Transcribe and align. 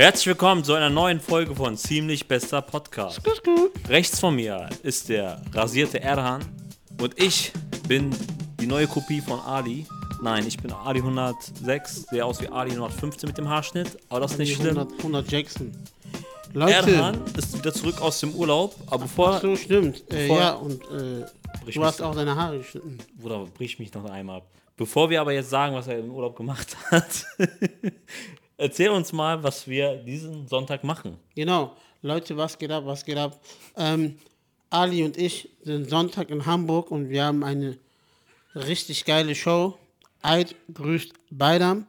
Herzlich 0.00 0.28
willkommen 0.28 0.64
zu 0.64 0.72
einer 0.72 0.88
neuen 0.88 1.20
Folge 1.20 1.54
von 1.54 1.76
Ziemlich 1.76 2.26
Bester 2.26 2.62
Podcast. 2.62 3.20
Rechts 3.86 4.18
von 4.18 4.34
mir 4.34 4.66
ist 4.82 5.10
der 5.10 5.42
rasierte 5.52 6.00
Erhan 6.00 6.42
und 6.98 7.20
ich 7.20 7.52
bin 7.86 8.08
die 8.58 8.66
neue 8.66 8.86
Kopie 8.86 9.20
von 9.20 9.38
Ali. 9.40 9.86
Nein, 10.22 10.46
ich 10.46 10.56
bin 10.56 10.72
Ali 10.72 11.00
106, 11.00 12.06
sehe 12.10 12.24
aus 12.24 12.40
wie 12.40 12.48
Ali 12.48 12.70
115 12.70 13.26
mit 13.28 13.36
dem 13.36 13.46
Haarschnitt, 13.50 13.98
aber 14.08 14.20
das 14.20 14.32
ist 14.32 14.38
nicht 14.38 14.54
schlimm. 14.56 14.78
100, 14.78 14.98
100 15.00 15.30
Jackson. 15.30 15.70
Leute, 16.54 16.92
Erhan 16.94 17.20
ist 17.36 17.58
wieder 17.58 17.74
zurück 17.74 18.00
aus 18.00 18.20
dem 18.20 18.34
Urlaub, 18.34 18.74
aber 18.86 19.02
bevor. 19.02 19.34
ach 19.34 19.42
so 19.42 19.54
stimmt. 19.54 20.02
Äh, 20.10 20.28
Bevor- 20.28 20.38
ja, 20.40 20.52
und 20.54 20.80
äh, 20.92 21.26
du 21.74 21.84
hast 21.84 22.00
auch 22.00 22.14
deine 22.14 22.34
Haare 22.36 22.56
geschnitten. 22.56 22.96
Bruder, 23.20 23.44
brich 23.52 23.78
mich 23.78 23.92
noch 23.92 24.06
einmal 24.06 24.38
ab. 24.38 24.46
Bevor 24.78 25.10
wir 25.10 25.20
aber 25.20 25.32
jetzt 25.34 25.50
sagen, 25.50 25.74
was 25.74 25.88
er 25.88 25.98
im 25.98 26.10
Urlaub 26.10 26.34
gemacht 26.36 26.74
hat, 26.90 27.26
erzähl 28.60 28.90
uns 28.90 29.12
mal, 29.12 29.42
was 29.42 29.66
wir 29.66 29.96
diesen 29.96 30.46
Sonntag 30.46 30.84
machen. 30.84 31.18
Genau. 31.34 31.76
Leute, 32.02 32.36
was 32.36 32.58
geht 32.58 32.70
ab, 32.70 32.84
was 32.86 33.04
geht 33.04 33.18
ab? 33.18 33.40
Ähm, 33.76 34.16
Ali 34.70 35.02
und 35.02 35.16
ich 35.16 35.50
sind 35.62 35.90
Sonntag 35.90 36.30
in 36.30 36.46
Hamburg 36.46 36.90
und 36.90 37.10
wir 37.10 37.24
haben 37.24 37.42
eine 37.42 37.78
richtig 38.54 39.04
geile 39.04 39.34
Show. 39.34 39.76
Eid 40.22 40.54
grüßt 40.72 41.12
Beidam. 41.30 41.86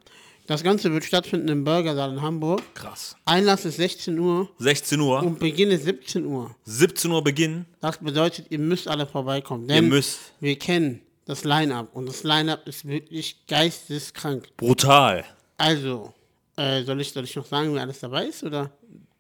Das 0.48 0.64
Ganze 0.64 0.92
wird 0.92 1.06
stattfinden 1.06 1.48
im 1.48 1.64
Burgersaal 1.64 2.12
in 2.12 2.22
Hamburg. 2.22 2.62
Krass. 2.74 3.16
Einlass 3.26 3.64
ist 3.64 3.78
16 3.78 4.18
Uhr 4.20 4.50
16 4.58 5.00
Uhr, 5.00 5.22
und 5.22 5.40
Beginn 5.40 5.72
ist 5.72 5.84
17 5.84 6.26
Uhr. 6.26 6.56
17 6.66 7.12
Uhr 7.12 7.24
Beginn. 7.24 7.66
Das 7.80 8.00
bedeutet, 8.00 8.48
ihr 8.50 8.60
müsst 8.60 8.88
alle 8.88 9.06
vorbeikommen. 9.06 9.70
Ihr 9.70 9.76
Denn 9.76 9.90
müsst. 9.90 10.20
wir 10.40 10.58
kennen 10.58 11.02
das 11.26 11.44
Line-Up 11.44 11.96
und 11.96 12.08
das 12.08 12.24
Line-Up 12.24 12.68
ist 12.68 12.86
wirklich 12.86 13.46
geisteskrank. 13.48 14.50
Brutal. 14.58 15.24
Also, 15.58 16.14
äh, 16.58 16.84
soll, 16.84 17.02
ich, 17.02 17.12
soll 17.12 17.24
ich 17.24 17.36
noch 17.36 17.46
sagen, 17.46 17.74
wer 17.74 17.82
alles 17.82 18.00
dabei 18.00 18.26
ist? 18.26 18.44
Oder? 18.44 18.72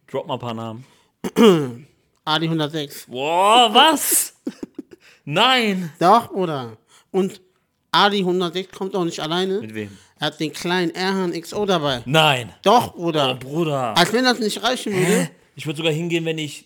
Drop 0.07 0.27
mal 0.27 0.35
ein 0.35 0.39
paar 0.39 0.53
Namen. 0.53 0.85
Ali 2.25 2.45
106. 2.45 3.07
Boah, 3.07 3.69
was? 3.73 4.33
Nein. 5.25 5.91
Doch, 5.99 6.31
oder? 6.31 6.77
Und 7.11 7.41
Ali 7.91 8.19
106 8.19 8.71
kommt 8.77 8.95
auch 8.95 9.05
nicht 9.05 9.19
alleine. 9.19 9.59
Mit 9.59 9.73
wem? 9.73 9.97
Er 10.19 10.27
hat 10.27 10.39
den 10.39 10.53
kleinen 10.53 10.91
Erhan 10.93 11.33
XO 11.39 11.65
dabei. 11.65 12.03
Nein. 12.05 12.53
Doch, 12.61 12.93
oder? 12.95 13.33
Oh, 13.33 13.39
Bruder. 13.39 13.97
Als 13.97 14.13
wenn 14.13 14.23
das 14.23 14.39
nicht 14.39 14.61
reichen 14.61 14.93
würde, 14.93 15.29
Ich 15.55 15.65
würde 15.65 15.77
sogar 15.77 15.91
hingehen, 15.91 16.25
wenn 16.25 16.37
ich. 16.37 16.65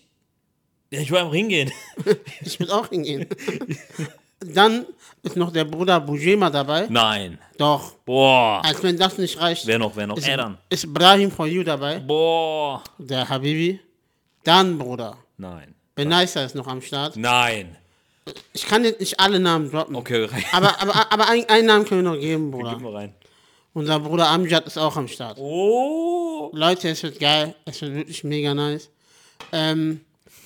Ja, 0.90 1.00
ich 1.00 1.10
würde 1.10 1.22
einfach 1.22 1.34
hingehen. 1.34 1.72
ich 2.42 2.60
würde 2.60 2.74
auch 2.74 2.88
hingehen. 2.88 3.26
Dann 4.54 4.86
ist 5.22 5.36
noch 5.36 5.52
der 5.52 5.64
Bruder 5.64 6.00
Bujema 6.00 6.50
dabei. 6.50 6.86
Nein. 6.88 7.38
Doch. 7.58 7.92
Boah. 8.04 8.62
Als 8.64 8.82
wenn 8.82 8.96
das 8.96 9.18
nicht 9.18 9.40
reicht, 9.40 9.66
Wer 9.66 9.78
noch, 9.78 9.94
wer 9.96 10.06
noch? 10.06 10.16
ist, 10.16 10.28
dann. 10.28 10.58
ist 10.68 10.92
Brahim 10.92 11.30
for 11.30 11.46
You 11.46 11.62
dabei. 11.62 11.98
Boah. 11.98 12.82
Der 12.98 13.28
Habibi. 13.28 13.80
Dann, 14.44 14.78
Bruder. 14.78 15.16
Nein. 15.38 15.74
Benaisa 15.94 16.44
ist 16.44 16.54
noch 16.54 16.66
am 16.66 16.80
Start. 16.82 17.16
Nein. 17.16 17.76
Ich 18.52 18.66
kann 18.66 18.84
jetzt 18.84 19.00
nicht 19.00 19.18
alle 19.20 19.38
Namen 19.40 19.70
droppen. 19.70 19.94
Okay, 19.96 20.24
rein. 20.24 20.44
Aber, 20.52 20.80
aber, 20.80 21.12
aber 21.12 21.28
ein- 21.28 21.48
einen 21.48 21.66
Namen 21.66 21.84
können 21.84 22.04
wir 22.04 22.10
noch 22.12 22.20
geben, 22.20 22.50
Gib 22.50 22.60
Bruder. 22.60 22.78
mal 22.78 22.92
rein. 22.96 23.14
Unser 23.72 24.00
Bruder 24.00 24.28
Amjad 24.28 24.66
ist 24.66 24.78
auch 24.78 24.96
am 24.96 25.06
Start. 25.08 25.38
Oh. 25.38 26.50
Leute, 26.52 26.88
es 26.88 27.02
wird 27.02 27.18
geil. 27.20 27.54
Es 27.64 27.80
wird 27.82 27.94
wirklich 27.94 28.24
mega 28.24 28.54
nice. 28.54 28.88
Ähm, 29.52 30.00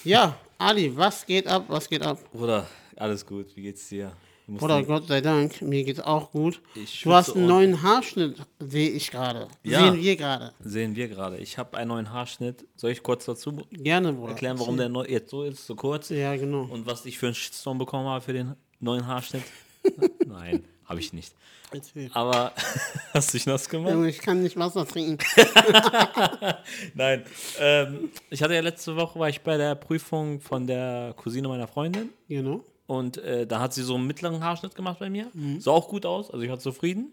ja, 0.05 0.35
Ali, 0.59 0.95
was 0.97 1.25
geht 1.25 1.47
ab? 1.47 1.64
Was 1.69 1.89
geht 1.89 2.03
ab? 2.05 2.19
Bruder, 2.33 2.67
alles 3.01 3.27
gut. 3.27 3.55
Wie 3.56 3.62
geht's 3.62 3.89
dir? 3.89 4.12
Nicht- 4.47 4.61
Gott 4.61 5.06
sei 5.06 5.20
Dank, 5.20 5.62
mir 5.62 5.84
geht's 5.84 6.01
auch 6.01 6.33
gut. 6.33 6.61
Du 7.05 7.12
hast 7.12 7.37
einen 7.37 7.47
neuen 7.47 7.83
Haarschnitt, 7.83 8.37
sehe 8.59 8.91
ich 8.91 9.11
gerade. 9.12 9.47
Ja. 9.62 9.81
Sehen 9.92 10.03
wir 10.03 10.17
gerade. 10.17 10.53
Sehen 10.59 10.97
wir 10.97 11.07
gerade. 11.09 11.37
Ich 11.39 11.57
habe 11.57 11.77
einen 11.77 11.89
neuen 11.89 12.12
Haarschnitt. 12.12 12.65
Soll 12.75 12.91
ich 12.91 13.03
kurz 13.05 13.27
dazu 13.27 13.62
Gerne, 13.70 14.12
Bruder. 14.12 14.31
erklären, 14.33 14.59
warum 14.59 14.77
der 14.77 14.89
neu 14.89 15.05
jetzt 15.07 15.31
so 15.31 15.45
ist, 15.45 15.65
so 15.67 15.77
kurz? 15.77 16.09
Ja, 16.09 16.34
genau. 16.34 16.62
Und 16.65 16.84
was 16.84 17.07
ich 17.07 17.17
für 17.19 17.27
einen 17.27 17.37
Shitstorm 17.37 17.79
bekommen 17.79 18.09
habe 18.09 18.25
für 18.25 18.33
den 18.33 18.57
neuen 18.81 19.07
Haarschnitt? 19.07 19.45
Nein, 20.27 20.64
habe 20.85 20.98
ich 20.98 21.13
nicht. 21.13 21.33
Erzähl. 21.73 22.11
Aber 22.14 22.53
hast 23.14 23.33
du 23.33 23.36
dich 23.39 23.47
nass 23.47 23.69
gemacht? 23.69 23.95
Ich 24.08 24.19
kann 24.19 24.42
nicht 24.42 24.57
Wasser 24.57 24.85
trinken. 24.85 25.24
Nein. 26.95 27.24
Ähm, 27.61 28.11
ich 28.30 28.42
hatte 28.42 28.55
ja 28.55 28.61
letzte 28.61 28.97
Woche, 28.97 29.19
war 29.19 29.29
ich 29.29 29.41
bei 29.42 29.57
der 29.57 29.74
Prüfung 29.77 30.41
von 30.41 30.67
der 30.67 31.14
Cousine 31.17 31.47
meiner 31.47 31.69
Freundin. 31.69 32.11
Genau. 32.29 32.64
Und 32.90 33.18
äh, 33.18 33.46
da 33.46 33.61
hat 33.61 33.73
sie 33.73 33.84
so 33.84 33.95
einen 33.95 34.08
mittleren 34.08 34.42
Haarschnitt 34.42 34.74
gemacht 34.74 34.98
bei 34.98 35.08
mir. 35.08 35.30
Mhm. 35.33 35.61
Sah 35.61 35.70
auch 35.70 35.86
gut 35.86 36.05
aus, 36.05 36.28
also 36.28 36.42
ich 36.42 36.51
war 36.51 36.58
zufrieden. 36.58 37.12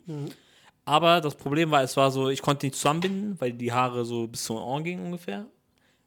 Aber 0.86 1.22
das 1.22 1.36
Problem 1.36 1.70
war, 1.70 1.84
es 1.84 1.96
war 1.96 2.10
so, 2.10 2.30
ich 2.30 2.42
konnte 2.42 2.66
nicht 2.66 2.76
zusammenbinden, 2.76 3.40
weil 3.40 3.54
die 3.54 3.72
Haare 3.72 4.04
so 4.04 4.26
bis 4.26 4.44
zum 4.44 4.58
Ohr 4.58 4.82
gingen 4.82 5.06
ungefähr. 5.06 5.46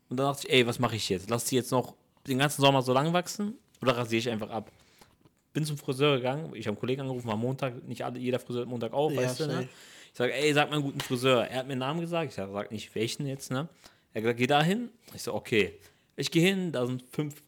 Und 0.08 0.16
dann 0.16 0.26
dachte 0.26 0.48
ich, 0.48 0.52
ey, 0.52 0.66
was 0.66 0.80
mache 0.80 0.96
ich 0.96 1.08
jetzt? 1.08 1.30
Lass 1.30 1.44
die 1.44 1.54
jetzt 1.54 1.70
noch 1.70 1.94
den 2.26 2.38
ganzen 2.38 2.62
Sommer 2.62 2.82
so 2.82 2.92
lang 2.92 3.12
wachsen 3.12 3.58
oder 3.80 3.96
rasiere 3.96 4.18
ich 4.18 4.28
einfach 4.28 4.50
ab? 4.50 4.72
Bin 5.52 5.64
zum 5.64 5.78
Friseur 5.78 6.16
gegangen, 6.16 6.50
ich 6.54 6.66
habe 6.66 6.70
einen 6.70 6.80
Kollegen 6.80 7.02
angerufen, 7.02 7.28
war 7.28 7.36
Montag, 7.36 7.86
nicht 7.86 8.04
alle, 8.04 8.18
jeder 8.18 8.40
Friseur 8.40 8.62
hat 8.62 8.68
Montag 8.68 8.92
auf, 8.92 9.12
Ja, 9.12 9.22
weißt 9.22 9.38
du, 9.38 9.46
ne? 9.46 9.68
Ich 10.12 10.18
sage, 10.18 10.34
ey, 10.34 10.52
sag 10.52 10.68
mal 10.70 10.78
einen 10.78 10.84
guten 10.84 11.00
Friseur. 11.00 11.46
Er 11.46 11.60
hat 11.60 11.66
mir 11.68 11.74
einen 11.74 11.78
Namen 11.78 12.00
gesagt, 12.00 12.30
ich 12.30 12.34
sage, 12.34 12.50
sag 12.52 12.72
nicht 12.72 12.92
welchen 12.96 13.24
jetzt, 13.24 13.52
ne? 13.52 13.68
Er 14.14 14.16
hat 14.16 14.22
gesagt, 14.22 14.38
geh 14.40 14.48
da 14.48 14.64
hin. 14.64 14.88
Ich 15.14 15.22
so, 15.22 15.32
okay. 15.32 15.74
Ich 16.16 16.32
gehe 16.32 16.42
hin, 16.42 16.72
da 16.72 16.84
sind 16.84 17.04
fünf, 17.12 17.40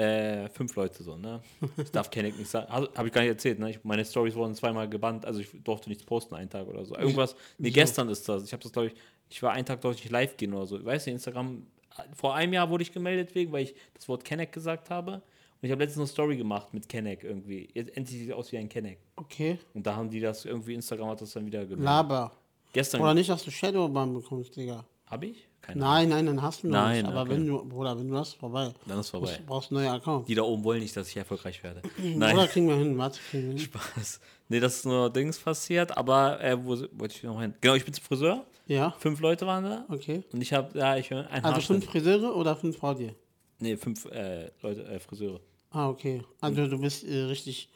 äh, 0.00 0.48
fünf 0.48 0.74
Leute 0.76 1.02
so, 1.02 1.16
ne? 1.16 1.42
Ich 1.76 1.90
darf 1.90 2.10
Kenneck 2.10 2.38
nicht 2.38 2.50
sagen. 2.50 2.72
Habe 2.72 3.08
ich 3.08 3.12
gar 3.12 3.20
nicht 3.20 3.30
erzählt, 3.30 3.58
ne? 3.58 3.70
Ich, 3.70 3.84
meine 3.84 4.04
Stories 4.04 4.34
wurden 4.34 4.54
zweimal 4.54 4.88
gebannt, 4.88 5.26
also 5.26 5.40
ich 5.40 5.48
durfte 5.62 5.88
nichts 5.90 6.04
posten 6.04 6.34
einen 6.34 6.48
Tag 6.48 6.66
oder 6.66 6.84
so. 6.84 6.96
Irgendwas, 6.96 7.36
nee, 7.58 7.70
gestern 7.70 8.08
ist 8.08 8.28
das. 8.28 8.44
Ich 8.44 8.52
habe 8.52 8.62
das, 8.62 8.72
glaube 8.72 8.88
ich, 8.88 8.94
ich 9.28 9.42
war 9.42 9.52
einen 9.52 9.66
Tag, 9.66 9.80
durfte 9.82 9.98
ich 9.98 10.04
nicht 10.04 10.12
live 10.12 10.36
gehen 10.36 10.54
oder 10.54 10.66
so. 10.66 10.82
Weißt 10.82 11.06
du, 11.06 11.10
Instagram, 11.10 11.66
vor 12.14 12.34
einem 12.34 12.54
Jahr 12.54 12.70
wurde 12.70 12.82
ich 12.82 12.92
gemeldet 12.92 13.34
wegen, 13.34 13.52
weil 13.52 13.64
ich 13.64 13.74
das 13.94 14.08
Wort 14.08 14.24
Kenneck 14.24 14.52
gesagt 14.52 14.88
habe. 14.88 15.14
Und 15.14 15.66
ich 15.66 15.70
habe 15.70 15.82
letztens 15.82 15.98
eine 15.98 16.06
Story 16.06 16.36
gemacht 16.38 16.72
mit 16.72 16.88
Kenneck 16.88 17.22
irgendwie. 17.22 17.68
Jetzt 17.74 17.94
endlich 17.94 18.20
sieht 18.20 18.32
aus 18.32 18.50
wie 18.50 18.56
ein 18.56 18.68
Kenneck. 18.70 18.98
Okay. 19.16 19.58
Und 19.74 19.86
da 19.86 19.94
haben 19.94 20.08
die 20.08 20.20
das 20.20 20.46
irgendwie, 20.46 20.72
Instagram 20.72 21.10
hat 21.10 21.20
das 21.20 21.32
dann 21.32 21.44
wieder 21.44 21.60
gemeldet. 21.60 21.84
Laber. 21.84 22.32
Gestern 22.72 23.02
Oder 23.02 23.12
nicht, 23.12 23.28
dass 23.28 23.44
du 23.44 23.50
Shadowban 23.50 24.14
bekommst, 24.14 24.56
Digga. 24.56 24.86
habe 25.06 25.26
ich? 25.26 25.49
Keine 25.62 25.80
Nein, 25.80 26.08
nein, 26.08 26.26
dann 26.26 26.42
hast 26.42 26.62
du 26.62 26.68
noch 26.68 26.74
Nein, 26.74 27.02
nicht. 27.02 27.06
Aber 27.06 27.22
okay. 27.22 27.30
wenn 27.30 27.46
du, 27.46 27.64
Bruder, 27.64 27.98
wenn 27.98 28.08
du 28.08 28.16
hast, 28.16 28.34
vorbei. 28.34 28.72
Dann 28.86 28.98
ist 29.00 29.10
vorbei. 29.10 29.36
Du 29.36 29.44
brauchst 29.44 29.70
einen 29.70 29.82
neuen 29.82 29.94
Account. 29.94 30.28
Die 30.28 30.34
da 30.34 30.42
oben 30.42 30.64
wollen 30.64 30.80
nicht, 30.80 30.96
dass 30.96 31.08
ich 31.08 31.16
erfolgreich 31.16 31.62
werde. 31.62 31.82
Oder 31.98 32.08
Nein, 32.16 32.48
kriegen 32.48 32.68
wir 32.68 32.76
hin, 32.76 32.96
warte, 32.96 33.20
kriegen 33.30 33.44
wir 33.44 33.50
hin. 33.50 33.58
Spaß. 33.58 34.20
Nee, 34.48 34.60
das 34.60 34.76
ist 34.76 34.86
nur 34.86 35.10
Dings 35.10 35.38
passiert, 35.38 35.96
aber 35.96 36.42
äh, 36.42 36.56
wo 36.58 36.70
wollte 36.92 37.14
ich 37.14 37.22
noch 37.22 37.40
hin? 37.40 37.54
Genau, 37.60 37.74
ich 37.74 37.84
bin 37.84 37.94
zum 37.94 38.04
Friseur. 38.04 38.44
Ja, 38.66 38.92
Fünf 38.98 39.20
Leute 39.20 39.46
waren 39.46 39.64
da. 39.64 39.84
okay. 39.88 40.22
Und 40.32 40.40
ich 40.40 40.52
habe, 40.52 40.78
ja, 40.78 40.96
ich 40.96 41.12
ein 41.12 41.44
Also 41.44 41.60
fünf 41.60 41.86
Friseure 41.86 42.34
oder 42.36 42.54
fünf 42.56 42.78
vor 42.78 42.94
dir? 42.94 43.14
Nee, 43.58 43.76
fünf 43.76 44.06
äh, 44.06 44.50
Leute, 44.62 44.84
äh, 44.84 44.98
Friseure. 45.00 45.40
Ah, 45.70 45.88
okay. 45.88 46.22
Also 46.40 46.66
du 46.66 46.78
bist 46.78 47.04
äh, 47.04 47.22
richtig 47.24 47.68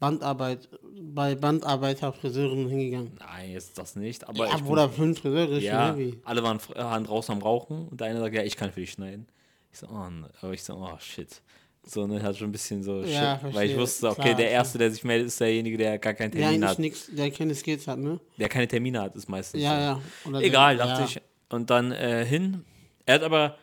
Bandarbeit, 0.00 0.68
bei 1.00 1.34
Bandarbeiter 1.34 2.12
Friseuren 2.12 2.68
hingegangen. 2.68 3.12
Nein, 3.18 3.50
jetzt 3.52 3.76
das 3.78 3.96
nicht. 3.96 4.28
Aber 4.28 4.46
ja, 4.46 4.56
ich 4.56 4.62
Bruder, 4.62 4.88
fünf 4.88 5.20
Friseure 5.20 5.50
ist 5.58 5.64
ja, 5.64 5.92
heavy. 5.92 6.18
alle 6.24 6.42
waren, 6.42 6.58
äh, 6.74 7.04
draußen 7.06 7.34
am 7.34 7.42
Rauchen 7.42 7.88
und 7.88 8.00
der 8.00 8.08
eine 8.08 8.20
sagt, 8.20 8.34
ja, 8.34 8.42
ich 8.42 8.56
kann 8.56 8.70
für 8.72 8.80
dich 8.80 8.92
schneiden. 8.92 9.26
Ich 9.72 9.80
so, 9.80 9.88
oh, 9.88 10.08
ne. 10.08 10.28
aber 10.40 10.52
ich 10.52 10.62
so, 10.62 10.74
oh, 10.74 10.96
shit. 10.98 11.42
So, 11.84 12.06
ne, 12.06 12.22
hat 12.22 12.36
schon 12.36 12.48
ein 12.48 12.52
bisschen 12.52 12.82
so, 12.82 13.02
Ja, 13.02 13.40
shit. 13.42 13.54
Weil 13.54 13.70
ich 13.70 13.76
wusste, 13.76 14.08
okay, 14.10 14.22
Klar, 14.22 14.34
der. 14.34 14.50
Erste, 14.50 14.78
der 14.78 14.90
sich 14.90 15.04
meldet, 15.04 15.28
ist 15.28 15.40
derjenige, 15.40 15.76
der 15.78 15.98
gar 15.98 16.14
keinen 16.14 16.30
Der 16.32 16.42
Termin 16.42 16.62
eigentlich 16.62 16.70
hat. 16.70 16.78
nichts, 16.78 17.10
der 17.12 17.30
keine 17.30 17.54
Skills 17.54 17.86
hat, 17.88 17.98
ne? 17.98 18.20
Der 18.36 18.48
keine 18.48 18.68
Termine 18.68 19.00
hat, 19.02 19.16
ist 19.16 19.28
meistens 19.28 19.62
Ja, 19.62 19.74
so. 19.74 19.80
ja. 19.80 20.00
Oder 20.26 20.42
Egal, 20.42 20.76
der, 20.76 20.86
dachte 20.86 21.00
ja. 21.02 21.06
ich. 21.08 21.20
Und 21.50 21.70
dann 21.70 21.92
äh, 21.92 22.24
hin. 22.24 22.64
Er 23.06 23.14
hat 23.16 23.22
aber, 23.22 23.56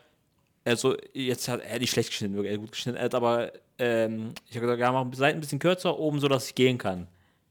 also 0.65 0.95
jetzt 1.13 1.47
hat 1.47 1.61
er 1.61 1.79
nicht 1.79 1.91
schlecht 1.91 2.09
geschnitten, 2.09 2.35
wirklich 2.35 2.51
er 2.51 2.55
hat 2.57 2.61
gut 2.61 2.71
geschnitten. 2.71 2.99
Hat 2.99 3.15
aber, 3.15 3.51
ähm, 3.79 4.31
ich 4.49 4.55
habe 4.55 4.65
gesagt, 4.65 4.79
ja, 4.81 4.91
mach 4.91 5.09
die 5.09 5.17
Seiten 5.17 5.37
ein 5.37 5.41
bisschen 5.41 5.59
kürzer, 5.59 5.97
oben 5.97 6.19
so, 6.19 6.27
dass 6.27 6.47
ich 6.47 6.55
gehen 6.55 6.77
kann. 6.77 7.07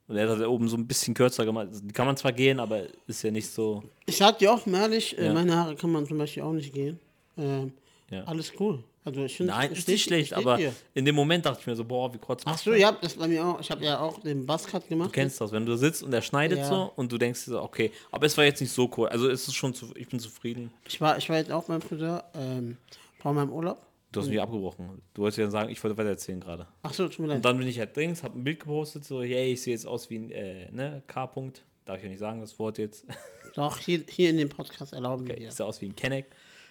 Und 0.07 0.17
er 0.17 0.29
hat 0.29 0.39
das 0.39 0.47
oben 0.47 0.69
so 0.69 0.77
ein 0.77 0.87
bisschen 0.87 1.15
kürzer 1.15 1.45
gemacht. 1.47 1.69
Die 1.83 1.93
kann 1.93 2.05
man 2.07 2.17
zwar 2.17 2.33
gehen, 2.33 2.61
aber 2.61 2.83
ist 3.07 3.23
ja 3.23 3.31
nicht 3.31 3.49
so. 3.49 3.83
Ich 4.05 4.17
sag 4.19 4.39
dir 4.39 4.53
offen 4.53 4.75
ehrlich, 4.75 5.17
äh, 5.17 5.27
Ja. 5.27 5.33
meine 5.33 5.57
Haare 5.57 5.77
kann 5.77 5.91
man 5.93 6.07
zum 6.07 6.19
Beispiel 6.19 6.43
auch 6.43 6.53
nicht 6.53 6.73
gehen. 6.75 6.99
Ähm, 7.39 7.73
Ja. 8.11 8.23
Alles 8.25 8.53
cool. 8.61 8.85
Also 9.07 9.23
ich 9.25 9.37
finde, 9.37 9.53
Nein, 9.53 9.73
ist 9.73 9.87
nicht 9.89 10.03
schlecht, 10.05 10.33
aber 10.35 10.57
dir. 10.57 10.73
in 10.95 11.05
dem 11.05 11.15
Moment 11.15 11.45
dachte 11.45 11.59
ich 11.61 11.67
mir 11.67 11.75
so, 11.77 11.85
boah, 11.85 12.13
wie 12.15 12.19
kurz 12.19 12.43
Ach 12.47 12.57
so, 12.57 12.73
ja, 12.73 12.93
das 12.93 13.15
bei 13.15 13.29
mir 13.29 13.45
auch. 13.45 13.61
Ich 13.61 13.71
habe 13.71 13.85
ja 13.85 13.99
auch 14.01 14.21
den 14.21 14.47
Buzzcut 14.47 14.89
gemacht. 14.89 15.09
Du 15.09 15.13
kennst 15.13 15.41
das, 15.43 15.53
wenn 15.53 15.67
du 15.67 15.77
sitzt 15.77 16.03
und 16.03 16.13
er 16.13 16.23
schneidet 16.23 16.59
Ja. 16.59 16.69
so 16.69 16.93
und 16.97 17.11
du 17.13 17.19
denkst 17.19 17.45
dir 17.45 17.51
so, 17.53 17.63
okay, 17.63 17.91
aber 18.11 18.25
es 18.27 18.37
war 18.39 18.45
jetzt 18.45 18.61
nicht 18.61 18.73
so 18.73 18.91
cool. 18.97 19.09
Also 19.09 19.29
es 19.29 19.47
ist 19.49 19.55
schon 19.55 19.75
zu, 19.75 19.91
ich 19.97 20.09
bin 20.09 20.21
zufrieden. 20.21 20.71
Ich 20.87 21.01
war, 21.03 21.19
ich 21.19 21.29
war 21.29 21.37
jetzt 21.37 21.51
auch 21.51 21.65
beim 21.65 21.83
Friseur 21.83 22.25
ähm, 22.35 22.77
vor 23.25 23.33
meinem 23.33 23.51
Urlaub. 23.53 23.87
Du 24.13 24.21
hast 24.21 24.29
mich 24.29 24.39
abgebrochen. 24.39 25.01
Du 25.15 25.23
wolltest 25.23 25.39
ja 25.39 25.49
sagen, 25.49 25.71
ich 25.71 25.83
wollte 25.83 25.97
weiter 25.97 26.11
erzählen 26.11 26.41
gerade. 26.41 26.69
Ach 26.83 26.93
so, 26.93 27.09
tut 27.09 27.21
mir 27.21 27.29
leid. 27.29 27.37
Und 27.37 27.45
dann 27.47 27.57
bin 27.57 27.67
ich 27.67 27.79
halt 27.79 27.97
Dings, 27.97 28.23
hab 28.23 28.35
ein 28.35 28.45
Bild 28.45 28.61
gepostet, 28.61 29.03
so, 29.07 29.23
hey, 29.23 29.55
ich 29.55 29.63
sehe 29.63 29.73
jetzt 29.73 29.87
aus 29.87 30.11
wie 30.11 30.19
ein 30.19 30.31
äh, 30.31 30.71
ne, 30.71 31.03
K-Punkt. 31.07 31.65
Darf 31.87 31.97
ich 31.97 32.03
ja 32.03 32.11
nicht 32.11 32.19
sagen, 32.19 32.41
das 32.43 32.59
Wort 32.59 32.77
jetzt. 32.77 33.07
Doch, 33.55 33.79
hier, 33.79 34.05
hier 34.11 34.29
in 34.29 34.37
dem 34.37 34.51
Podcast 34.51 34.93
erlauben 34.93 35.27
wir 35.27 35.39
Ich 35.39 35.45
dir. 35.45 35.53
sehe 35.53 35.65
aus 35.65 35.81
wie 35.81 35.87
ein 35.87 35.97
Kenneck. 35.97 36.27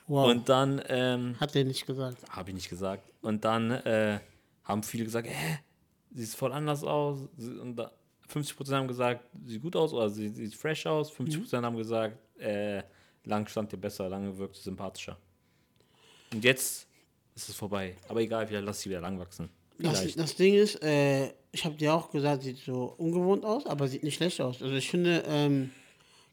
Wow. 0.06 0.30
Und 0.30 0.48
dann, 0.48 0.80
ähm, 0.90 1.40
Hat 1.40 1.56
der 1.56 1.66
nicht 1.66 1.88
gesagt. 1.88 2.18
habe 2.30 2.52
ich 2.52 2.56
nicht 2.56 2.70
gesagt. 2.70 3.12
Und 3.24 3.44
dann 3.44 3.72
äh, 3.72 4.20
haben 4.64 4.84
viele 4.84 5.06
gesagt, 5.06 5.28
hä, 5.28 5.58
siehst 6.12 6.36
voll 6.36 6.54
anders 6.54 6.84
aus. 6.84 7.28
Und 7.40 7.78
da, 7.78 7.92
50% 8.32 8.72
haben 8.76 8.88
gesagt, 8.88 9.26
sieht 9.44 9.64
gut 9.64 9.76
aus 9.76 9.92
oder 9.92 10.08
sie 10.08 10.30
sieht 10.30 10.54
fresh 10.54 10.86
aus. 10.86 11.12
50% 11.12 11.64
haben 11.64 11.78
gesagt, 11.78 12.16
äh, 12.40 12.84
Lang 13.26 13.48
stand 13.48 13.72
dir 13.72 13.78
besser, 13.78 14.10
lange 14.10 14.38
wirkte 14.38 14.60
sympathischer. 14.60 15.18
Und 16.34 16.44
jetzt 16.44 16.88
ist 17.36 17.50
es 17.50 17.56
vorbei. 17.56 17.96
Aber 18.08 18.22
egal, 18.22 18.48
vielleicht 18.48 18.66
lass 18.66 18.82
sie 18.82 18.90
wieder 18.90 19.02
lang 19.02 19.20
wachsen. 19.20 19.50
Das, 19.80 20.16
das 20.16 20.36
Ding 20.36 20.54
ist, 20.54 20.82
äh, 20.84 21.32
ich 21.52 21.66
habe 21.66 21.76
dir 21.76 21.94
auch 21.94 22.10
gesagt, 22.12 22.44
sieht 22.44 22.58
so 22.60 22.94
ungewohnt 22.98 23.44
aus, 23.44 23.66
aber 23.66 23.88
sieht 23.88 24.04
nicht 24.04 24.16
schlecht 24.16 24.40
aus. 24.40 24.62
Also 24.62 24.76
ich 24.76 24.90
finde, 24.90 25.24
ähm, 25.28 25.72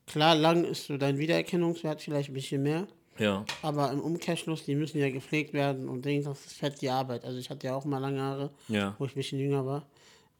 klar, 0.06 0.34
lang 0.34 0.64
ist 0.64 0.86
so 0.86 0.96
dein 0.98 1.18
Wiedererkennungswert 1.18 2.02
vielleicht 2.02 2.28
ein 2.30 2.34
bisschen 2.34 2.62
mehr, 2.62 2.86
Ja. 3.18 3.44
aber 3.62 3.90
im 3.92 4.00
Umkehrschluss, 4.00 4.64
die 4.64 4.74
müssen 4.74 4.98
ja 4.98 5.10
gepflegt 5.10 5.52
werden 5.54 5.88
und 5.88 6.04
Ding, 6.04 6.22
das 6.22 6.44
ist 6.46 6.52
fett 6.58 6.80
die 6.82 6.90
Arbeit. 6.90 7.24
Also 7.24 7.38
ich 7.38 7.48
hatte 7.50 7.66
ja 7.66 7.74
auch 7.74 7.84
mal 7.86 7.98
lange 7.98 8.20
Haare, 8.20 8.50
Ja. 8.68 8.94
wo 8.98 9.06
ich 9.06 9.12
ein 9.12 9.16
bisschen 9.16 9.38
jünger 9.40 9.64
war. 9.64 9.86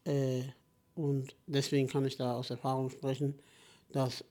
Äh, 0.05 0.43
und 0.95 1.35
deswegen 1.47 1.87
kann 1.87 2.05
ich 2.05 2.17
da 2.17 2.35
aus 2.35 2.49
Erfahrung 2.51 2.89
sprechen, 2.91 3.39
dass 3.91 4.23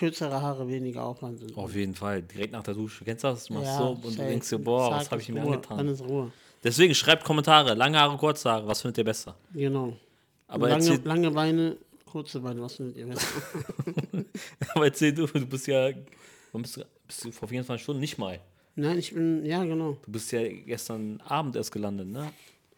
kürzere 0.00 0.40
Haare 0.40 0.66
weniger 0.66 1.04
Aufwand 1.04 1.38
sind. 1.38 1.56
Auf 1.56 1.74
jeden 1.74 1.94
Fall. 1.94 2.22
Direkt 2.22 2.52
nach 2.52 2.62
der 2.62 2.74
Dusche. 2.74 3.04
Kennst 3.04 3.22
du 3.22 3.28
das? 3.28 3.44
Du 3.44 3.54
machst 3.54 3.66
Ja, 3.66 3.78
so 3.78 3.88
und 3.90 4.04
du 4.04 4.22
denkst 4.22 4.48
dir, 4.48 4.58
boah, 4.58 4.90
was 4.90 5.10
habe 5.10 5.20
ich 5.20 5.28
mir 5.28 5.42
Ruhe, 5.42 5.54
angetan? 5.54 5.76
Dann 5.76 5.88
ist 5.88 6.00
Ruhe. 6.00 6.32
Deswegen 6.64 6.94
schreibt 6.94 7.22
Kommentare. 7.22 7.74
Lange 7.74 7.98
Haare, 7.98 8.16
kurze 8.16 8.50
Haare. 8.50 8.66
Was 8.66 8.80
findet 8.80 8.98
ihr 8.98 9.04
besser? 9.04 9.36
Genau. 9.52 9.96
Aber 10.48 10.70
lange, 10.70 10.96
lange 11.04 11.30
Beine, 11.30 11.76
kurze 12.06 12.40
Beine, 12.40 12.62
was 12.62 12.76
findet 12.76 12.96
ihr 12.96 13.06
besser? 13.06 13.28
aber 14.74 14.86
erzähl 14.86 15.12
du, 15.12 15.26
du 15.26 15.46
bist 15.46 15.66
ja. 15.66 15.90
Bist 16.52 16.80
bist 17.06 17.24
du 17.24 17.30
vor 17.30 17.48
24 17.48 17.82
Stunden 17.82 18.00
nicht 18.00 18.18
mal. 18.18 18.40
Nein, 18.74 18.98
ich 18.98 19.12
bin, 19.12 19.44
ja, 19.44 19.62
genau. 19.64 19.98
Du 20.02 20.12
bist 20.12 20.32
ja 20.32 20.40
gestern 20.48 21.20
Abend 21.26 21.56
erst 21.56 21.72
gelandet, 21.72 22.08
ne? 22.08 22.32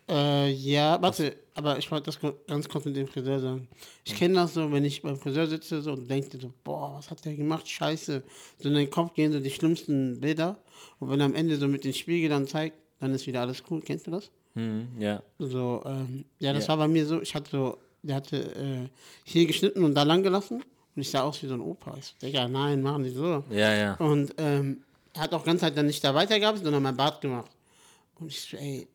Äh, 0.08 0.50
ja, 0.50 1.00
warte, 1.00 1.36
aber 1.54 1.78
ich 1.78 1.90
wollte 1.90 2.06
das 2.06 2.18
ganz 2.46 2.68
kurz 2.68 2.84
mit 2.84 2.96
dem 2.96 3.06
Friseur 3.06 3.38
sagen. 3.40 3.68
Ich 4.04 4.16
kenne 4.16 4.34
das 4.34 4.54
so, 4.54 4.70
wenn 4.72 4.84
ich 4.84 5.02
beim 5.02 5.16
Friseur 5.16 5.46
sitze 5.46 5.80
so, 5.80 5.92
und 5.92 6.08
denke 6.10 6.38
so, 6.40 6.52
boah, 6.64 6.94
was 6.96 7.10
hat 7.10 7.24
der 7.24 7.34
gemacht? 7.34 7.68
Scheiße. 7.68 8.22
So 8.58 8.68
in 8.68 8.74
den 8.74 8.90
Kopf 8.90 9.14
gehen 9.14 9.32
so 9.32 9.38
die 9.40 9.50
schlimmsten 9.50 10.20
Bilder. 10.20 10.58
Und 10.98 11.10
wenn 11.10 11.20
er 11.20 11.26
am 11.26 11.34
Ende 11.34 11.56
so 11.56 11.68
mit 11.68 11.84
dem 11.84 11.92
Spiegel 11.92 12.28
dann 12.30 12.46
zeigt, 12.46 12.76
dann 13.00 13.14
ist 13.14 13.26
wieder 13.26 13.40
alles 13.42 13.62
cool. 13.70 13.80
Kennst 13.80 14.06
du 14.06 14.10
das? 14.10 14.30
Hm, 14.54 14.88
ja. 14.98 15.22
So, 15.38 15.82
ähm, 15.86 16.24
ja, 16.38 16.52
das 16.52 16.64
Ja. 16.64 16.70
war 16.70 16.78
bei 16.78 16.88
mir 16.88 17.06
so, 17.06 17.22
ich 17.22 17.34
hatte 17.34 17.50
so, 17.50 17.78
der 18.02 18.16
hatte 18.16 18.36
äh, 18.56 18.88
hier 19.24 19.46
geschnitten 19.46 19.84
und 19.84 19.94
da 19.94 20.02
lang 20.02 20.22
gelassen. 20.22 20.62
Und 20.94 21.00
ich 21.00 21.10
sah 21.10 21.22
aus 21.22 21.42
wie 21.42 21.46
so 21.46 21.54
ein 21.54 21.60
Opa. 21.60 21.96
Ich 21.98 22.06
so, 22.06 22.26
Digga, 22.26 22.48
nein, 22.48 22.82
machen 22.82 23.04
die 23.04 23.10
so. 23.10 23.44
Ja, 23.50 23.74
ja. 23.74 23.94
Und 23.94 24.34
ähm, 24.36 24.82
er 25.14 25.22
hat 25.22 25.32
auch 25.32 25.44
ganz 25.44 25.60
Zeit 25.60 25.76
dann 25.76 25.86
nicht 25.86 26.02
da 26.04 26.14
weitergearbeitet, 26.14 26.64
sondern 26.64 26.82
mein 26.82 26.96
Bart 26.96 27.20
gemacht. 27.20 27.50
Und 28.18 28.26
ich 28.28 28.40
so, 28.42 28.56
ey, 28.58 28.86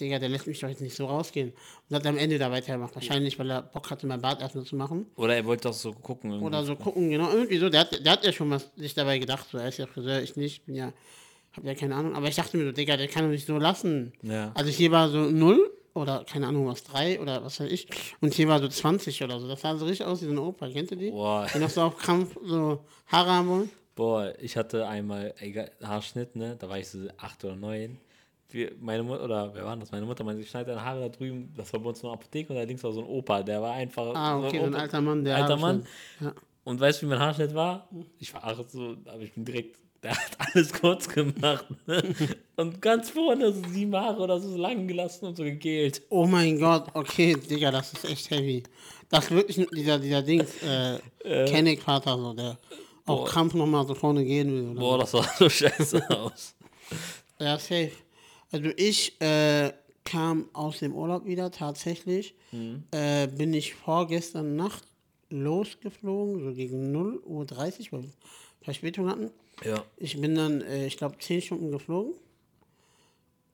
Digga, 0.00 0.18
der 0.18 0.28
lässt 0.28 0.46
mich 0.46 0.60
doch 0.60 0.68
jetzt 0.68 0.80
nicht 0.80 0.96
so 0.96 1.06
rausgehen. 1.06 1.52
Und 1.88 1.96
hat 1.96 2.06
am 2.06 2.18
Ende 2.18 2.38
da 2.38 2.50
weitergemacht. 2.50 2.94
Wahrscheinlich, 2.94 3.38
weil 3.38 3.50
er 3.50 3.62
Bock 3.62 3.90
hatte, 3.90 4.06
mein 4.06 4.20
Bart 4.20 4.40
erstmal 4.40 4.64
zu 4.64 4.76
machen. 4.76 5.06
Oder 5.16 5.36
er 5.36 5.44
wollte 5.44 5.64
doch 5.68 5.74
so 5.74 5.92
gucken. 5.92 6.30
irgendwie. 6.30 6.46
Oder 6.46 6.64
so 6.64 6.76
gucken, 6.76 7.10
genau. 7.10 7.30
Irgendwie 7.30 7.58
so. 7.58 7.68
Der 7.68 7.80
hat, 7.80 8.04
der 8.04 8.12
hat 8.12 8.24
ja 8.24 8.32
schon 8.32 8.50
was 8.50 8.70
sich 8.76 8.94
dabei 8.94 9.18
gedacht. 9.18 9.46
So, 9.50 9.58
er 9.58 9.68
ist 9.68 9.78
ja 9.78 9.86
Friseur, 9.86 10.22
ich 10.22 10.36
nicht. 10.36 10.66
Bin 10.66 10.74
ja, 10.74 10.92
hab 11.52 11.64
ja 11.64 11.74
keine 11.74 11.94
Ahnung. 11.94 12.14
Aber 12.14 12.28
ich 12.28 12.36
dachte 12.36 12.56
mir 12.56 12.64
so, 12.64 12.72
Digga, 12.72 12.96
der 12.96 13.08
kann 13.08 13.24
doch 13.24 13.30
nicht 13.30 13.46
so 13.46 13.58
lassen. 13.58 14.12
Ja. 14.22 14.52
Also 14.54 14.70
hier 14.70 14.90
war 14.90 15.08
so 15.08 15.18
0 15.18 15.70
oder 15.94 16.24
keine 16.24 16.46
Ahnung 16.46 16.66
was, 16.66 16.84
3 16.84 17.20
oder 17.20 17.44
was 17.44 17.60
weiß 17.60 17.70
ich. 17.70 17.88
Und 18.20 18.34
hier 18.34 18.48
war 18.48 18.60
so 18.60 18.68
20 18.68 19.22
oder 19.24 19.40
so. 19.40 19.48
Das 19.48 19.60
sah 19.60 19.76
so 19.76 19.86
richtig 19.86 20.06
aus 20.06 20.22
wie 20.22 20.26
so 20.26 20.30
eine 20.30 20.42
Opa. 20.42 20.68
Kennt 20.68 20.90
ihr 20.90 20.96
die? 20.96 21.10
Boah. 21.10 21.46
Die 21.52 21.58
noch 21.58 21.70
so 21.70 21.82
auf 21.82 21.96
Krampf 21.96 22.36
so 22.44 22.84
Haare 23.06 23.30
haben 23.30 23.48
wollen. 23.48 23.70
Boah, 23.94 24.32
ich 24.38 24.56
hatte 24.56 24.86
einmal 24.86 25.34
Haarschnitt, 25.82 26.36
ne? 26.36 26.56
Da 26.56 26.68
war 26.68 26.78
ich 26.78 26.88
so 26.88 27.08
acht 27.16 27.44
oder 27.44 27.56
neun. 27.56 27.98
Wir, 28.50 28.72
meine 28.80 29.02
Mutter, 29.02 29.24
oder 29.24 29.54
wer 29.54 29.64
war 29.64 29.76
das? 29.76 29.92
Meine 29.92 30.06
Mutter 30.06 30.24
meinte, 30.24 30.42
ich 30.42 30.48
schneide 30.48 30.70
deine 30.70 30.84
Haare 30.84 31.00
da 31.00 31.08
drüben. 31.10 31.52
Das 31.56 31.72
war 31.72 31.80
bei 31.80 31.90
uns 31.90 31.98
in 31.98 32.04
der 32.08 32.12
Apotheke 32.14 32.52
und 32.52 32.58
da 32.58 32.62
links 32.62 32.82
war 32.82 32.92
so 32.92 33.00
ein 33.00 33.06
Opa, 33.06 33.42
der 33.42 33.60
war 33.60 33.74
einfach. 33.74 34.14
Ah, 34.14 34.38
okay, 34.38 34.58
so 34.58 34.64
ein 34.64 34.72
Opa. 34.72 34.82
alter 34.82 35.00
Mann, 35.02 35.24
der 35.24 35.36
Alter 35.36 35.56
Mann. 35.56 35.86
schneidet. 36.18 36.36
Ja. 36.36 36.42
Und 36.64 36.80
weißt 36.80 37.00
du, 37.02 37.06
wie 37.06 37.10
mein 37.10 37.18
Haarschnitt 37.18 37.54
war? 37.54 37.88
Ich 38.18 38.32
war 38.32 38.44
acht 38.44 38.70
so, 38.70 38.96
aber 39.06 39.20
ich 39.22 39.32
bin 39.32 39.44
direkt, 39.44 39.76
der 40.02 40.12
hat 40.12 40.30
alles 40.54 40.72
kurz 40.72 41.08
gemacht. 41.08 41.66
Ne? 41.86 42.02
Und 42.56 42.80
ganz 42.80 43.10
vorne 43.10 43.52
so 43.52 43.62
sieben 43.68 43.94
Haare 43.94 44.20
oder 44.20 44.40
so 44.40 44.56
lang 44.56 44.86
gelassen 44.86 45.26
und 45.26 45.36
so 45.36 45.44
gegelt. 45.44 46.02
Oh 46.08 46.26
mein 46.26 46.58
Gott, 46.58 46.86
okay, 46.94 47.34
Digga, 47.36 47.70
das 47.70 47.92
ist 47.92 48.04
echt 48.04 48.30
heavy. 48.30 48.62
Das 49.10 49.24
ist 49.24 49.30
wirklich 49.30 49.66
dieser, 49.74 49.98
dieser 49.98 50.22
Dings, 50.22 50.62
äh, 50.62 50.98
Kenneck-Vater, 51.46 52.16
so, 52.18 52.32
der 52.34 52.58
auch 53.06 53.26
Krampf 53.26 53.54
nochmal 53.54 53.86
so 53.86 53.94
vorne 53.94 54.24
gehen 54.24 54.50
will. 54.52 54.70
Oder? 54.70 54.80
Boah, 54.80 54.98
das 54.98 55.10
sah 55.10 55.22
so 55.38 55.48
scheiße 55.48 56.10
aus. 56.10 56.54
Ja, 57.38 57.58
safe. 57.58 57.92
Also 58.50 58.70
ich 58.76 59.20
äh, 59.20 59.72
kam 60.04 60.48
aus 60.52 60.78
dem 60.78 60.94
Urlaub 60.94 61.26
wieder, 61.26 61.50
tatsächlich. 61.50 62.34
Äh, 62.90 63.26
bin 63.28 63.52
ich 63.52 63.74
vorgestern 63.74 64.56
Nacht 64.56 64.84
losgeflogen, 65.30 66.42
so 66.42 66.54
gegen 66.54 66.96
0.30 66.96 67.24
Uhr, 67.24 67.92
weil 67.92 68.02
wir 68.04 68.12
Verspätung 68.62 69.08
hatten. 69.08 69.30
Ja. 69.64 69.84
Ich 69.96 70.20
bin 70.20 70.34
dann, 70.34 70.62
äh, 70.62 70.86
ich 70.86 70.96
glaube, 70.96 71.18
10 71.18 71.42
Stunden 71.42 71.70
geflogen. 71.70 72.14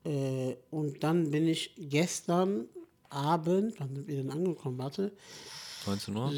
Äh, 0.04 0.56
und 0.70 1.02
dann 1.02 1.30
bin 1.30 1.48
ich 1.48 1.74
gestern 1.76 2.68
Abend, 3.08 3.74
wann 3.78 3.94
sind 3.94 4.06
wir 4.06 4.16
denn 4.16 4.30
angekommen? 4.30 4.78
Warte, 4.78 5.12
19 5.86 6.16
Uhr? 6.16 6.32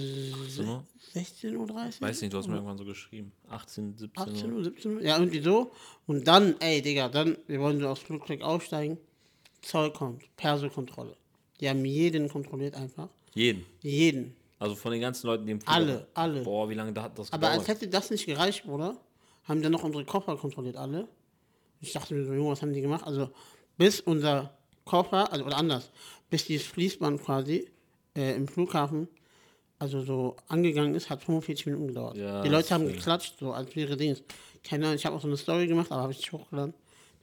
18 0.46 0.68
Uhr? 0.68 0.84
16.30 1.16 1.56
Uhr? 1.56 1.68
Weiß 2.00 2.20
nicht, 2.20 2.32
du 2.32 2.38
hast 2.38 2.48
mir 2.48 2.54
irgendwann 2.54 2.78
so 2.78 2.84
geschrieben. 2.84 3.32
18, 3.48 3.96
17 3.96 4.22
18 4.22 4.50
Uhr. 4.52 4.58
Uhr, 4.58 4.64
17 4.64 4.94
Uhr, 4.96 5.02
ja, 5.02 5.18
irgendwie 5.18 5.40
so. 5.40 5.72
Und 6.06 6.26
dann, 6.28 6.56
ey, 6.60 6.82
Digga, 6.82 7.08
dann, 7.08 7.38
wir 7.46 7.60
wollen 7.60 7.80
so 7.80 7.88
aufs 7.88 8.02
Flugzeug 8.02 8.42
aussteigen. 8.42 8.98
Zoll 9.62 9.92
kommt, 9.92 10.24
Perso-Kontrolle. 10.36 11.16
Die 11.60 11.68
haben 11.68 11.84
jeden 11.84 12.28
kontrolliert 12.28 12.74
einfach. 12.74 13.08
Jeden. 13.34 13.64
Jeden. 13.80 14.36
Also 14.58 14.74
von 14.74 14.92
den 14.92 15.00
ganzen 15.00 15.26
Leuten, 15.26 15.46
die 15.46 15.52
im 15.52 15.60
Flug 15.60 15.74
Alle, 15.74 16.06
alle. 16.14 16.42
Boah, 16.42 16.68
wie 16.68 16.74
lange 16.74 16.92
da 16.92 17.02
hat 17.02 17.18
das 17.18 17.32
Aber 17.32 17.48
als 17.48 17.60
gedauert? 17.60 17.80
hätte 17.80 17.88
das 17.88 18.10
nicht 18.10 18.26
gereicht, 18.26 18.64
Bruder, 18.64 18.96
haben 19.44 19.62
dann 19.62 19.72
noch 19.72 19.84
unsere 19.84 20.04
Koffer 20.04 20.36
kontrolliert, 20.36 20.76
alle. 20.76 21.08
Ich 21.80 21.92
dachte 21.92 22.14
mir 22.14 22.24
so, 22.24 22.32
Junge, 22.32 22.50
was 22.50 22.62
haben 22.62 22.72
die 22.72 22.80
gemacht? 22.80 23.04
Also, 23.04 23.30
bis 23.76 24.00
unser 24.00 24.56
Koffer, 24.84 25.30
also, 25.32 25.44
oder 25.44 25.58
anders, 25.58 25.90
bis 26.30 26.46
dieses 26.46 26.66
Fließband 26.68 27.22
quasi 27.22 27.70
äh, 28.16 28.34
im 28.34 28.48
Flughafen, 28.48 29.08
also 29.78 30.00
so 30.02 30.36
angegangen 30.48 30.94
ist, 30.94 31.10
hat 31.10 31.22
45 31.22 31.66
Minuten 31.66 31.88
gedauert. 31.88 32.16
Ja, 32.16 32.42
die 32.42 32.48
Leute 32.48 32.72
haben 32.74 32.86
geklatscht, 32.86 33.38
so 33.38 33.52
als 33.52 33.74
wäre 33.76 33.96
Dings. 33.96 34.22
Keine 34.64 34.86
Ahnung, 34.86 34.96
ich 34.96 35.06
habe 35.06 35.14
auch 35.16 35.20
so 35.20 35.28
eine 35.28 35.36
Story 35.36 35.66
gemacht, 35.66 35.90
aber 35.92 36.02
habe 36.02 36.12
ich 36.12 36.18
nicht 36.18 36.32
hochgeladen. 36.32 36.74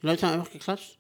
Die 0.02 0.06
Leute 0.06 0.26
haben 0.28 0.40
einfach 0.40 0.52
geklatscht. 0.52 0.98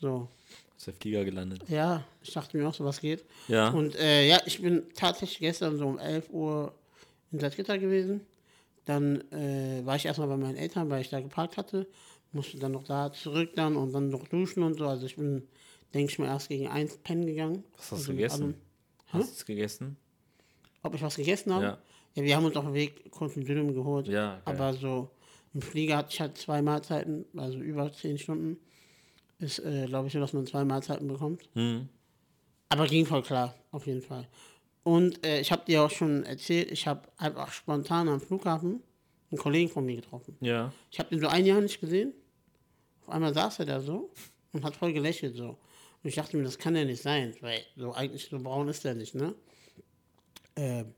So, 0.00 0.28
Ist 0.76 0.86
der 0.88 0.94
Flieger 0.94 1.24
gelandet. 1.24 1.62
ja, 1.68 2.04
ich 2.22 2.32
dachte 2.32 2.56
mir 2.56 2.68
auch, 2.68 2.74
so 2.74 2.84
was 2.84 3.00
geht. 3.00 3.24
Ja. 3.48 3.68
Und 3.70 3.94
äh, 3.96 4.26
ja, 4.28 4.40
ich 4.46 4.60
bin 4.60 4.82
tatsächlich 4.94 5.38
gestern 5.38 5.78
so 5.78 5.86
um 5.86 5.98
11 5.98 6.30
Uhr 6.30 6.74
in 7.30 7.38
Salzgitter 7.38 7.78
gewesen. 7.78 8.20
Dann 8.84 9.20
äh, 9.30 9.86
war 9.86 9.94
ich 9.96 10.04
erstmal 10.06 10.26
bei 10.28 10.36
meinen 10.36 10.56
Eltern, 10.56 10.90
weil 10.90 11.02
ich 11.02 11.08
da 11.10 11.20
geparkt 11.20 11.56
hatte. 11.56 11.86
Musste 12.32 12.58
dann 12.58 12.72
noch 12.72 12.82
da 12.84 13.12
zurück 13.12 13.50
dann 13.54 13.76
und 13.76 13.92
dann 13.92 14.08
noch 14.08 14.26
duschen 14.26 14.62
und 14.64 14.74
so. 14.78 14.86
Also 14.88 15.06
ich 15.06 15.14
bin, 15.16 15.46
denke 15.94 16.10
ich 16.10 16.18
mal, 16.18 16.26
erst 16.26 16.48
gegen 16.48 16.66
eins 16.66 16.96
pennen 16.98 17.26
gegangen. 17.26 17.62
Was 17.76 17.92
hast 17.92 17.92
du 17.92 17.94
Also 17.94 18.12
mit 18.12 18.16
gegessen? 18.18 18.54
Hast 19.06 19.28
du 19.30 19.34
es 19.34 19.46
gegessen? 19.46 19.96
Ob 20.82 20.94
ich 20.94 21.02
was 21.02 21.16
gegessen 21.16 21.54
habe? 21.54 21.64
Ja. 21.64 21.78
Ja, 22.14 22.22
wir 22.24 22.36
haben 22.36 22.44
uns 22.44 22.56
auf 22.56 22.64
dem 22.64 22.74
Weg 22.74 23.10
kurz 23.10 23.36
einen 23.36 23.46
Döner 23.46 23.72
geholt. 23.72 24.06
Ja, 24.08 24.34
okay. 24.34 24.42
Aber 24.44 24.74
so 24.74 25.10
im 25.54 25.62
Flieger 25.62 25.96
hatte 25.96 26.10
ich 26.12 26.20
halt 26.20 26.36
zwei 26.36 26.60
Mahlzeiten, 26.62 27.24
also 27.36 27.58
über 27.58 27.92
zehn 27.92 28.18
Stunden. 28.18 28.58
Ist, 29.38 29.58
äh, 29.60 29.86
glaube 29.86 30.06
ich, 30.06 30.12
so, 30.12 30.20
dass 30.20 30.32
man 30.32 30.46
zwei 30.46 30.64
Mahlzeiten 30.64 31.08
bekommt. 31.08 31.48
Hm. 31.54 31.88
Aber 32.68 32.86
ging 32.86 33.06
voll 33.06 33.22
klar, 33.22 33.54
auf 33.70 33.86
jeden 33.86 34.02
Fall. 34.02 34.28
Und 34.84 35.24
äh, 35.26 35.40
ich 35.40 35.50
habe 35.52 35.64
dir 35.64 35.82
auch 35.82 35.90
schon 35.90 36.24
erzählt, 36.24 36.70
ich 36.70 36.86
habe 36.86 37.08
einfach 37.16 37.52
spontan 37.52 38.08
am 38.08 38.20
Flughafen 38.20 38.82
einen 39.30 39.38
Kollegen 39.38 39.70
von 39.70 39.84
mir 39.84 39.96
getroffen. 39.96 40.36
Ja. 40.40 40.72
Ich 40.90 40.98
habe 40.98 41.08
den 41.10 41.20
so 41.20 41.28
ein 41.28 41.44
Jahr 41.44 41.60
nicht 41.60 41.80
gesehen. 41.80 42.12
Auf 43.02 43.14
einmal 43.14 43.34
saß 43.34 43.60
er 43.60 43.66
da 43.66 43.80
so 43.80 44.10
und 44.52 44.64
hat 44.64 44.76
voll 44.76 44.92
gelächelt 44.92 45.36
so. 45.36 45.48
Und 45.48 46.08
ich 46.08 46.14
dachte 46.14 46.36
mir, 46.36 46.44
das 46.44 46.58
kann 46.58 46.76
ja 46.76 46.84
nicht 46.84 47.02
sein, 47.02 47.34
weil 47.40 47.60
so 47.76 47.92
eigentlich 47.92 48.28
so 48.28 48.38
braun 48.38 48.68
ist 48.68 48.84
er 48.84 48.94
nicht, 48.94 49.14
ne? 49.14 49.34
Ähm, 50.56 50.94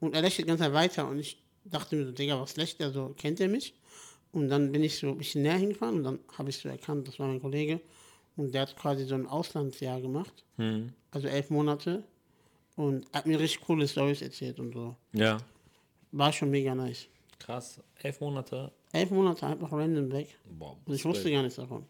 und 0.00 0.14
er 0.14 0.22
lächelt 0.22 0.46
ganz 0.46 0.60
weiter 0.60 1.08
und 1.08 1.18
ich 1.18 1.42
dachte 1.64 1.96
mir 1.96 2.06
so, 2.06 2.12
Digga, 2.12 2.40
was 2.40 2.56
lächelt 2.56 2.80
er 2.80 2.92
so? 2.92 3.14
Kennt 3.16 3.40
er 3.40 3.48
mich? 3.48 3.74
Und 4.32 4.48
dann 4.48 4.72
bin 4.72 4.82
ich 4.84 4.98
so 4.98 5.08
ein 5.08 5.18
bisschen 5.18 5.42
näher 5.42 5.56
hingefahren 5.56 5.96
und 5.96 6.04
dann 6.04 6.18
habe 6.36 6.50
ich 6.50 6.58
so 6.58 6.68
erkannt, 6.68 7.08
das 7.08 7.18
war 7.18 7.28
mein 7.28 7.40
Kollege. 7.40 7.80
Und 8.36 8.54
der 8.54 8.62
hat 8.62 8.76
quasi 8.76 9.04
so 9.04 9.16
ein 9.16 9.26
Auslandsjahr 9.26 10.00
gemacht. 10.00 10.44
Hm. 10.56 10.92
Also 11.10 11.26
elf 11.26 11.50
Monate. 11.50 12.04
Und 12.76 13.12
hat 13.12 13.26
mir 13.26 13.40
richtig 13.40 13.66
coole 13.66 13.88
Stories 13.88 14.22
erzählt 14.22 14.60
und 14.60 14.72
so. 14.72 14.94
Ja. 15.12 15.38
War 16.12 16.32
schon 16.32 16.50
mega 16.50 16.74
nice. 16.74 17.08
Krass. 17.40 17.80
Elf 18.00 18.20
Monate. 18.20 18.70
Elf 18.92 19.10
Monate 19.10 19.46
einfach 19.46 19.72
random 19.72 20.12
weg. 20.12 20.38
Boah. 20.44 20.76
Und 20.84 20.94
ich 20.94 21.04
wusste 21.04 21.30
gar 21.32 21.42
nichts 21.42 21.56
davon. 21.56 21.84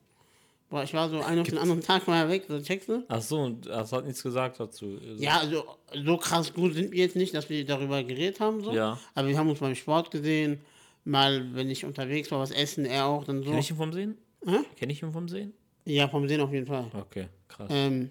Boah, 0.70 0.82
ich 0.82 0.92
war 0.92 1.08
so 1.08 1.20
einen 1.20 1.40
auf 1.40 1.48
den 1.48 1.56
anderen 1.56 1.80
Tag 1.80 2.06
mal 2.06 2.28
weg, 2.28 2.44
so 2.46 2.60
checkst 2.60 2.90
du? 2.90 3.02
Ach 3.08 3.22
so, 3.22 3.40
und 3.40 3.66
das 3.66 3.90
hat 3.90 4.04
nichts 4.04 4.22
gesagt 4.22 4.60
dazu. 4.60 4.98
Ja, 5.16 5.38
also 5.38 5.64
so 6.04 6.18
krass 6.18 6.52
gut 6.52 6.74
sind 6.74 6.92
wir 6.92 6.98
jetzt 6.98 7.16
nicht, 7.16 7.32
dass 7.32 7.48
wir 7.48 7.64
darüber 7.64 8.02
geredet 8.04 8.38
haben. 8.40 8.62
So. 8.62 8.72
Ja. 8.72 8.98
Aber 9.14 9.28
wir 9.28 9.38
haben 9.38 9.48
uns 9.48 9.60
beim 9.60 9.74
Sport 9.74 10.10
gesehen. 10.10 10.60
Mal, 11.04 11.54
wenn 11.54 11.70
ich 11.70 11.86
unterwegs 11.86 12.30
war, 12.30 12.40
was 12.40 12.50
essen, 12.50 12.84
er 12.84 13.06
auch, 13.06 13.24
dann 13.24 13.42
so. 13.42 13.50
Kenn 13.50 13.60
ich 13.60 13.70
ihn 13.70 13.76
vom 13.76 13.92
Sehen? 13.94 14.18
Hä? 14.44 14.58
Kenn 14.76 14.90
ich 14.90 15.02
ihn 15.02 15.10
vom 15.10 15.26
Sehen? 15.26 15.54
Ja, 15.86 16.06
vom 16.06 16.28
Sehen 16.28 16.42
auf 16.42 16.52
jeden 16.52 16.66
Fall. 16.66 16.90
Okay, 16.92 17.28
krass. 17.48 17.68
Ähm, 17.72 18.10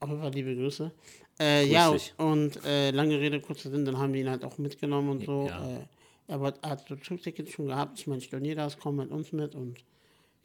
auf 0.00 0.08
jeden 0.08 0.20
Fall 0.20 0.32
liebe 0.32 0.56
Grüße. 0.56 0.90
Äh, 1.38 1.66
ja, 1.68 1.92
dich. 1.92 2.12
und 2.18 2.62
äh, 2.64 2.90
lange 2.90 3.20
Rede, 3.20 3.40
kurzer 3.40 3.70
Sinn, 3.70 3.84
dann 3.84 3.98
haben 3.98 4.12
wir 4.12 4.20
ihn 4.20 4.28
halt 4.28 4.44
auch 4.44 4.58
mitgenommen 4.58 5.10
und 5.10 5.24
so. 5.24 5.46
Ja. 5.46 5.64
Äh, 5.64 5.86
er, 6.26 6.40
hat 6.62 6.88
so 6.88 6.96
Zugtickets 6.96 7.52
schon 7.52 7.66
gehabt. 7.66 8.00
Ich 8.00 8.06
meine, 8.08 8.18
ich 8.18 8.24
storniere 8.24 8.56
das, 8.56 8.78
komm 8.78 8.96
mit 8.96 9.10
uns 9.10 9.32
mit 9.32 9.54
und 9.54 9.78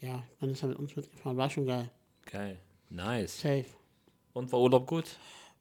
ja, 0.05 0.23
dann 0.39 0.49
ist 0.51 0.63
er 0.63 0.69
mit 0.69 0.79
uns 0.79 0.95
mitgefahren. 0.95 1.37
War 1.37 1.49
schon 1.49 1.65
geil. 1.65 1.89
Geil. 2.31 2.59
Nice. 2.89 3.41
Safe. 3.41 3.65
Und 4.33 4.51
war 4.51 4.59
Urlaub 4.61 4.87
gut? 4.87 5.05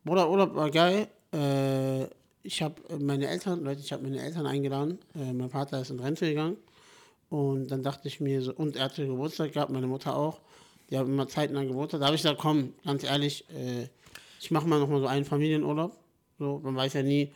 Bruder, 0.05 0.29
Urlaub 0.31 0.55
war 0.55 0.71
geil. 0.71 1.09
Äh, 1.33 2.05
ich 2.43 2.63
habe 2.63 2.75
meine 2.99 3.27
Eltern, 3.27 3.65
Leute, 3.65 3.81
ich 3.81 3.93
habe 3.93 4.03
meine 4.03 4.21
Eltern 4.21 4.47
eingeladen. 4.47 4.99
Äh, 5.15 5.33
mein 5.33 5.49
Vater 5.49 5.81
ist 5.81 5.91
in 5.91 5.99
Rente 5.99 6.29
gegangen. 6.29 6.59
Und 7.31 7.69
dann 7.69 7.83
dachte 7.83 8.07
ich 8.09 8.21
mir 8.21 8.43
so, 8.43 8.53
und 8.53 8.77
er 8.77 8.85
hatte 8.85 9.07
Geburtstag 9.07 9.53
gehabt, 9.53 9.73
meine 9.73 9.87
Mutter 9.87 10.15
auch. 10.17 10.41
Die 10.91 10.99
haben 10.99 11.11
immer 11.11 11.27
zeitnah 11.27 11.65
Geburtstag. 11.65 12.01
Da 12.01 12.07
habe 12.07 12.17
ich 12.17 12.23
gesagt, 12.23 12.41
komm, 12.41 12.75
ganz 12.85 13.03
ehrlich, 13.03 13.49
äh, 13.51 13.89
ich 14.41 14.51
mache 14.51 14.69
mal 14.69 14.79
nochmal 14.79 15.01
so 15.01 15.07
einen 15.07 15.25
Familienurlaub. 15.25 15.97
So, 16.39 16.61
man 16.63 16.77
weiß 16.77 16.93
ja 16.95 17.03
nie, 17.03 17.33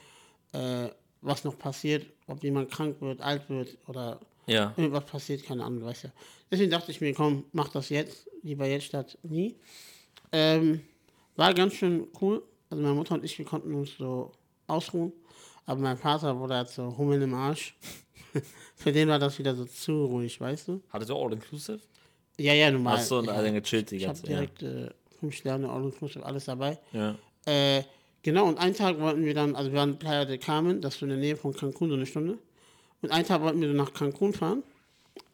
äh, 0.52 0.88
was 1.22 1.44
noch 1.44 1.58
passiert, 1.58 2.06
ob 2.26 2.42
jemand 2.42 2.70
krank 2.70 3.00
wird, 3.00 3.20
alt 3.20 3.48
wird 3.48 3.78
oder 3.86 4.20
Ja. 4.48 4.72
irgendwas 4.76 5.04
passiert, 5.04 5.44
keine 5.44 5.64
Ahnung, 5.64 5.84
weißt 5.84 6.04
du. 6.04 6.12
Deswegen 6.50 6.70
dachte 6.70 6.90
ich 6.90 7.00
mir, 7.00 7.12
komm, 7.14 7.44
mach 7.52 7.68
das 7.68 7.88
jetzt, 7.90 8.28
lieber 8.42 8.66
jetzt 8.66 8.84
statt 8.84 9.18
nie. 9.22 9.56
Ähm, 10.32 10.80
war 11.36 11.54
ganz 11.54 11.74
schön 11.74 12.06
cool. 12.20 12.42
Also 12.70 12.82
meine 12.82 12.94
Mutter 12.94 13.14
und 13.14 13.24
ich, 13.24 13.38
wir 13.38 13.44
konnten 13.44 13.74
uns 13.74 13.96
so 13.96 14.32
ausruhen. 14.66 15.12
Aber 15.66 15.80
mein 15.80 15.96
Vater 15.96 16.38
wurde 16.38 16.54
halt 16.54 16.68
so 16.68 16.96
Hummeln 16.96 17.22
im 17.22 17.34
Arsch. 17.34 17.76
Für 18.76 18.92
den 18.92 19.08
war 19.08 19.18
das 19.18 19.38
wieder 19.38 19.54
so 19.54 19.64
zu 19.64 20.04
ruhig, 20.06 20.40
weißt 20.40 20.68
du? 20.68 20.82
Hattest 20.90 21.10
du 21.10 21.16
All-Inclusive? 21.16 21.80
Ja, 22.38 22.54
ja, 22.54 22.70
normal. 22.70 22.96
Achso, 22.96 23.18
und 23.18 23.26
ja. 23.26 23.42
dann 23.42 23.54
gechillt 23.54 23.90
die 23.90 23.96
Ich 23.96 24.06
habe 24.06 24.18
ganze 24.18 24.30
ja. 24.32 24.38
direkt 24.38 24.62
äh, 24.62 24.90
fünf 25.18 25.34
Sterne, 25.34 25.68
all 25.68 25.84
inclusive, 25.84 26.24
alles 26.24 26.44
dabei. 26.44 26.78
ja. 26.92 27.16
Äh, 27.46 27.82
genau, 28.22 28.46
und 28.46 28.58
einen 28.58 28.74
Tag 28.74 29.00
wollten 29.00 29.24
wir 29.24 29.32
dann, 29.32 29.56
also 29.56 29.72
wir 29.72 29.78
waren 29.78 29.92
in 29.92 29.98
Playa 29.98 30.26
del 30.26 30.38
Carmen, 30.38 30.82
das 30.82 30.94
ist 30.94 31.00
so 31.00 31.06
in 31.06 31.10
der 31.10 31.18
Nähe 31.18 31.36
von 31.36 31.54
Cancun, 31.54 31.88
so 31.88 31.94
eine 31.94 32.04
Stunde. 32.04 32.38
Und 33.02 33.10
einen 33.10 33.26
Tag 33.26 33.40
wollten 33.42 33.60
wir 33.60 33.72
nach 33.74 33.92
Cancun 33.92 34.32
fahren. 34.32 34.62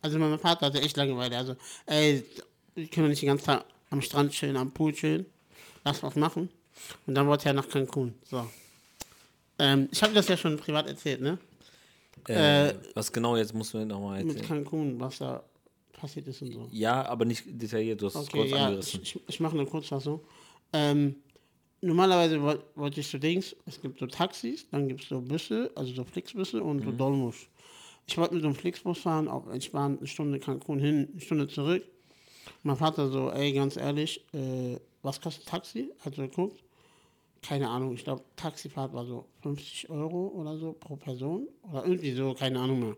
Also 0.03 0.19
mein 0.19 0.39
Vater 0.39 0.67
hatte 0.67 0.81
echt 0.81 0.97
Langeweile. 0.97 1.37
Also, 1.37 1.57
ey, 1.87 2.25
wir 2.75 2.87
können 2.89 3.07
doch 3.07 3.11
nicht 3.11 3.23
den 3.23 3.29
ganzen 3.29 3.47
Tag 3.47 3.65
am 3.91 4.03
Strand 4.03 4.33
chillen, 4.33 4.57
am 4.57 4.71
Pool 4.71 4.93
chillen. 4.93 5.27
Lass 5.85 6.03
was 6.03 6.17
machen. 6.17 6.51
Und 7.07 7.15
dann 7.15 7.27
wollte 7.27 7.47
er 7.49 7.55
nach 7.55 7.69
Cancun. 7.69 8.15
So. 8.25 8.47
Ähm, 9.59 9.89
ich 9.93 10.03
habe 10.03 10.13
das 10.13 10.29
ja 10.29 10.37
schon 10.37 10.57
privat 10.57 10.89
erzählt, 10.89 11.21
ne? 11.21 11.39
Äh, 12.29 12.75
was 12.95 13.13
genau 13.13 13.37
jetzt 13.37 13.55
musst 13.55 13.75
du 13.75 13.79
mir 13.79 13.87
nochmal 13.87 14.25
Mit 14.25 14.37
erzählen? 14.37 14.65
Cancun, 14.65 14.99
was 15.01 15.19
da 15.19 15.43
passiert 15.93 16.27
ist 16.29 16.43
und 16.43 16.53
so. 16.53 16.69
Ja, 16.73 17.05
aber 17.07 17.25
nicht 17.25 17.45
detailliert, 17.47 18.01
du 18.01 18.07
hast 18.07 18.15
es 18.17 18.29
Okay, 18.29 18.39
kurz 18.39 18.51
ja, 18.51 18.57
ich, 18.57 18.63
angerissen. 18.65 19.01
ich, 19.03 19.21
ich 19.29 19.41
mache 19.41 19.55
eine 19.59 19.67
Kurzfassung. 19.67 20.21
Ähm, 20.73 21.17
normalerweise 21.83 22.41
woll- 22.43 22.63
wollte 22.75 23.01
ich 23.01 23.07
so 23.09 23.19
Dings, 23.19 23.55
es 23.67 23.81
gibt 23.81 23.99
so 24.01 24.07
Taxis, 24.07 24.67
dann 24.71 24.89
gibt 24.89 25.03
es 25.03 25.09
so 25.09 25.21
Busse, 25.21 25.71
also 25.75 25.93
so 25.95 26.05
Flixbusse 26.05 26.63
und 26.63 26.83
so 26.83 26.91
Dolmusch. 26.91 27.49
Ich 28.07 28.19
wollte 28.19 28.35
mit 28.35 28.43
so 28.43 28.49
einem 28.49 28.57
Flixbus 28.57 28.99
fahren, 28.99 29.29
auch 29.29 29.47
entspannt, 29.49 29.99
eine 30.01 30.07
Stunde 30.07 30.39
Cancun 30.39 30.79
hin, 30.79 31.09
eine 31.13 31.21
Stunde 31.21 31.49
zurück. 31.49 31.83
Mein 32.63 32.77
Vater 32.77 33.09
so, 33.11 33.31
ey, 33.31 33.53
ganz 33.53 33.77
ehrlich, 33.77 34.25
äh, 34.35 34.79
was 35.03 35.21
kostet 35.21 35.47
Taxi? 35.47 35.91
Hat 36.05 36.15
so 36.15 36.23
geguckt. 36.23 36.63
Keine 37.43 37.69
Ahnung, 37.69 37.95
ich 37.95 38.05
glaube, 38.05 38.23
Taxifahrt 38.37 38.93
war 38.93 39.05
so 39.07 39.27
50 39.43 39.91
Euro 39.91 40.29
oder 40.35 40.57
so 40.59 40.73
pro 40.73 40.97
Person. 40.97 41.49
Oder 41.71 41.85
irgendwie 41.85 42.13
so, 42.13 42.35
keine 42.35 42.59
Ahnung 42.61 42.81
mehr. 42.81 42.97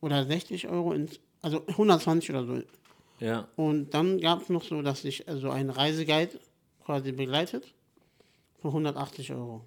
Oder 0.00 0.24
60 0.26 0.68
Euro, 0.68 0.92
ins, 0.92 1.20
also 1.42 1.62
120 1.66 2.30
oder 2.30 2.46
so 2.46 2.62
Ja. 3.24 3.48
und 3.56 3.90
dann 3.92 4.18
gab 4.20 4.42
es 4.42 4.48
noch 4.48 4.62
so, 4.62 4.80
dass 4.82 5.02
sich 5.02 5.26
äh, 5.28 5.36
so 5.36 5.50
ein 5.50 5.68
Reiseguide 5.70 6.38
quasi 6.84 7.12
begleitet 7.12 7.72
für 8.60 8.68
180 8.68 9.32
Euro. 9.32 9.62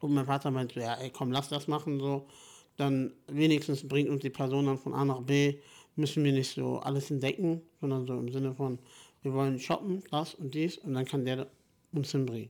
Und 0.00 0.14
mein 0.14 0.26
Vater 0.26 0.50
meinte, 0.50 0.74
so, 0.74 0.80
ja, 0.80 0.94
ey, 0.94 1.10
komm, 1.10 1.32
lass 1.32 1.48
das 1.48 1.68
machen, 1.68 2.00
so. 2.00 2.26
Dann 2.80 3.12
wenigstens 3.26 3.86
bringt 3.86 4.08
uns 4.08 4.22
die 4.22 4.30
Person 4.30 4.64
dann 4.64 4.78
von 4.78 4.94
A 4.94 5.04
nach 5.04 5.20
B, 5.20 5.56
müssen 5.96 6.24
wir 6.24 6.32
nicht 6.32 6.54
so 6.54 6.78
alles 6.78 7.10
entdecken, 7.10 7.60
sondern 7.78 8.06
so 8.06 8.14
im 8.14 8.32
Sinne 8.32 8.54
von, 8.54 8.78
wir 9.22 9.34
wollen 9.34 9.60
shoppen, 9.60 10.02
das 10.10 10.34
und 10.34 10.54
dies, 10.54 10.78
und 10.78 10.94
dann 10.94 11.04
kann 11.04 11.26
der 11.26 11.46
uns 11.92 12.10
hinbringen. 12.10 12.48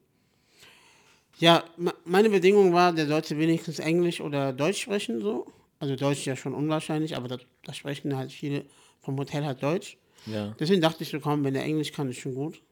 Ja, 1.41 1.65
me- 1.77 1.95
meine 2.05 2.31
Bedingung 2.31 2.73
war, 2.73 2.93
der 2.93 3.09
sollte 3.09 3.37
wenigstens 3.39 3.81
Englisch 3.81 4.21
oder 4.21 4.53
Deutsch 4.53 4.83
sprechen, 4.83 5.21
so. 5.21 5.47
Also 5.81 5.97
Deutsch 5.97 6.25
ja 6.27 6.37
schon 6.37 6.55
unwahrscheinlich, 6.55 7.17
aber 7.17 7.27
da, 7.27 7.39
da 7.65 7.73
sprechen 7.73 8.17
halt 8.17 8.31
viele 8.31 8.67
vom 9.01 9.19
Hotel 9.19 9.45
halt 9.45 9.61
Deutsch. 9.63 9.97
Ja. 10.27 10.55
Deswegen 10.61 10.81
dachte 10.81 11.03
ich 11.03 11.09
so, 11.09 11.19
komm, 11.19 11.43
wenn 11.43 11.55
der 11.55 11.65
Englisch 11.65 11.91
kann, 11.91 12.09
ist 12.09 12.19
schon 12.19 12.35
gut. 12.37 12.63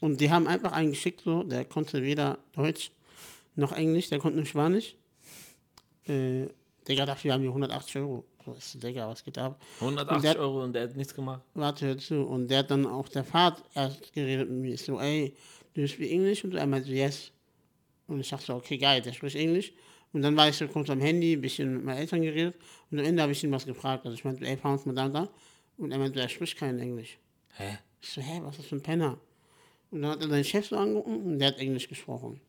Und 0.00 0.20
die 0.20 0.30
haben 0.32 0.48
einfach 0.48 0.72
einen 0.72 0.90
geschickt, 0.90 1.20
so, 1.24 1.44
der 1.44 1.64
konnte 1.64 2.02
weder 2.02 2.38
Deutsch 2.54 2.90
noch 3.54 3.70
Englisch, 3.70 4.08
der 4.08 4.18
konnte 4.18 4.38
nur 4.38 4.46
Spanisch. 4.46 4.96
Äh, 6.08 6.46
Digga, 6.88 7.06
dafür 7.06 7.34
haben 7.34 7.42
wir 7.42 7.50
180 7.50 7.96
Euro. 7.96 8.24
So 8.44 8.52
ist, 8.54 8.82
Digga, 8.82 9.08
was 9.08 9.22
geht 9.24 9.38
ab? 9.38 9.60
180 9.80 10.22
der- 10.32 10.40
Euro 10.40 10.64
und 10.64 10.72
der 10.72 10.84
hat 10.84 10.96
nichts 10.96 11.14
gemacht. 11.14 11.42
Warte, 11.54 11.86
hör 11.86 11.98
zu. 11.98 12.22
Und 12.22 12.48
der 12.48 12.58
hat 12.60 12.70
dann 12.70 12.86
auch 12.86 13.08
der 13.08 13.24
Fahrt 13.24 13.62
erst 13.74 14.12
geredet 14.12 14.48
mit 14.50 14.58
mir. 14.60 14.74
Ich 14.74 14.82
so, 14.82 14.98
ey, 14.98 15.34
du 15.74 15.86
speak 15.86 16.10
English? 16.10 16.42
Und 16.44 16.54
er 16.54 16.66
meinte 16.66 16.88
so, 16.88 16.94
yes. 16.94 17.30
Und 18.08 18.20
ich 18.20 18.28
dachte 18.28 18.46
so, 18.46 18.54
okay, 18.54 18.78
geil, 18.78 19.00
der 19.00 19.12
spricht 19.12 19.36
Englisch. 19.36 19.72
Und 20.12 20.22
dann 20.22 20.36
war 20.36 20.48
ich 20.48 20.56
so 20.56 20.66
kurz 20.68 20.90
am 20.90 21.00
Handy, 21.00 21.34
ein 21.34 21.40
bisschen 21.40 21.72
mit 21.74 21.84
meinen 21.84 21.98
Eltern 21.98 22.20
geredet. 22.20 22.56
Und 22.90 22.98
am 22.98 23.04
Ende 23.04 23.22
habe 23.22 23.32
ich 23.32 23.42
ihn 23.44 23.52
was 23.52 23.64
gefragt. 23.64 24.04
Also 24.04 24.14
ich 24.14 24.24
meinte, 24.24 24.44
ey, 24.44 24.56
fahren 24.56 24.72
wir 24.72 24.74
uns 24.74 24.86
mal 24.86 24.94
da 24.94 25.04
und 25.06 25.14
da. 25.14 25.28
Und 25.78 25.92
er 25.92 25.98
meinte, 25.98 26.20
er 26.20 26.28
spricht 26.28 26.58
kein 26.58 26.78
Englisch. 26.80 27.18
Hä? 27.54 27.78
Ich 28.02 28.10
so, 28.10 28.20
hä, 28.20 28.40
was 28.42 28.56
ist 28.56 28.58
das 28.58 28.66
für 28.66 28.76
ein 28.76 28.82
Penner? 28.82 29.18
Und 29.90 30.02
dann 30.02 30.10
hat 30.12 30.22
er 30.22 30.28
seinen 30.28 30.44
Chef 30.44 30.66
so 30.66 30.76
angeguckt 30.76 31.08
und 31.08 31.38
der 31.38 31.48
hat 31.48 31.58
Englisch 31.58 31.88
gesprochen. 31.88 32.40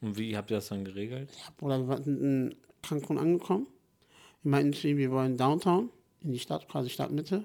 Und 0.00 0.16
wie 0.16 0.36
habt 0.36 0.50
ihr 0.50 0.56
das 0.58 0.68
dann 0.68 0.84
geregelt? 0.84 1.30
Ja, 1.36 1.52
Bruder, 1.56 1.86
wir 1.88 2.06
in 2.06 2.54
Cancun 2.82 3.18
angekommen. 3.18 3.66
Wir 4.42 4.50
meinten 4.50 4.72
zu 4.72 4.88
ihm, 4.88 4.96
wir 4.98 5.10
wollen 5.10 5.36
Downtown, 5.36 5.90
in 6.22 6.32
die 6.32 6.38
Stadt, 6.38 6.68
quasi 6.68 6.90
Stadtmitte. 6.90 7.44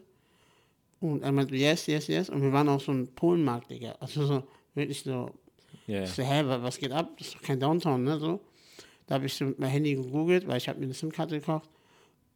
Und 1.00 1.22
er 1.22 1.32
meinte, 1.32 1.56
yes, 1.56 1.86
yes, 1.86 2.08
yes. 2.08 2.30
Und 2.30 2.42
wir 2.42 2.52
waren 2.52 2.68
auf 2.70 2.84
so 2.84 2.92
einem 2.92 3.08
Polenmarkt, 3.08 3.70
Digga. 3.70 3.96
Also 4.00 4.26
so, 4.26 4.44
wirklich 4.74 5.02
so, 5.04 5.30
ich 6.04 6.10
so, 6.10 6.24
hä, 6.24 6.44
wa- 6.46 6.62
was 6.64 6.80
geht 6.80 6.92
ab? 6.92 7.12
Das 7.18 7.28
ist 7.28 7.36
doch 7.36 7.42
kein 7.44 7.60
Downtown, 7.60 8.04
ne, 8.04 8.20
so. 8.20 8.40
Da 9.06 9.16
habe 9.16 9.28
ich 9.28 9.34
so 9.36 9.46
mit 9.46 9.60
meinem 9.60 9.70
Handy 9.72 9.96
gegoogelt, 9.96 10.48
weil 10.48 10.58
ich 10.58 10.68
habe 10.68 10.80
mir 10.80 10.86
eine 10.86 10.94
SIM-Karte 10.94 11.40
gekauft, 11.40 11.70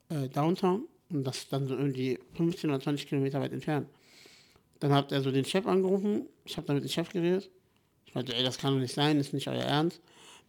äh, 0.09 0.29
Downtown. 0.29 0.87
Und 1.09 1.23
das 1.25 1.39
ist 1.39 1.51
dann 1.51 1.67
so 1.67 1.75
irgendwie 1.75 2.19
15 2.35 2.69
oder 2.69 2.79
20 2.79 3.07
Kilometer 3.09 3.41
weit 3.41 3.51
entfernt. 3.51 3.89
Dann 4.79 4.93
hat 4.93 5.11
er 5.11 5.21
so 5.21 5.31
den 5.31 5.43
Chef 5.43 5.65
angerufen. 5.67 6.27
Ich 6.45 6.55
habe 6.55 6.65
dann 6.67 6.75
mit 6.77 6.85
dem 6.85 6.89
Chef 6.89 7.09
geredet. 7.09 7.49
Ich 8.05 8.15
meinte, 8.15 8.33
ey, 8.35 8.43
das 8.43 8.57
kann 8.57 8.73
doch 8.73 8.79
nicht 8.79 8.93
sein, 8.93 9.17
das 9.17 9.27
ist 9.27 9.33
nicht 9.33 9.47
euer 9.47 9.55
Ernst. 9.63 10.01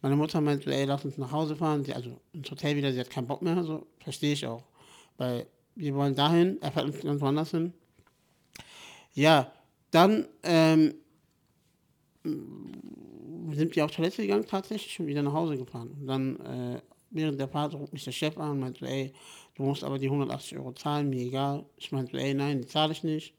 Meine 0.03 0.17
Mutter 0.17 0.41
meinte, 0.41 0.69
ey, 0.75 0.83
lass 0.83 1.05
uns 1.05 1.17
nach 1.17 1.31
Hause 1.31 1.55
fahren. 1.55 1.85
Sie, 1.85 1.93
also 1.93 2.19
ins 2.33 2.51
Hotel 2.51 2.75
wieder, 2.75 2.91
sie 2.91 2.99
hat 2.99 3.09
keinen 3.09 3.25
Bock 3.25 3.41
mehr. 3.41 3.63
So, 3.63 3.87
verstehe 3.99 4.33
ich 4.33 4.45
auch. 4.45 4.65
Weil 5.17 5.47
wir 5.75 5.95
wollen 5.95 6.13
dahin, 6.13 6.61
er 6.61 6.73
fährt 6.73 6.87
uns 6.87 6.99
ganz 6.99 7.21
woanders 7.21 7.51
hin. 7.51 7.71
Ja, 9.13 9.53
dann 9.91 10.27
ähm, 10.43 10.95
sind 12.23 13.73
wir 13.73 13.85
auf 13.85 13.91
Toilette 13.91 14.23
gegangen, 14.23 14.45
tatsächlich, 14.45 14.99
und 14.99 15.07
wieder 15.07 15.23
nach 15.23 15.31
Hause 15.31 15.57
gefahren. 15.57 15.95
Und 15.97 16.05
dann, 16.05 16.39
äh, 16.41 16.81
während 17.09 17.39
der 17.39 17.47
Fahrt 17.47 17.73
ruft 17.73 17.93
mich 17.93 18.03
der 18.03 18.11
Chef 18.11 18.37
an 18.37 18.51
und 18.51 18.59
meinte, 18.59 18.85
ey, 18.85 19.13
du 19.55 19.63
musst 19.63 19.85
aber 19.85 19.97
die 19.97 20.07
180 20.07 20.57
Euro 20.57 20.73
zahlen, 20.73 21.09
mir 21.09 21.21
egal. 21.21 21.65
Ich 21.77 21.93
meinte, 21.93 22.17
ey, 22.19 22.33
nein, 22.33 22.59
die 22.59 22.67
zahle 22.67 22.91
ich 22.91 23.03
nicht. 23.03 23.33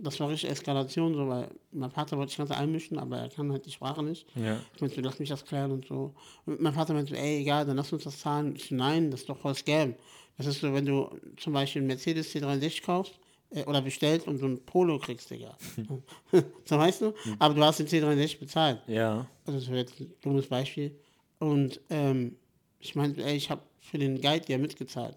Das 0.00 0.18
war 0.18 0.28
richtig 0.28 0.50
Eskalation, 0.50 1.14
so, 1.14 1.28
weil 1.28 1.48
mein 1.70 1.90
Vater 1.90 2.16
wollte 2.16 2.30
sich 2.30 2.38
ganz 2.38 2.50
einmischen, 2.50 2.98
aber 2.98 3.18
er 3.18 3.28
kann 3.28 3.50
halt 3.52 3.64
die 3.64 3.70
Sprache 3.70 4.02
nicht. 4.02 4.26
Ja. 4.34 4.58
Ich 4.74 4.80
meinte, 4.80 4.96
so, 4.96 5.02
lass 5.02 5.18
mich 5.18 5.28
das 5.28 5.44
klären 5.44 5.70
und 5.70 5.86
so. 5.86 6.14
Und 6.46 6.60
mein 6.60 6.74
Vater 6.74 6.94
meinte, 6.94 7.14
so, 7.14 7.20
ey, 7.20 7.40
egal, 7.40 7.64
dann 7.64 7.76
lass 7.76 7.92
uns 7.92 8.04
das 8.04 8.18
zahlen. 8.18 8.56
Ich 8.56 8.68
so, 8.68 8.74
nein, 8.74 9.10
das 9.10 9.20
ist 9.20 9.28
doch 9.28 9.38
voll 9.38 9.54
Scam. 9.54 9.94
Das 10.36 10.46
ist 10.46 10.60
so, 10.60 10.72
wenn 10.72 10.84
du 10.84 11.10
zum 11.36 11.52
Beispiel 11.52 11.80
einen 11.80 11.86
Mercedes 11.86 12.34
C63 12.34 12.82
kaufst 12.82 13.18
äh, 13.50 13.64
oder 13.64 13.80
bestellst 13.82 14.26
und 14.26 14.38
so 14.38 14.46
ein 14.46 14.64
Polo 14.64 14.98
kriegst, 14.98 15.30
Digga. 15.30 15.56
so 16.64 16.78
weißt 16.78 17.02
du? 17.02 17.14
Aber 17.38 17.54
du 17.54 17.62
hast 17.62 17.78
den 17.78 17.86
C63 17.86 18.38
bezahlt. 18.40 18.80
Ja. 18.88 19.26
Also 19.46 19.60
das 19.60 19.68
wäre 19.68 19.78
jetzt 19.78 20.00
ein 20.00 20.12
dummes 20.22 20.48
Beispiel. 20.48 20.98
Und 21.38 21.80
ähm, 21.90 22.36
ich 22.80 22.94
meinte, 22.94 23.22
ey, 23.24 23.36
ich 23.36 23.50
habe 23.50 23.62
für 23.80 23.98
den 23.98 24.20
Guide 24.20 24.44
ja 24.48 24.58
mitgezahlt. 24.58 25.16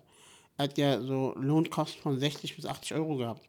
Er 0.57 0.63
hat 0.63 0.77
ja 0.77 1.01
so 1.01 1.33
Lohnkosten 1.37 2.01
von 2.01 2.19
60 2.19 2.55
bis 2.55 2.65
80 2.65 2.93
Euro 2.95 3.17
gehabt. 3.17 3.47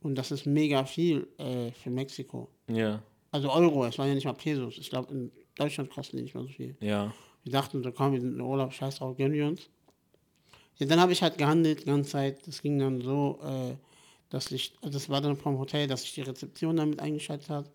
Und 0.00 0.14
das 0.16 0.30
ist 0.30 0.46
mega 0.46 0.84
viel 0.84 1.26
äh, 1.38 1.72
für 1.72 1.90
Mexiko. 1.90 2.48
Ja. 2.68 3.02
Also 3.30 3.50
Euro, 3.50 3.84
es 3.84 3.98
waren 3.98 4.08
ja 4.08 4.14
nicht 4.14 4.24
mal 4.24 4.34
Pesos. 4.34 4.78
Ich 4.78 4.90
glaube, 4.90 5.12
in 5.12 5.32
Deutschland 5.56 5.90
kosten 5.90 6.16
die 6.16 6.22
nicht 6.24 6.34
mal 6.34 6.42
so 6.42 6.48
viel. 6.48 6.76
Ja. 6.80 7.12
Wir 7.42 7.52
dachten 7.52 7.82
so, 7.82 7.92
komm, 7.92 8.12
wir 8.12 8.20
sind 8.20 8.34
in 8.34 8.40
Urlaub, 8.40 8.72
scheiß 8.72 8.98
drauf, 8.98 9.16
gönnen 9.16 9.34
wir 9.34 9.46
uns. 9.46 9.68
Ja, 10.78 10.86
dann 10.86 11.00
habe 11.00 11.12
ich 11.12 11.22
halt 11.22 11.38
gehandelt 11.38 11.80
die 11.80 11.84
ganze 11.84 12.10
Zeit. 12.10 12.46
Das 12.46 12.62
ging 12.62 12.78
dann 12.78 13.00
so, 13.00 13.38
äh, 13.42 13.74
dass 14.30 14.50
ich, 14.52 14.74
also 14.82 14.92
das 14.92 15.08
war 15.08 15.20
dann 15.20 15.36
vom 15.36 15.58
Hotel, 15.58 15.86
dass 15.86 16.02
sich 16.02 16.14
die 16.14 16.22
Rezeption 16.22 16.76
damit 16.76 17.00
eingeschaltet 17.00 17.48
hat. 17.48 17.70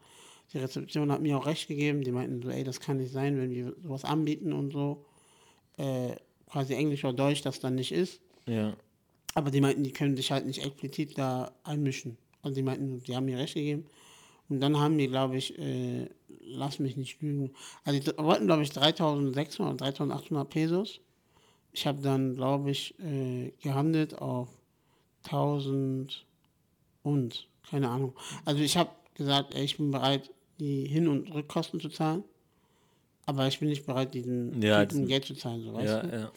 Die 0.54 0.58
Rezeption 0.58 1.12
hat 1.12 1.22
mir 1.22 1.38
auch 1.38 1.46
recht 1.46 1.68
gegeben. 1.68 2.04
Die 2.04 2.12
meinten 2.12 2.42
so, 2.42 2.50
ey, 2.50 2.64
das 2.64 2.80
kann 2.80 2.98
nicht 2.98 3.12
sein, 3.12 3.38
wenn 3.38 3.52
wir 3.52 3.74
sowas 3.82 4.04
anbieten 4.04 4.54
und 4.54 4.72
so. 4.72 5.06
Äh, 5.78 6.16
quasi 6.48 6.74
Englisch 6.74 7.04
oder 7.06 7.14
Deutsch, 7.14 7.42
das 7.42 7.60
dann 7.60 7.76
nicht 7.76 7.92
ist. 7.92 8.22
Ja. 8.46 8.76
Aber 9.34 9.50
die 9.52 9.62
meinten, 9.62 9.84
die 9.84 9.94
können 9.94 10.16
sich 10.16 10.32
halt 10.32 10.46
nicht 10.46 10.64
explizit 10.66 11.18
da 11.18 11.52
einmischen. 11.64 12.18
Also 12.42 12.56
die 12.56 12.64
meinten, 12.64 13.02
die 13.04 13.16
haben 13.16 13.26
mir 13.26 13.38
recht 13.38 13.54
gegeben. 13.54 13.86
Und 14.50 14.60
dann 14.60 14.78
haben 14.78 14.98
die, 14.98 15.08
glaube 15.08 15.38
ich, 15.38 15.58
äh, 15.58 16.10
lass 16.42 16.80
mich 16.80 16.98
nicht 16.98 17.22
lügen, 17.22 17.54
also 17.86 18.00
die 18.00 18.18
wollten, 18.18 18.48
glaube 18.48 18.64
ich, 18.64 18.72
3600 18.72 19.60
oder 19.62 19.78
3800 19.78 20.50
Pesos 20.50 21.00
Ich 21.72 21.88
habe 21.88 22.02
dann, 22.02 22.36
glaube 22.36 22.70
ich, 22.72 23.00
äh, 23.00 23.54
gehandelt 23.62 24.16
auf 24.20 24.50
1000 25.24 26.26
und, 27.04 27.48
keine 27.70 27.90
Ahnung. 27.90 28.14
Also 28.46 28.62
ich 28.62 28.76
habe 28.76 28.90
gesagt, 29.14 29.54
ey, 29.56 29.64
ich 29.64 29.78
bin 29.78 29.92
bereit, 29.92 30.30
die 30.60 30.86
Hin- 30.86 31.08
und 31.08 31.34
Rückkosten 31.34 31.80
zu 31.80 31.88
zahlen, 31.90 32.24
aber 33.26 33.48
ich 33.48 33.60
bin 33.60 33.70
nicht 33.70 33.86
bereit, 33.86 34.14
diesen 34.14 34.62
Ja, 34.62 34.86
das- 34.86 35.08
Geld 35.08 35.24
zu 35.26 35.36
zahlen, 35.36 35.64
so 35.64 35.74
weißt 35.74 35.86
Ja, 35.88 36.02
du. 36.04 36.18
ja. 36.18 36.32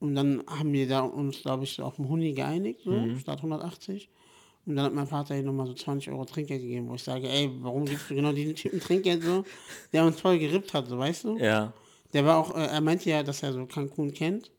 Und 0.00 0.14
dann 0.14 0.42
haben 0.46 0.72
wir 0.72 0.88
da 0.88 1.00
uns, 1.00 1.42
glaube 1.42 1.64
ich, 1.64 1.80
auf 1.80 1.96
dem 1.96 2.08
Huni 2.08 2.32
geeinigt, 2.32 2.80
so, 2.84 2.90
Mhm. 2.92 3.18
statt 3.18 3.42
180. 3.42 4.08
Und 4.66 4.76
dann 4.76 4.86
hat 4.86 4.94
mein 4.94 5.06
Vater 5.06 5.36
ihm 5.36 5.44
nochmal 5.46 5.66
so 5.66 5.74
20 5.74 6.10
Euro 6.12 6.24
Trinkgeld 6.24 6.60
gegeben, 6.62 6.88
wo 6.88 6.94
ich 6.94 7.02
sage, 7.02 7.28
ey, 7.28 7.50
warum 7.60 7.84
gibst 7.84 8.10
du 8.10 8.14
genau 8.14 8.32
diesen 8.32 8.54
Typen 8.54 8.80
Trinkgeld 8.80 9.22
so, 9.22 9.44
der 9.92 10.04
uns 10.04 10.20
voll 10.20 10.38
gerippt 10.38 10.74
hat, 10.74 10.88
so, 10.88 10.98
weißt 10.98 11.24
du? 11.24 11.36
Ja. 11.38 11.72
Der 12.12 12.24
war 12.24 12.38
auch, 12.38 12.54
äh, 12.56 12.66
er 12.66 12.80
meinte 12.80 13.08
ja, 13.10 13.22
dass 13.22 13.42
er 13.42 13.52
so 13.52 13.66
Cancun 13.66 14.12
kennt, 14.12 14.50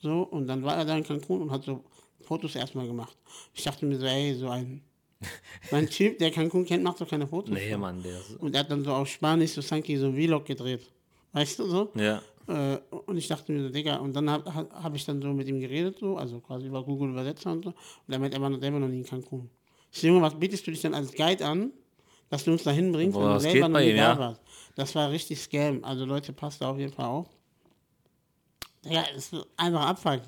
so, 0.00 0.22
und 0.22 0.46
dann 0.46 0.62
war 0.62 0.76
er 0.76 0.84
da 0.84 0.96
in 0.96 1.04
Cancun 1.04 1.42
und 1.42 1.50
hat 1.50 1.64
so 1.64 1.82
Fotos 2.20 2.54
erstmal 2.56 2.86
gemacht. 2.86 3.16
Ich 3.54 3.64
dachte 3.64 3.86
mir 3.86 3.98
so, 3.98 4.06
ey, 4.06 4.34
so 4.34 4.48
ein, 4.48 4.82
so 5.70 5.76
ein 5.76 5.88
Typ, 5.88 6.18
der 6.18 6.30
Cancun 6.30 6.64
kennt, 6.64 6.84
macht 6.84 7.00
doch 7.00 7.08
keine 7.08 7.26
Fotos. 7.26 7.54
Nee, 7.54 7.76
Mann, 7.76 8.02
der 8.02 8.18
ist. 8.20 8.36
Und 8.38 8.54
er 8.54 8.60
hat 8.60 8.70
dann 8.70 8.84
so 8.84 8.92
auf 8.92 9.08
Spanisch 9.08 9.52
so 9.52 9.60
Sanki 9.60 9.96
so 9.96 10.06
ein 10.06 10.14
Vlog 10.14 10.44
gedreht. 10.44 10.82
Weißt 11.32 11.58
du 11.58 11.66
so? 11.66 11.90
Ja. 11.94 12.22
Äh, 12.48 12.78
und 13.06 13.16
ich 13.16 13.28
dachte 13.28 13.52
mir 13.52 13.62
so, 13.62 13.68
Digga, 13.68 13.96
und 13.96 14.14
dann 14.16 14.30
habe 14.30 14.50
hab, 14.50 14.94
ich 14.94 15.04
dann 15.04 15.20
so 15.20 15.28
mit 15.34 15.46
ihm 15.48 15.60
geredet, 15.60 15.98
so, 16.00 16.16
also 16.16 16.40
quasi 16.40 16.66
über 16.66 16.82
Google 16.82 17.10
Übersetzer 17.10 17.52
und 17.52 17.64
so. 17.64 17.70
Und 17.70 18.12
er 18.12 18.18
meint, 18.18 18.32
er 18.32 18.40
war 18.40 18.48
noch 18.48 18.58
selber 18.58 18.78
noch 18.78 18.88
nie 18.88 19.00
in 19.00 19.04
Cancun. 19.04 19.50
Ich 19.92 20.02
Junge, 20.02 20.22
was 20.22 20.38
bietest 20.38 20.66
du 20.66 20.70
dich 20.70 20.80
dann 20.80 20.94
als 20.94 21.12
Guide 21.12 21.44
an, 21.44 21.72
dass 22.30 22.44
du 22.44 22.52
uns 22.52 22.62
da 22.62 22.70
hinbringst, 22.70 23.18
wenn 23.18 23.24
du 23.24 23.40
selber 23.40 23.68
noch 23.68 23.80
nie 23.80 23.90
ihm, 23.90 23.96
da 23.96 24.12
ja. 24.12 24.18
warst? 24.18 24.40
Das 24.76 24.94
war 24.94 25.10
richtig 25.10 25.40
Scam. 25.40 25.84
Also 25.84 26.06
Leute, 26.06 26.32
passt 26.32 26.62
da 26.62 26.70
auf 26.70 26.78
jeden 26.78 26.92
Fall 26.92 27.06
auf. 27.06 27.26
Ja, 28.84 29.02
ist 29.14 29.34
einfach 29.56 29.86
Abfuck. 29.86 30.22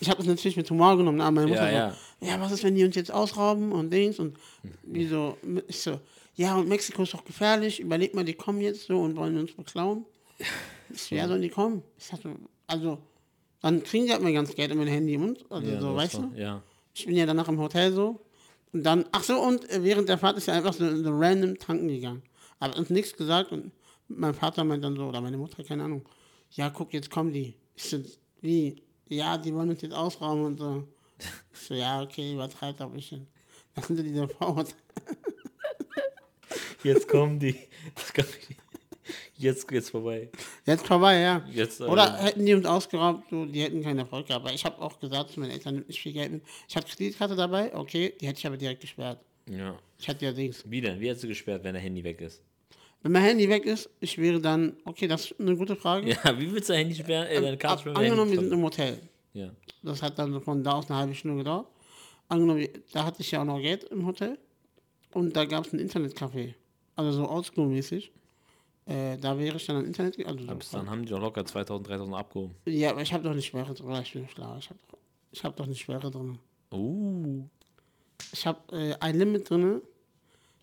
Ich 0.00 0.08
habe 0.08 0.18
das 0.18 0.26
natürlich 0.26 0.56
mit 0.56 0.70
Humor 0.70 0.96
genommen, 0.96 1.20
aber 1.20 1.32
meine 1.32 1.50
Ja, 1.50 1.62
Mutter 1.62 1.72
ja. 1.72 1.96
so, 2.20 2.26
ja, 2.26 2.40
was 2.40 2.52
ist, 2.52 2.64
wenn 2.64 2.74
die 2.74 2.84
uns 2.84 2.94
jetzt 2.96 3.12
ausrauben 3.12 3.72
und 3.72 3.90
Dings 3.90 4.18
und 4.18 4.36
wie 4.82 5.06
so, 5.06 5.36
ich 5.66 5.80
so, 5.80 5.98
ja, 6.36 6.54
und 6.56 6.68
Mexiko 6.68 7.02
ist 7.02 7.14
doch 7.14 7.24
gefährlich, 7.24 7.80
überleg 7.80 8.14
mal, 8.14 8.24
die 8.24 8.34
kommen 8.34 8.60
jetzt 8.60 8.86
so 8.86 9.00
und 9.00 9.16
wollen 9.16 9.36
uns 9.38 9.52
beklauen. 9.52 10.04
So, 10.92 11.14
ja, 11.14 11.28
sollen 11.28 11.42
die 11.42 11.48
kommen? 11.48 11.82
Ich 11.98 12.04
sagte, 12.04 12.34
also, 12.66 12.98
dann 13.60 13.82
kriegen 13.82 14.06
die 14.06 14.12
halt 14.12 14.22
mein 14.22 14.34
ganzes 14.34 14.54
Geld 14.54 14.70
in 14.70 14.78
mein 14.78 14.88
Handy 14.88 15.16
und, 15.16 15.44
also 15.50 15.70
ja 15.70 15.80
so, 15.80 15.94
das 15.94 15.96
weißt 15.96 16.14
du? 16.14 16.32
Ja. 16.36 16.62
Ich 16.94 17.06
bin 17.06 17.16
ja 17.16 17.26
danach 17.26 17.48
im 17.48 17.58
Hotel 17.58 17.92
so. 17.92 18.20
Und 18.72 18.84
dann, 18.84 19.06
ach 19.12 19.22
so, 19.22 19.40
und 19.40 19.68
äh, 19.70 19.82
während 19.82 20.08
der 20.08 20.18
Fahrt 20.18 20.36
ist 20.36 20.48
er 20.48 20.54
einfach 20.54 20.72
so, 20.72 21.02
so 21.02 21.10
random 21.10 21.58
tanken 21.58 21.88
gegangen. 21.88 22.22
Aber 22.58 22.76
uns 22.76 22.90
nichts 22.90 23.16
gesagt 23.16 23.52
und 23.52 23.72
mein 24.08 24.34
Vater 24.34 24.64
meint 24.64 24.84
dann 24.84 24.96
so, 24.96 25.06
oder 25.06 25.20
meine 25.20 25.36
Mutter, 25.38 25.62
keine 25.64 25.84
Ahnung, 25.84 26.04
ja, 26.50 26.70
guck, 26.70 26.92
jetzt 26.92 27.10
kommen 27.10 27.32
die. 27.32 27.54
Ich 27.76 27.84
so, 27.84 27.98
wie? 28.40 28.82
Ja, 29.08 29.38
die 29.38 29.54
wollen 29.54 29.70
uns 29.70 29.82
jetzt 29.82 29.94
ausrauben 29.94 30.44
und 30.44 30.58
so. 30.58 30.86
Ich 31.52 31.60
so, 31.60 31.74
ja, 31.74 32.02
okay, 32.02 32.34
übertreibt 32.34 32.80
ein 32.80 32.92
bisschen. 32.92 33.26
Dann 33.74 33.84
sind 33.84 34.04
die 34.04 34.14
da 34.14 34.26
vor 34.26 34.56
Ort. 34.56 34.74
Jetzt 36.82 37.08
kommen 37.08 37.38
die. 37.38 37.56
Das 37.94 38.12
kann 38.12 38.24
ich, 38.48 38.56
jetzt 39.36 39.66
geht's 39.68 39.90
vorbei. 39.90 40.28
Jetzt 40.66 40.86
vorbei, 40.86 41.18
ja. 41.18 41.44
Jetzt, 41.52 41.80
äh, 41.80 41.84
Oder 41.84 42.16
hätten 42.18 42.44
die 42.44 42.54
uns 42.54 42.66
ausgeraubt, 42.66 43.24
so, 43.30 43.44
die 43.44 43.62
hätten 43.62 43.82
keinen 43.82 43.98
Erfolg 43.98 44.26
gehabt. 44.26 44.44
Aber 44.44 44.54
ich 44.54 44.64
habe 44.64 44.80
auch 44.80 44.98
gesagt 44.98 45.30
zu 45.30 45.40
meinen 45.40 45.50
Eltern, 45.50 45.74
nimmt 45.74 45.88
nicht 45.88 46.00
viel 46.00 46.12
Geld 46.12 46.32
mit. 46.32 46.42
Ich 46.68 46.76
hatte 46.76 46.88
Kreditkarte 46.88 47.36
dabei, 47.36 47.74
okay, 47.74 48.14
die 48.20 48.26
hätte 48.26 48.38
ich 48.38 48.46
aber 48.46 48.56
direkt 48.56 48.80
gesperrt. 48.80 49.18
Ja. 49.50 49.78
Ich 49.98 50.08
hatte 50.08 50.24
ja 50.24 50.32
Dings. 50.32 50.64
Wie 50.66 50.80
denn? 50.80 51.00
Wie 51.00 51.10
hast 51.10 51.22
du 51.22 51.28
gesperrt, 51.28 51.64
wenn 51.64 51.74
dein 51.74 51.82
Handy 51.82 52.04
weg 52.04 52.20
ist? 52.20 52.42
Wenn 53.02 53.12
mein 53.12 53.22
Handy 53.22 53.48
weg 53.48 53.64
ist, 53.64 53.88
ich 54.00 54.18
wäre 54.18 54.40
dann, 54.40 54.76
okay, 54.84 55.06
das 55.06 55.30
ist 55.30 55.40
eine 55.40 55.56
gute 55.56 55.76
Frage. 55.76 56.08
Ja, 56.10 56.38
wie 56.38 56.52
willst 56.52 56.68
du 56.68 56.72
dein 56.72 56.86
Handy 56.86 56.96
sperren? 56.96 57.26
Äh, 57.28 57.40
deine 57.40 57.56
Karte 57.56 57.82
sperren? 57.82 57.96
angenommen, 57.96 58.30
wir 58.32 58.40
sind 58.40 58.52
im 58.52 58.62
Hotel. 58.62 58.98
Ja. 59.32 59.50
Das 59.82 60.02
hat 60.02 60.18
dann 60.18 60.40
von 60.40 60.64
da 60.64 60.72
aus 60.72 60.90
eine 60.90 60.98
halbe 60.98 61.14
Stunde 61.14 61.38
gedauert. 61.38 61.68
Angenommen, 62.28 62.66
da 62.92 63.04
hatte 63.04 63.22
ich 63.22 63.30
ja 63.30 63.40
auch 63.40 63.44
noch 63.44 63.60
Geld 63.60 63.84
im 63.84 64.04
Hotel. 64.04 64.38
Und 65.12 65.34
da 65.34 65.44
gab 65.44 65.66
es 65.66 65.72
ein 65.72 65.80
Internetcafé. 65.80 66.54
Also 66.96 67.12
so 67.12 67.30
oldschool-mäßig. 67.30 68.10
Äh, 68.88 69.18
da 69.18 69.38
wäre 69.38 69.56
ich 69.56 69.66
dann 69.66 69.76
am 69.76 69.84
Internet. 69.84 70.26
Also 70.26 70.46
so, 70.46 70.54
Bis 70.54 70.70
dann 70.70 70.88
haben 70.88 71.02
die 71.02 71.10
doch 71.10 71.20
locker 71.20 71.44
2000, 71.44 71.88
3000 71.88 72.16
abgehoben. 72.16 72.54
ja, 72.64 72.90
aber 72.90 73.02
ich 73.02 73.12
habe 73.12 73.22
doch 73.22 73.32
eine 73.32 73.42
Sperre 73.42 73.74
drin. 73.74 74.00
Ich 74.02 74.12
bin 74.14 74.26
schlau. 74.28 74.56
Ich 74.58 74.70
habe 74.70 74.80
doch, 74.90 74.98
ich 75.30 75.44
hab 75.44 75.56
doch 75.56 75.66
eine 75.66 75.74
Sperre 75.74 76.10
drin. 76.10 76.38
Uh. 76.72 77.44
Ich 78.32 78.46
habe 78.46 78.74
äh, 78.74 78.94
ein 79.00 79.18
Limit 79.18 79.50
drin, 79.50 79.82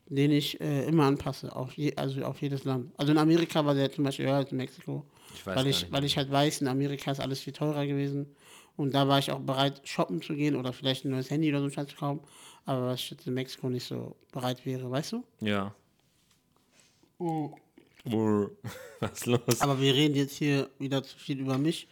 den 0.08 0.32
ich 0.32 0.60
äh, 0.60 0.86
immer 0.88 1.06
anpasse. 1.06 1.56
Auf 1.56 1.74
je, 1.78 1.96
also 1.98 2.24
auf 2.24 2.42
jedes 2.42 2.64
Land. 2.64 2.92
Also 2.98 3.12
in 3.12 3.20
Amerika 3.20 3.64
war 3.64 3.76
der 3.76 3.92
zum 3.92 4.04
Beispiel 4.04 4.26
höher 4.26 4.38
als 4.38 4.52
in 4.52 4.58
Mexiko. 4.58 5.06
Ich 5.36 5.46
weiß 5.46 5.56
weil 5.56 5.68
ich, 5.68 5.82
nicht. 5.82 5.92
weil 5.92 6.04
ich 6.04 6.18
halt 6.18 6.32
weiß, 6.32 6.62
in 6.62 6.68
Amerika 6.68 7.12
ist 7.12 7.20
alles 7.20 7.42
viel 7.42 7.54
teurer 7.54 7.86
gewesen. 7.86 8.36
Und 8.76 8.96
da 8.96 9.08
war 9.08 9.20
ich 9.20 9.32
auch 9.32 9.40
bereit, 9.40 9.82
shoppen 9.88 10.24
zu 10.24 10.34
gehen 10.34 10.56
oder 10.56 10.74
vielleicht 10.74 11.06
ein 11.06 11.12
neues 11.12 11.30
Handy 11.30 11.50
oder 11.50 11.62
so 11.62 11.70
Scheiß 11.70 11.90
zu 11.90 11.96
kaufen. 11.96 12.22
Aber 12.66 12.88
was 12.88 13.02
ich 13.02 13.12
jetzt 13.12 13.28
in 13.28 13.36
Mexiko 13.36 13.70
nicht 13.70 13.86
so 13.86 14.16
bereit 14.32 14.66
wäre, 14.66 14.90
weißt 14.90 15.12
du? 15.12 15.24
Ja. 15.42 15.76
Uh. 17.20 17.52
Was 19.00 19.12
ist 19.14 19.26
los? 19.26 19.62
Aber 19.62 19.80
wir 19.80 19.94
reden 19.94 20.16
jetzt 20.16 20.36
hier 20.36 20.70
wieder 20.80 21.04
zu 21.04 21.18
viel 21.18 21.40
über 21.40 21.58
mich. 21.58 21.88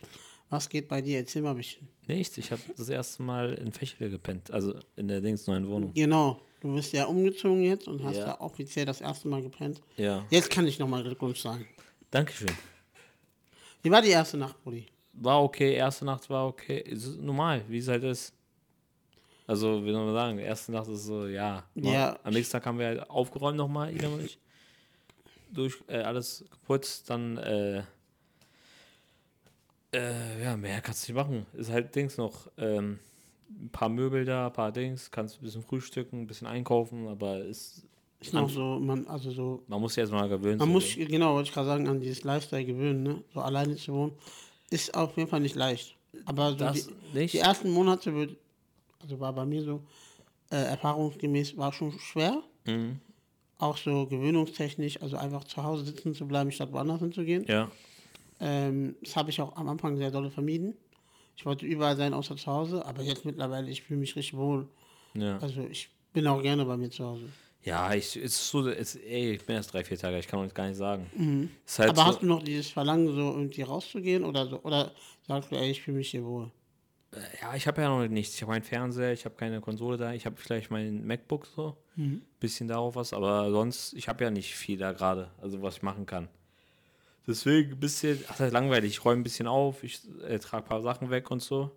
Was 0.50 0.70
geht 0.70 0.88
bei 0.88 1.02
dir? 1.02 1.18
Erzähl 1.18 1.42
mal 1.42 1.52
ein 1.52 1.58
bisschen. 1.58 1.88
Nichts. 2.08 2.38
Ich 2.38 2.52
habe 2.52 2.62
das 2.78 2.88
erste 2.90 3.24
Mal 3.24 3.54
in 3.54 3.72
Fächle 3.72 4.10
gepennt. 4.10 4.52
Also 4.52 4.76
in 4.96 5.08
der 5.08 5.22
Dings 5.22 5.48
neuen 5.48 5.68
Wohnung. 5.68 5.94
Genau. 5.94 6.40
Du 6.62 6.76
bist 6.76 6.94
ja 6.94 7.06
umgezogen 7.06 7.64
jetzt 7.64 7.88
und 7.88 8.04
hast 8.04 8.18
Ja. 8.18 8.28
ja, 8.28 8.42
offiziell 8.42 8.86
das 8.86 9.02
erste 9.02 9.28
Mal 9.28 9.42
gepennt. 9.42 9.82
Ja. 9.98 10.26
Jetzt 10.30 10.50
kann 10.50 10.68
ich 10.68 10.80
nochmal 10.80 11.04
Glückwunsch 11.04 11.40
sagen. 11.42 11.68
Dankeschön. 12.12 12.52
Wie 13.82 13.92
war 13.92 14.02
die 14.02 14.10
erste 14.10 14.38
Nacht, 14.38 14.62
Brudi? 14.64 14.86
War 15.14 15.44
okay. 15.44 15.74
Erste 15.74 16.06
Nacht 16.06 16.30
war 16.30 16.48
okay. 16.48 16.80
Ist 16.80 17.20
normal, 17.20 17.64
wie 17.68 17.80
es 17.80 17.88
halt 17.88 18.04
ist. 18.04 18.34
Also, 19.46 19.84
wie 19.84 19.92
soll 19.92 20.06
man 20.06 20.14
sagen, 20.14 20.40
erste 20.40 20.72
Nacht 20.72 20.88
ist 20.88 21.04
so, 21.06 21.28
ja. 21.28 21.64
Ja. 21.76 22.18
Am 22.24 22.34
nächsten 22.34 22.54
Tag 22.54 22.66
haben 22.66 22.80
wir 22.80 22.86
halt 22.86 23.10
aufgeräumt 23.10 23.58
nochmal, 23.58 23.94
Ida 23.94 24.08
und 24.08 24.24
ich. 24.24 24.40
Durch 25.54 25.84
äh, 25.88 25.98
alles 25.98 26.44
geputzt, 26.50 27.10
dann, 27.10 27.38
äh, 27.38 27.84
äh, 29.94 30.44
ja, 30.44 30.58
mehr 30.58 30.82
kannst 30.82 31.08
du 31.08 31.12
nicht 31.14 31.22
machen. 31.22 31.46
Ist 31.54 31.70
halt 31.72 31.94
Dings 31.96 32.18
noch, 32.18 32.48
ähm, 32.58 33.00
ein 33.50 33.70
paar 33.70 33.90
Möbel 33.90 34.26
da, 34.26 34.48
ein 34.48 34.54
paar 34.54 34.72
Dings, 34.72 35.12
kannst 35.12 35.38
ein 35.40 35.44
bisschen 35.44 35.62
frühstücken, 35.62 36.22
ein 36.22 36.28
bisschen 36.28 36.48
einkaufen, 36.48 37.08
aber 37.08 37.40
ist, 37.44 37.84
Ist 38.20 38.34
noch 38.34 38.50
so, 38.50 38.80
man, 38.80 39.06
also 39.08 39.32
so, 39.32 39.64
man 39.68 39.80
muss 39.80 39.94
sich 39.94 40.02
erstmal 40.02 40.28
gewöhnen. 40.28 40.58
man 40.58 40.70
muss, 40.70 40.96
dem. 40.96 41.08
genau, 41.08 41.36
wollte 41.36 41.50
ich 41.50 41.54
gerade 41.54 41.68
sagen, 41.68 41.88
an 41.88 42.00
dieses 42.00 42.24
Lifestyle 42.24 42.66
gewöhnen, 42.66 43.04
ne? 43.04 43.24
So 43.34 43.42
alleine 43.42 43.76
zu 43.76 43.94
wohnen, 43.94 44.14
ist 44.72 44.96
auf 44.96 45.16
jeden 45.18 45.30
Fall 45.30 45.42
nicht 45.42 45.56
leicht. 45.56 45.96
Aber 46.26 46.52
so 46.52 46.58
Das 46.58 46.88
die, 46.88 46.94
nicht. 47.20 47.34
die 47.34 47.40
ersten 47.40 47.70
Monate 47.70 48.14
wird, 48.16 48.36
also 49.00 49.20
war 49.20 49.34
bei 49.34 49.46
mir 49.46 49.62
so, 49.64 49.84
äh, 50.50 50.56
erfahrungsgemäß 50.56 51.56
war 51.58 51.72
schon 51.74 51.92
schwer. 52.00 52.42
Mhm. 52.66 53.00
Auch 53.64 53.78
so 53.78 54.06
gewöhnungstechnisch, 54.08 55.02
also 55.02 55.16
einfach 55.16 55.46
zu 55.46 55.64
Hause 55.64 55.86
sitzen 55.86 56.14
zu 56.14 56.28
bleiben, 56.28 56.52
statt 56.52 56.74
woanders 56.74 57.00
hinzugehen. 57.00 57.46
Ja. 57.48 57.72
Ähm, 58.42 58.96
das 59.02 59.16
habe 59.16 59.30
ich 59.30 59.40
auch 59.40 59.56
am 59.56 59.70
Anfang 59.70 59.96
sehr 59.96 60.12
dolle 60.12 60.30
vermieden. 60.30 60.74
Ich 61.38 61.46
wollte 61.46 61.66
überall 61.66 61.96
sein, 61.96 62.14
außer 62.14 62.36
zu 62.36 62.48
Hause, 62.48 62.86
aber 62.86 63.02
jetzt 63.04 63.24
mittlerweile, 63.24 63.70
ich 63.70 63.84
fühle 63.84 64.02
mich 64.02 64.16
richtig 64.18 64.36
wohl. 64.38 64.68
Ja. 65.14 65.38
Also 65.38 65.62
ich 65.72 65.90
bin 66.12 66.28
auch 66.28 66.42
gerne 66.42 66.66
bei 66.66 66.76
mir 66.76 66.90
zu 66.90 67.06
Hause. 67.06 67.30
Ja, 67.64 67.94
ich, 67.94 68.18
ist 68.18 68.50
so, 68.50 68.68
es, 68.68 68.98
ey, 68.98 69.36
ich 69.36 69.46
bin 69.46 69.56
erst 69.56 69.72
drei, 69.74 69.86
vier 69.86 69.98
Tage, 69.98 70.20
ich 70.20 70.28
kann 70.28 70.42
euch 70.42 70.54
gar 70.54 70.68
nicht 70.68 70.76
sagen. 70.78 71.10
Ist 71.66 71.80
halt 71.80 71.88
Mhm. 71.88 72.00
aber 72.00 72.02
so, 72.02 72.04
hast 72.04 72.22
du 72.22 72.26
noch 72.26 72.44
dieses 72.44 72.70
Verlangen, 72.70 73.08
so 73.08 73.32
irgendwie 73.32 73.62
rauszugehen 73.62 74.26
oder 74.26 74.46
so? 74.48 74.60
Oder 74.64 74.92
sagst 75.26 75.52
du, 75.52 75.56
ey, 75.56 75.72
ich 75.72 75.82
fühle 75.82 75.98
mich 75.98 76.10
hier 76.10 76.26
wohl? 76.26 76.52
Ja, 77.42 77.56
ich 77.56 77.68
habe 77.68 77.82
ja 77.82 77.90
noch 77.90 78.08
nichts. 78.08 78.36
Ich 78.36 78.42
habe 78.42 78.54
keinen 78.54 78.64
Fernseher, 78.64 79.14
ich 79.14 79.26
habe 79.26 79.36
keine 79.36 79.62
Konsole 79.62 79.98
da. 79.98 80.14
Ich 80.14 80.26
habe 80.26 80.36
vielleicht 80.38 80.72
mein 80.72 81.06
MacBook 81.06 81.46
so. 81.46 81.78
Bisschen 82.40 82.68
darauf 82.68 82.96
was, 82.96 83.14
aber 83.14 83.52
sonst, 83.52 83.94
ich 83.94 84.08
habe 84.08 84.24
ja 84.24 84.32
nicht 84.32 84.56
viel 84.56 84.78
da 84.78 84.92
gerade, 84.94 85.30
also 85.42 85.62
was 85.62 85.78
ich 85.78 85.82
machen 85.84 86.06
kann. 86.06 86.28
Deswegen 87.28 87.74
ein 87.74 87.80
bisschen, 87.80 88.24
ach, 88.28 88.38
das 88.38 88.48
ist 88.48 88.54
langweilig. 88.54 88.92
Ich 88.92 89.06
räume 89.06 89.22
ein 89.22 89.24
bisschen 89.24 89.48
auf, 89.48 89.84
ich 89.84 90.02
äh, 90.28 90.40
trage 90.40 90.64
ein 90.64 90.68
paar 90.68 90.82
Sachen 90.82 91.10
weg 91.10 91.32
und 91.32 91.42
so. 91.42 91.72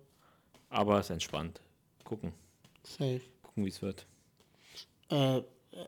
Aber 0.69 0.99
es 0.99 1.05
ist 1.05 1.11
entspannt. 1.11 1.61
Gucken, 2.03 2.33
Safe. 2.83 3.21
gucken, 3.43 3.63
wie 3.63 3.69
es 3.69 3.81
wird. 3.81 4.05
Äh, 5.09 5.41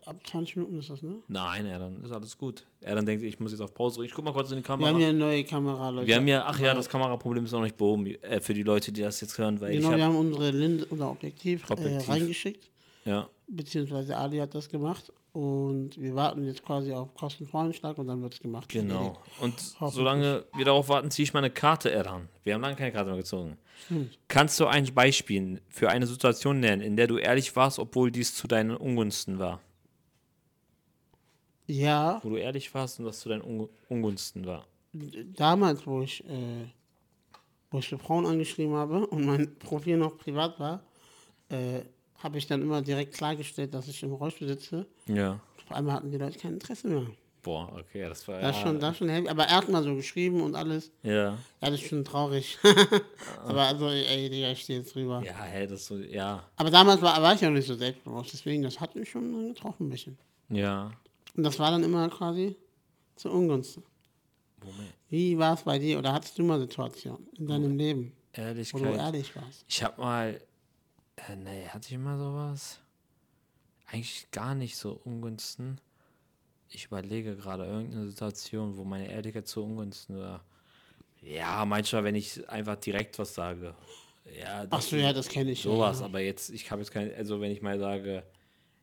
ab 0.05 0.15
20 0.25 0.57
Minuten 0.57 0.79
ist 0.79 0.89
das, 0.89 1.01
ne? 1.01 1.15
Nein, 1.27 1.65
er 1.65 1.79
dann 1.79 2.03
ist 2.03 2.11
alles 2.11 2.37
gut. 2.37 2.65
Er 2.81 2.95
dann 2.95 3.05
denkt, 3.05 3.23
ich 3.23 3.39
muss 3.39 3.51
jetzt 3.51 3.61
auf 3.61 3.73
Pause 3.73 3.95
drücken. 3.95 4.07
Ich 4.09 4.13
guck 4.13 4.25
mal 4.25 4.33
kurz 4.33 4.51
in 4.51 4.57
die 4.57 4.63
Wir 4.63 4.67
Kamera. 4.67 4.89
haben 4.89 4.99
ja 4.99 5.09
eine 5.09 5.17
neue 5.17 5.43
Kamera, 5.43 5.89
Leute. 5.89 6.07
Wir 6.07 6.15
haben 6.15 6.27
ja, 6.27 6.43
ach 6.45 6.59
ja, 6.59 6.73
das 6.73 6.89
Kameraproblem 6.89 7.45
ist 7.45 7.51
noch 7.51 7.61
nicht 7.61 7.77
behoben 7.77 8.05
äh, 8.07 8.39
für 8.41 8.53
die 8.53 8.63
Leute, 8.63 8.91
die 8.91 9.01
das 9.01 9.19
jetzt 9.21 9.37
hören, 9.37 9.59
weil 9.61 9.73
Genau, 9.73 9.91
ich 9.91 9.97
wir 9.97 10.03
hab, 10.05 10.11
haben 10.13 10.19
unsere 10.19 10.51
Linse, 10.51 10.85
unser 10.89 11.09
Objektiv, 11.11 11.69
Objektiv. 11.69 12.07
Äh, 12.07 12.11
reingeschickt, 12.11 12.69
ja, 13.05 13.27
beziehungsweise 13.47 14.15
Ali 14.17 14.37
hat 14.37 14.53
das 14.53 14.69
gemacht 14.69 15.11
und 15.31 15.91
wir 15.99 16.15
warten 16.15 16.45
jetzt 16.45 16.63
quasi 16.63 16.91
auf 16.91 17.13
Kostenvoranschlag 17.13 17.97
und 17.97 18.07
dann 18.07 18.21
wird 18.21 18.33
es 18.33 18.39
gemacht. 18.39 18.69
Genau. 18.69 19.17
Und 19.41 19.53
solange 19.91 20.45
wir 20.55 20.65
darauf 20.65 20.89
warten, 20.89 21.11
ziehe 21.11 21.23
ich 21.23 21.33
meine 21.33 21.49
Karte 21.49 21.91
heran. 21.91 22.29
Wir 22.43 22.55
haben 22.55 22.61
lange 22.61 22.75
keine 22.75 22.91
Karte 22.91 23.09
mehr 23.09 23.19
gezogen. 23.19 23.57
Stimmt. 23.85 24.17
Kannst 24.27 24.59
du 24.59 24.65
ein 24.65 24.85
Beispiel 24.93 25.61
für 25.69 25.89
eine 25.89 26.07
Situation 26.07 26.59
nennen, 26.59 26.81
in 26.81 26.95
der 26.97 27.07
du 27.07 27.17
ehrlich 27.17 27.55
warst, 27.55 27.79
obwohl 27.79 28.11
dies 28.11 28.35
zu 28.35 28.47
deinen 28.47 28.75
Ungunsten 28.75 29.39
war? 29.39 29.61
Ja, 31.71 32.19
Wo 32.23 32.29
du 32.29 32.37
ehrlich 32.37 32.73
warst 32.73 32.99
und 32.99 33.05
das 33.05 33.19
zu 33.19 33.29
deinen 33.29 33.43
Ungu- 33.43 33.69
Ungunsten 33.89 34.45
war. 34.45 34.65
damals, 35.35 35.85
wo 35.85 36.01
ich 36.01 36.23
äh, 36.27 36.65
wo 37.71 37.77
ich 37.77 37.87
für 37.89 37.99
Frauen 37.99 38.25
angeschrieben 38.25 38.73
habe 38.73 39.05
und 39.05 39.25
mein 39.25 39.55
Profil 39.59 39.97
noch 39.97 40.17
privat 40.17 40.59
war, 40.59 40.81
äh, 41.49 41.81
habe 42.17 42.37
ich 42.39 42.47
dann 42.47 42.61
immer 42.63 42.81
direkt 42.81 43.13
klargestellt, 43.13 43.73
dass 43.73 43.87
ich 43.87 44.01
im 44.01 44.13
Rollstuhl 44.13 44.47
sitze. 44.47 44.87
Ja. 45.07 45.39
Auf 45.67 45.71
einmal 45.75 45.93
hatten 45.95 46.09
die 46.11 46.17
Leute 46.17 46.39
kein 46.39 46.53
Interesse 46.53 46.87
mehr. 46.87 47.05
Boah, 47.43 47.71
okay, 47.79 48.01
das 48.09 48.27
war 48.27 48.41
Das 48.41 48.55
ist 48.57 48.61
schon, 48.63 48.79
das 48.79 48.97
schon 48.97 49.07
heavy. 49.07 49.29
Aber 49.29 49.43
er 49.45 49.57
hat 49.57 49.69
mal 49.69 49.81
so 49.83 49.95
geschrieben 49.95 50.41
und 50.41 50.55
alles. 50.55 50.91
Ja. 51.03 51.13
Ja, 51.33 51.37
das 51.61 51.75
ist 51.75 51.87
schon 51.87 52.03
traurig. 52.03 52.57
aber 53.45 53.61
also, 53.61 53.87
ey, 53.87 54.29
Digga, 54.29 54.51
ich 54.51 54.61
stehe 54.63 54.79
jetzt 54.79 54.93
drüber. 54.95 55.23
Ja, 55.25 55.35
hey, 55.43 55.65
das 55.67 55.85
so, 55.85 55.95
ja. 55.97 56.43
Aber 56.57 56.69
damals 56.71 57.01
war, 57.01 57.21
war 57.21 57.35
ich 57.35 57.45
auch 57.45 57.51
nicht 57.51 57.67
so 57.67 57.75
selbstbewusst, 57.75 58.33
deswegen, 58.33 58.63
das 58.63 58.79
hat 58.79 58.95
mich 58.95 59.09
schon 59.11 59.53
getroffen 59.53 59.85
ein 59.87 59.89
bisschen. 59.91 60.17
Ja. 60.49 60.91
Und 61.39 61.43
das 61.43 61.57
war 61.57 61.71
dann 61.71 61.85
immer 61.85 62.09
quasi 62.09 62.57
zu 63.15 63.31
Ungunsten. 63.31 63.81
Moment. 64.61 64.93
Wie 65.07 65.37
war 65.37 65.53
es 65.53 65.61
bei 65.61 65.79
dir 65.79 65.97
oder 65.97 66.11
hattest 66.11 66.37
du 66.37 66.43
mal 66.43 66.59
Situationen 66.59 67.29
in 67.37 67.47
deinem 67.47 67.77
Leben, 67.77 68.11
wo 68.35 68.79
du 68.79 68.89
ehrlich 68.93 69.33
warst? 69.37 69.63
Ich 69.65 69.81
hab 69.81 69.97
mal. 69.97 70.41
Äh, 71.15 71.35
nee, 71.37 71.65
hatte 71.69 71.87
ich 71.87 71.93
immer 71.93 72.17
sowas? 72.17 72.81
Eigentlich 73.85 74.29
gar 74.31 74.53
nicht 74.53 74.75
so 74.75 74.99
Ungunsten. 75.05 75.79
Ich 76.67 76.87
überlege 76.87 77.37
gerade 77.37 77.63
irgendeine 77.63 78.09
Situation, 78.09 78.75
wo 78.75 78.83
meine 78.83 79.09
Ehrlichkeit 79.09 79.47
zu 79.47 79.63
Ungunsten 79.63 80.19
war. 80.19 80.43
Ja, 81.21 81.63
manchmal, 81.63 82.03
wenn 82.03 82.15
ich 82.15 82.49
einfach 82.49 82.75
direkt 82.75 83.17
was 83.17 83.33
sage. 83.33 83.73
Ja, 84.37 84.67
Ach 84.69 84.81
so, 84.81 84.97
ja, 84.97 85.13
das 85.13 85.29
kenne 85.29 85.51
ich. 85.51 85.61
sowas, 85.61 86.01
ja. 86.01 86.05
aber 86.05 86.19
jetzt, 86.19 86.49
ich 86.49 86.69
habe 86.69 86.81
jetzt 86.81 86.91
kein, 86.91 87.15
also 87.15 87.39
wenn 87.39 87.51
ich 87.53 87.61
mal 87.61 87.79
sage, 87.79 88.23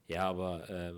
ja, 0.08 0.30
aber 0.30 0.70
äh, 0.70 0.94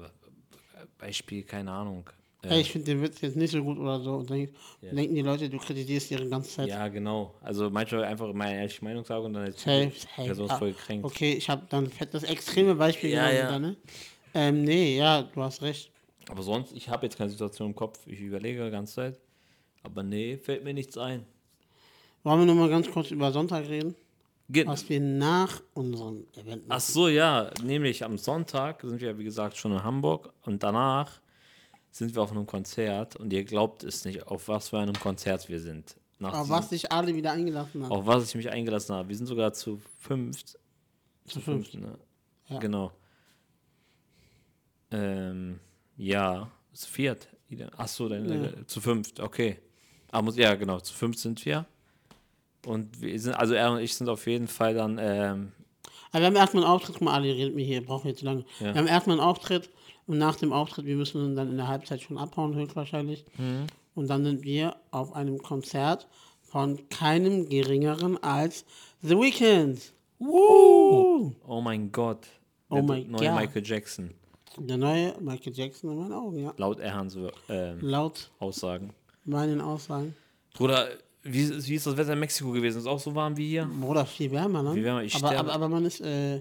Beispiel, 0.99 1.43
keine 1.43 1.71
Ahnung. 1.73 2.09
Äh, 2.45 2.49
Ey, 2.55 2.61
ich 2.61 2.71
finde 2.71 2.87
den 2.87 3.03
Witz 3.03 3.21
jetzt 3.21 3.37
nicht 3.37 3.51
so 3.51 3.63
gut 3.65 3.79
oder 3.79 3.99
so. 4.01 4.15
Und 4.17 4.31
denk, 4.31 4.51
Ja. 4.81 4.93
denken 4.93 5.15
die 5.15 5.23
Leute, 5.23 5.49
du 5.51 5.59
kritisierst 5.59 6.11
ihre 6.13 6.29
ganze 6.29 6.51
Zeit. 6.51 6.69
ja, 6.69 6.87
genau. 6.89 7.35
Also 7.41 7.69
manchmal 7.69 8.05
einfach 8.05 8.33
meine 8.33 8.59
ehrliche 8.59 8.85
Meinung 8.85 9.05
sagen 9.05 9.25
und 9.27 9.33
dann 9.35 9.47
ist 9.47 9.59
die 9.59 9.91
safe. 9.91 9.93
Person 10.25 10.49
Ah, 10.51 10.59
voll 10.59 10.73
gekränkt. 10.73 11.05
Okay, 11.05 11.33
ich 11.35 11.49
habe 11.51 11.67
dann 11.69 11.91
das 12.13 12.23
extreme 12.23 12.75
Beispiel 12.77 13.11
Ja, 13.11 13.29
genommen. 13.29 13.51
ja. 13.51 13.59
Ne? 13.71 13.77
ähm, 14.35 14.63
nee, 14.65 14.97
ja, 14.97 15.23
du 15.23 15.43
hast 15.43 15.63
recht. 15.63 15.91
Aber 16.31 16.43
sonst, 16.43 16.73
ich 16.75 16.89
habe 16.89 17.07
jetzt 17.07 17.17
keine 17.19 17.31
Situation 17.31 17.71
im 17.71 17.75
Kopf. 17.75 18.07
Ich 18.07 18.21
überlege 18.21 18.65
die 18.65 18.71
ganze 18.71 18.95
Zeit. 18.95 19.19
Aber 19.83 20.03
nee, 20.03 20.37
fällt 20.37 20.63
mir 20.63 20.75
nichts 20.75 20.97
ein. 20.99 21.25
Wollen 22.23 22.41
wir 22.41 22.47
noch 22.47 22.55
mal 22.55 22.69
ganz 22.69 22.91
kurz 22.91 23.11
über 23.11 23.33
Sonntag 23.33 23.69
reden? 23.69 23.95
Ge 24.51 24.67
Was 24.67 24.89
wir 24.89 25.01
nach 25.01 25.61
unserem 25.75 26.27
Event 26.35 26.65
Ach 26.65 26.77
machen. 26.77 26.81
so, 26.93 27.09
ja. 27.09 27.51
Nämlich 27.63 28.03
am 28.05 28.17
Sonntag 28.17 28.81
sind 28.83 29.01
wir, 29.01 29.19
wie 29.19 29.25
gesagt, 29.25 29.57
schon 29.59 29.73
in 29.73 29.83
Hamburg. 29.83 30.33
Und 30.43 30.63
danach 30.63 31.21
sind 31.91 32.15
wir 32.15 32.23
auf 32.23 32.31
einem 32.31 32.47
Konzert. 32.47 33.17
Und 33.17 33.31
ihr 33.33 33.45
glaubt 33.45 33.85
es 33.85 34.05
nicht, 34.07 34.27
auf 34.27 34.49
was 34.49 34.71
für 34.71 34.79
einem 34.79 34.99
Konzert 34.99 35.49
wir 35.51 35.61
sind. 35.61 35.97
Nach 36.19 36.33
Auf 36.35 36.49
was 36.49 36.71
sich 36.71 36.91
alle 36.91 37.15
wieder 37.15 37.33
eingelassen 37.33 37.85
haben. 37.85 37.93
auf 37.93 38.07
was 38.07 38.25
ich 38.29 38.35
mich 38.35 38.51
eingelassen 38.51 38.95
habe. 38.95 39.09
Wir 39.09 39.17
sind 39.17 39.27
sogar 39.27 39.53
zu 39.53 39.81
fünft. 40.01 40.59
Zu 41.27 41.41
fünf. 41.41 41.73
Ne? 41.75 41.99
Ja. 42.49 42.59
Genau. 42.59 42.93
Ähm, 44.91 45.61
ja, 45.97 46.51
zu 46.73 46.89
viert. 46.91 47.29
Ach 47.77 47.89
so, 47.89 48.09
dann 48.09 48.29
Ja. 48.29 48.45
äh, 48.47 48.67
zu 48.67 48.81
fünft, 48.81 49.21
okay. 49.21 49.59
Ah, 50.11 50.23
muss, 50.23 50.37
ja, 50.37 50.55
genau, 50.55 50.81
zu 50.81 50.95
fünft 50.95 51.19
sind 51.19 51.45
wir. 51.45 51.67
Und 52.67 53.01
wir 53.01 53.19
sind, 53.21 53.35
also 53.35 53.55
er 53.55 53.73
und 53.73 53.81
ich 53.81 53.95
sind 53.95 54.09
auf 54.09 54.27
jeden 54.27 54.49
Fall 54.49 54.75
dann, 54.75 54.99
ähm, 55.01 55.53
Aber 56.11 56.21
wir 56.21 56.27
haben 56.27 56.37
erstmal 56.37 56.65
einen 56.65 56.73
Auftritt, 56.73 56.95
guck 56.95 57.03
mal, 57.03 57.15
Ali 57.15 57.31
redet 57.31 57.55
mir 57.55 57.65
hier, 57.65 57.85
brauchen 57.85 58.07
wir 58.07 58.15
zu 58.15 58.25
lange. 58.25 58.45
Ja. 58.61 58.75
Wir 58.75 58.81
haben 58.81 58.87
erstmal 58.89 59.19
einen 59.19 59.27
Auftritt 59.29 59.71
und 60.07 60.19
nach 60.19 60.37
dem 60.37 60.53
Auftritt, 60.53 60.87
wir 60.87 60.97
müssen 60.97 61.37
dann 61.37 61.51
in 61.51 61.57
der 61.57 61.69
Halbzeit 61.69 62.01
schon 62.03 62.19
abhauen, 62.19 62.55
höchstwahrscheinlich. 62.55 63.25
Mhm. 63.37 63.67
Und 63.95 64.09
dann 64.09 64.25
sind 64.25 64.43
wir 64.45 64.77
auf 64.91 65.13
einem 65.15 65.39
Konzert 65.43 66.07
von 66.43 66.89
keinem 66.89 67.49
geringeren 67.49 68.23
als 68.23 68.65
The 69.03 69.17
Weeknd. 69.17 69.93
Woo! 70.19 71.33
oh 71.47 71.61
mein 71.61 71.93
Gott. 71.93 72.27
Oh 72.71 72.77
der 72.77 72.83
mein 72.83 73.11
neue 73.11 73.29
God. 73.29 73.35
Michael 73.37 73.63
Jackson. 73.65 74.15
Der 74.57 74.77
neue 74.77 75.15
Michael 75.21 75.53
Jackson 75.53 75.91
in 75.91 75.99
meinen 75.99 76.13
Augen, 76.13 76.39
ja. 76.39 76.53
Laut 76.57 76.81
Erhans 76.81 77.17
ähm, 77.49 77.79
Laut 77.81 78.31
Aussagen. 78.41 78.93
meinen 79.25 79.61
Aussagen. 79.61 80.15
Bruder, 80.55 80.89
wie, 81.33 81.41
ist- 81.43 81.69
wie 81.69 81.75
ist 81.75 81.87
das 81.87 81.97
Wetter 81.97 82.13
in 82.13 82.21
Mexiko 82.21 82.51
gewesen? 82.53 82.79
Ist 82.79 82.87
auch 82.87 82.99
so 82.99 83.15
warm 83.15 83.37
wie 83.37 83.49
hier? 83.49 83.65
Bruder, 83.81 84.05
viel 84.07 84.31
wärmer, 84.31 84.63
ne? 84.63 84.73
Viel 84.75 84.85
wärmer, 84.85 85.03
ich 85.03 85.15
aber, 85.15 85.37
aber, 85.39 85.53
aber 85.53 85.69
man 85.69 85.85
ist, 85.85 86.01
äh, 86.01 86.41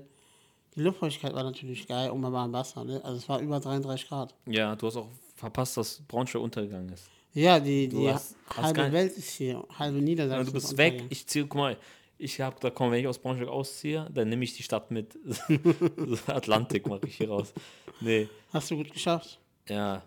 die 0.76 0.82
Luftfeuchtigkeit 0.82 1.34
war 1.34 1.44
natürlich 1.44 1.88
geil 1.88 2.10
und 2.12 2.22
man 2.22 2.32
war 2.34 2.46
im 2.46 2.54
Wasser, 2.54 2.84
ne? 2.84 3.04
Also 3.04 3.18
es 3.18 3.28
war 3.30 3.40
über 3.40 3.60
33 3.60 4.08
Grad. 4.08 4.36
Ja, 4.46 4.76
du 4.76 4.88
hast 4.88 4.98
auch 4.98 5.08
verpasst, 5.36 5.78
dass 5.78 6.02
Braunschweig 6.08 6.42
untergegangen 6.42 6.90
ist. 6.94 7.06
Ja, 7.34 7.60
die, 7.60 7.88
Du 7.88 8.00
die 8.02 8.10
hast- 8.12 8.36
hast 8.50 8.64
halbe 8.64 8.82
nicht- 8.84 8.92
Welt 8.94 9.18
ist 9.18 9.30
hier, 9.32 9.64
halbe 9.78 10.00
Niedersachsen. 10.00 10.46
Ja, 10.46 10.52
du 10.52 10.58
ist 10.58 10.64
bist 10.70 10.78
weg, 10.78 11.04
ich 11.10 11.28
ziehe, 11.28 11.46
guck 11.46 11.58
mal, 11.60 11.78
ich 12.20 12.42
hab 12.42 12.60
da 12.62 12.72
komm, 12.72 12.90
wenn 12.92 13.00
ich 13.02 13.08
aus 13.08 13.20
Braunschweig 13.20 13.48
ausziehe, 13.48 14.10
dann 14.12 14.30
nehme 14.30 14.44
ich 14.44 14.56
die 14.56 14.64
Stadt 14.64 14.90
mit. 14.90 15.18
Atlantik 16.28 16.88
mache 16.88 17.02
ich 17.08 17.18
hier 17.18 17.30
raus. 17.30 17.54
Nee, 18.02 18.28
Hast 18.54 18.72
du 18.72 18.78
gut 18.78 18.92
geschafft. 18.92 19.40
ja, 19.70 20.02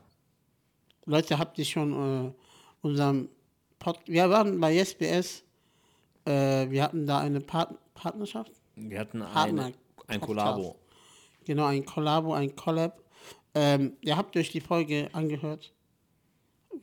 Leute, 1.06 1.38
habt 1.38 1.58
ihr 1.58 1.64
schon 1.64 2.26
äh, 2.28 2.32
unserem 2.82 3.28
Pod 3.80 3.98
Wir 4.06 4.28
waren 4.28 4.60
bei 4.60 4.76
SBS, 4.76 5.42
äh, 6.26 6.68
wir 6.70 6.82
hatten 6.84 7.06
da 7.06 7.18
eine 7.20 7.40
Part 7.40 7.76
Partnerschaft. 7.94 8.52
wir 8.76 9.00
hatten 9.00 9.20
Partner- 9.20 9.64
eine, 9.64 9.74
ein. 10.06 10.20
Kollabo. 10.20 10.76
Genau, 11.46 11.64
ein 11.64 11.84
Kollabo, 11.84 12.34
ein 12.34 12.54
Collab. 12.54 13.02
Ähm, 13.54 13.96
ihr 14.02 14.16
habt 14.18 14.36
euch 14.36 14.50
die 14.52 14.60
Folge 14.60 15.08
angehört? 15.12 15.72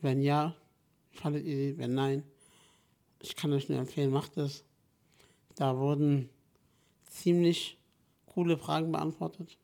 Wenn 0.00 0.20
ja, 0.22 0.54
fandet 1.12 1.44
ihr 1.46 1.56
sie? 1.56 1.78
Wenn 1.78 1.94
nein, 1.94 2.24
ich 3.22 3.36
kann 3.36 3.52
euch 3.52 3.68
nur 3.68 3.78
empfehlen, 3.78 4.10
macht 4.10 4.36
es. 4.36 4.64
Da 5.54 5.76
wurden 5.78 6.28
ziemlich 7.04 7.78
coole 8.26 8.58
Fragen 8.58 8.90
beantwortet. 8.92 9.56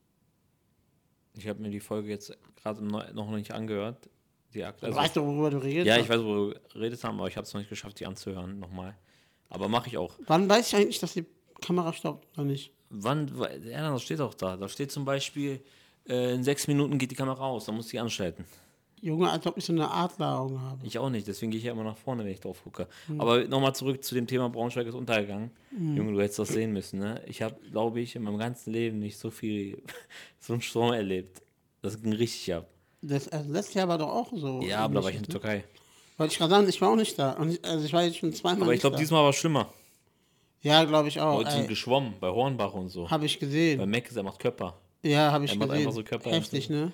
Ich 1.37 1.49
habe 1.49 1.61
mir 1.61 1.71
die 1.71 1.81
Folge 1.81 2.11
jetzt 2.11 2.33
gerade 2.57 2.85
noch 2.85 3.31
nicht 3.33 3.51
angehört. 3.53 4.09
Die 4.55 4.65
Akt- 4.65 4.83
Du 4.83 4.87
also, 4.87 4.99
weißt 4.99 5.17
doch, 5.17 5.25
worüber 5.25 5.51
du 5.51 5.59
redest. 5.59 5.87
ja, 5.87 5.99
ich 5.99 6.09
weiß, 6.09 6.23
wo 6.23 6.49
wir 6.49 6.61
geredet 6.73 7.03
haben, 7.05 7.19
aber 7.19 7.29
ich 7.29 7.37
habe 7.37 7.45
es 7.47 7.53
noch 7.53 7.61
nicht 7.61 7.71
geschafft, 7.71 7.99
die 8.01 8.07
anzuhören 8.07 8.59
nochmal. 8.59 8.97
Aber 9.51 9.69
mache 9.69 9.89
ich 9.89 9.99
auch. 9.99 10.15
Wann 10.27 10.49
weiß 10.49 10.69
ich 10.69 10.77
eigentlich, 10.77 10.99
dass 11.01 11.15
die 11.15 11.25
Kamera 11.61 11.93
stoppt 11.93 12.27
oder 12.37 12.45
nicht? 12.47 12.73
Wann, 12.91 13.31
ja, 13.65 13.91
das 13.91 14.03
steht 14.03 14.21
auch 14.21 14.35
da. 14.35 14.57
Da 14.57 14.69
steht 14.69 14.93
zum 14.93 15.05
Beispiel, 15.05 15.61
äh, 16.09 16.35
in 16.35 16.45
sechs 16.45 16.67
Minuten 16.69 16.99
geht 16.99 17.11
die 17.11 17.15
Kamera 17.17 17.45
aus, 17.47 17.65
dann 17.67 17.75
muss 17.75 17.93
ich 17.93 17.99
anschalten. 18.01 18.45
Junge, 19.01 19.31
als 19.31 19.47
ob 19.47 19.59
ich 19.59 19.65
so 19.67 19.73
eine 19.73 19.91
Adleraugen 19.91 20.61
habe. 20.63 20.87
Ich 20.87 20.99
auch 20.99 21.11
nicht, 21.11 21.27
deswegen 21.27 21.51
gehe 21.51 21.59
ich 21.59 21.65
ja 21.67 21.73
immer 21.73 21.85
nach 21.85 21.97
vorne, 21.97 22.25
wenn 22.25 22.33
ich 22.33 22.41
drauf 22.41 22.63
gucke. 22.63 22.89
Hm. 23.07 23.21
Aber 23.21 23.45
nochmal 23.45 23.75
zurück 23.75 24.03
zu 24.03 24.15
dem 24.15 24.27
Thema 24.27 24.49
Braunschweig 24.49 24.87
ist 24.87 24.95
untergegangen. 24.95 25.51
Junge, 25.73 26.13
du 26.13 26.21
hättest 26.23 26.39
das 26.39 26.49
sehen 26.49 26.73
müssen, 26.73 27.01
ne? 27.01 27.21
Ich 27.27 27.43
habe, 27.43 27.57
glaube 27.71 28.01
ich, 28.01 28.17
in 28.17 28.23
meinem 28.23 28.39
ganzen 28.39 28.73
Leben 28.73 29.01
nicht 29.01 29.19
so 29.19 29.31
viel, 29.31 29.83
so 30.41 30.55
einen 30.55 30.63
Sturm 30.63 30.95
erlebt. 30.95 31.43
Das 31.83 32.01
ging 32.01 32.15
richtig 32.15 32.55
ab. 32.55 32.71
Das, 33.07 33.29
also 33.29 33.51
letztes 33.53 33.75
Jahr 33.75 33.89
war 33.89 33.99
doch 33.99 34.09
auch 34.09 34.33
so. 34.35 34.61
Ja, 34.63 34.81
aber 34.81 34.95
da 34.95 35.03
war 35.05 35.11
ich 35.11 35.17
in 35.17 35.23
der? 35.23 35.31
Türkei. 35.31 35.65
Wollte 36.17 36.33
ich 36.33 36.39
gerade 36.39 36.51
sagen, 36.51 36.69
ich 36.69 36.81
war 36.81 36.91
auch 36.91 36.97
nicht 36.97 37.19
da. 37.19 37.33
Und 37.33 37.51
ich, 37.51 37.65
also 37.65 37.85
ich 37.85 37.93
war 37.93 38.03
jetzt 38.05 38.17
schon 38.19 38.33
zweimal 38.33 38.63
Aber 38.63 38.75
ich 38.75 38.81
glaube, 38.81 38.97
diesmal 38.97 39.23
war 39.23 39.31
es 39.31 39.37
schlimmer. 39.37 39.69
Ja, 40.63 40.85
glaube 40.85 41.09
ich 41.09 41.21
auch. 41.21 41.39
Leute 41.39 41.51
sind 41.51 41.69
geschwommen, 41.69 42.15
bei 42.21 42.29
Hornbach 42.29 42.73
und 42.73 42.89
so. 42.89 43.11
habe 43.11 43.27
ich 43.27 43.39
Bei 43.39 43.47
gesehen. 43.47 43.91
Mac, 43.91 44.09
der 44.15 44.23
macht 44.23 44.39
Körper. 44.39 44.79
Ja, 45.03 45.31
habe 45.33 45.45
ich 45.45 45.51
Er 45.53 45.57
macht 45.59 45.69
gesehen. 45.71 45.83
einfach 45.83 45.95
so 45.97 46.03
Körper- 46.03 46.31
Heftig, 46.31 46.71
ne? 46.71 46.93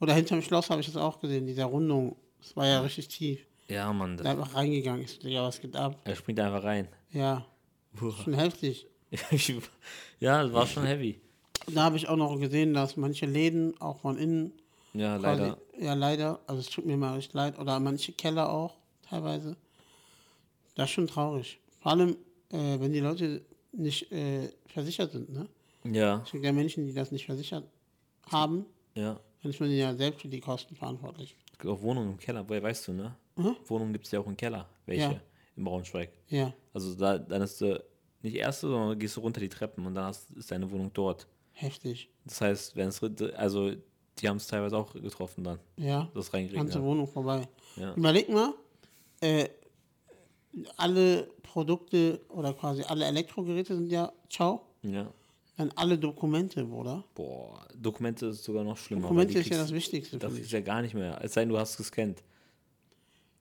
Oder 0.00 0.14
hinterm 0.14 0.40
Schloss 0.40 0.70
habe 0.70 0.80
ich 0.80 0.86
das 0.86 0.96
auch 0.96 1.20
gesehen, 1.20 1.46
diese 1.46 1.64
Rundung. 1.64 2.16
Das 2.40 2.56
war 2.56 2.66
ja 2.66 2.80
richtig 2.80 3.08
tief. 3.08 3.40
Ja, 3.68 3.92
Mann, 3.92 4.16
Da 4.16 4.24
das, 4.24 4.32
einfach 4.32 4.54
reingegangen 4.54 5.04
ist. 5.04 5.22
Ja, 5.24 5.42
was 5.42 5.60
geht 5.60 5.76
ab? 5.76 6.00
er 6.04 6.16
springt 6.16 6.40
einfach 6.40 6.64
rein. 6.64 6.88
Ja, 7.12 7.44
schon 8.24 8.34
heftig. 8.34 8.86
ja, 10.20 10.42
das 10.42 10.52
war 10.52 10.66
schon 10.66 10.86
heavy. 10.86 11.20
Da 11.68 11.82
habe 11.84 11.96
ich 11.96 12.08
auch 12.08 12.16
noch 12.16 12.38
gesehen, 12.38 12.72
dass 12.74 12.96
manche 12.96 13.26
Läden 13.26 13.78
auch 13.80 14.00
von 14.00 14.16
innen 14.16 14.52
Ja, 14.92 15.18
quasi, 15.18 15.42
leider. 15.42 15.58
ja 15.78 15.94
leider, 15.94 16.40
also 16.46 16.60
es 16.60 16.68
tut 16.70 16.84
mir 16.86 16.96
mal 16.96 17.14
recht 17.14 17.32
leid, 17.32 17.58
oder 17.58 17.78
manche 17.80 18.12
Keller 18.12 18.52
auch 18.52 18.74
teilweise. 19.08 19.56
Das 20.74 20.86
ist 20.88 20.94
schon 20.94 21.06
traurig. 21.06 21.60
Vor 21.80 21.92
allem, 21.92 22.16
äh, 22.50 22.78
wenn 22.80 22.92
die 22.92 23.00
Leute 23.00 23.44
nicht 23.72 24.10
äh, 24.12 24.50
versichert 24.66 25.12
sind, 25.12 25.30
ne? 25.30 25.46
Ja, 25.84 26.20
Es 26.24 26.32
gibt 26.32 26.44
ja 26.44 26.52
Menschen, 26.52 26.86
die 26.86 26.92
das 26.92 27.10
nicht 27.10 27.24
versichert 27.24 27.64
haben, 28.30 28.66
ja. 28.94 29.18
dann 29.42 29.50
ist 29.50 29.60
man 29.60 29.70
ja 29.70 29.94
selbst 29.94 30.20
für 30.22 30.28
die 30.28 30.40
Kosten 30.40 30.74
verantwortlich. 30.76 31.36
Es 31.52 31.58
gibt 31.58 31.72
auch 31.72 31.80
Wohnungen 31.80 32.10
im 32.12 32.18
Keller, 32.18 32.46
woher 32.48 32.62
weißt 32.62 32.88
du, 32.88 32.92
ne? 32.92 33.16
Wohnungen 33.66 33.92
gibt 33.92 34.04
es 34.06 34.12
ja 34.12 34.20
auch 34.20 34.26
im 34.26 34.36
Keller. 34.36 34.68
Welche? 34.86 35.02
Ja. 35.02 35.20
Im 35.56 35.64
Braunschweig. 35.64 36.10
Ja, 36.28 36.52
Also 36.74 36.94
da, 36.94 37.18
dann 37.18 37.42
ist 37.42 37.60
du 37.60 37.82
nicht 38.22 38.34
erste, 38.34 38.68
sondern 38.68 38.98
gehst 38.98 39.16
du 39.16 39.20
runter 39.20 39.40
die 39.40 39.48
Treppen 39.48 39.86
und 39.86 39.94
dann 39.94 40.04
hast, 40.04 40.30
ist 40.32 40.50
deine 40.50 40.70
Wohnung 40.70 40.90
dort. 40.92 41.26
heftig. 41.52 42.10
Das 42.24 42.40
heißt, 42.40 42.76
wenn 42.76 42.88
es 42.88 43.02
also 43.34 43.72
die 44.22 44.28
haben 44.28 44.36
es 44.36 44.46
teilweise 44.46 44.76
auch 44.76 44.92
getroffen 44.92 45.44
dann, 45.44 45.58
Ja, 45.76 46.08
das 46.14 46.30
ganze 46.30 46.54
reingeregnet. 46.54 46.82
Wohnung 46.82 47.06
vorbei. 47.06 47.48
Ja. 47.76 47.94
Überleg 47.94 48.28
mal, 48.28 48.54
äh, 49.20 49.48
alle 50.76 51.28
Produkte 51.42 52.20
oder 52.28 52.52
quasi 52.54 52.82
alle 52.82 53.04
Elektrogeräte 53.04 53.74
sind 53.76 53.90
ja 53.90 54.12
ciao. 54.28 54.62
Ja. 54.82 55.12
Dann 55.56 55.70
alle 55.76 55.98
Dokumente, 55.98 56.64
Bruder. 56.64 57.04
Boah, 57.14 57.66
Dokumente 57.74 58.26
ist 58.26 58.44
sogar 58.44 58.64
noch 58.64 58.78
schlimmer. 58.78 59.02
Dokumente 59.02 59.38
ist 59.38 59.50
ja 59.50 59.58
das 59.58 59.72
Wichtigste. 59.72 60.18
Das 60.18 60.32
ist 60.32 60.50
ja 60.50 60.60
gar 60.60 60.80
nicht 60.80 60.94
mehr. 60.94 61.18
Es 61.22 61.34
sei 61.34 61.42
denn, 61.42 61.50
du 61.50 61.58
hast 61.58 61.76
gescannt. 61.76 62.22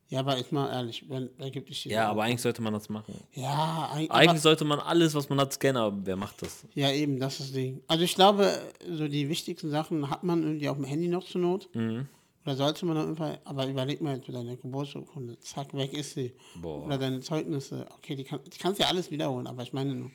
Ja, 0.10 0.22
aber 0.22 0.38
jetzt 0.38 0.52
mal 0.52 0.72
ehrlich, 0.72 1.08
wenn, 1.08 1.30
da 1.38 1.50
gibt 1.50 1.70
es 1.70 1.84
Ja, 1.84 2.10
aber 2.10 2.24
eigentlich 2.24 2.42
sollte 2.42 2.64
man 2.64 2.74
das 2.74 2.90
machen. 2.90 3.14
Ja, 3.34 3.90
eigentlich. 3.94 4.12
Eigentlich 4.12 4.42
sollte 4.42 4.66
man 4.66 4.80
alles, 4.80 5.14
was 5.14 5.30
man 5.30 5.40
hat, 5.40 5.54
scannen, 5.54 5.82
aber 5.82 5.98
wer 6.04 6.16
macht 6.16 6.42
das? 6.42 6.66
Ja, 6.74 6.92
eben, 6.92 7.20
das 7.20 7.34
ist 7.34 7.40
das 7.42 7.52
Ding. 7.52 7.84
Also 7.88 8.04
ich 8.04 8.16
glaube, 8.16 8.60
so 8.90 9.08
die 9.08 9.30
wichtigsten 9.30 9.70
Sachen 9.70 10.10
hat 10.10 10.24
man 10.24 10.42
irgendwie 10.42 10.68
auf 10.68 10.78
dem 10.78 10.86
Handy 10.86 11.08
noch 11.08 11.24
zur 11.24 11.42
Not. 11.42 11.70
Mhm. 11.76 12.08
Oder 12.44 12.56
sollte 12.56 12.86
man 12.88 12.98
auf 12.98 13.04
jeden 13.04 13.18
Fall, 13.18 13.40
aber 13.44 13.68
überleg 13.68 14.02
mal 14.02 14.16
jetzt 14.16 14.26
für 14.26 14.32
deine 14.32 14.58
Geburtsurkunde, 14.58 15.38
zack, 15.42 15.74
weg 15.76 15.94
ist 15.94 16.16
sie. 16.16 16.34
Boah. 16.56 16.86
Oder 16.86 16.98
deine 16.98 17.20
Zeugnisse, 17.20 17.86
okay, 17.96 18.16
die, 18.16 18.24
kann, 18.24 18.40
die 18.44 18.58
kannst 18.58 18.80
ja 18.80 18.88
alles 18.88 19.12
wiederholen, 19.12 19.46
aber 19.46 19.62
ich 19.62 19.74
meine 19.74 20.10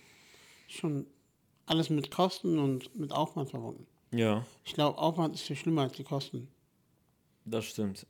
schon 0.67 1.07
alles 1.67 1.89
mit 1.91 2.11
Kosten 2.11 2.59
und 2.59 2.93
mit 2.99 3.13
Aufwand 3.13 3.51
verbunden. 3.51 3.87
Ja, 4.13 4.45
Ich 4.65 4.75
glaube, 4.75 4.99
Aufwand 4.99 5.37
ist 5.37 5.43
viel 5.43 5.55
schlimmer 5.57 5.83
als 5.83 5.93
die 5.93 6.03
Kosten. 6.05 6.49
das 7.45 7.67
stimmt. 7.67 8.07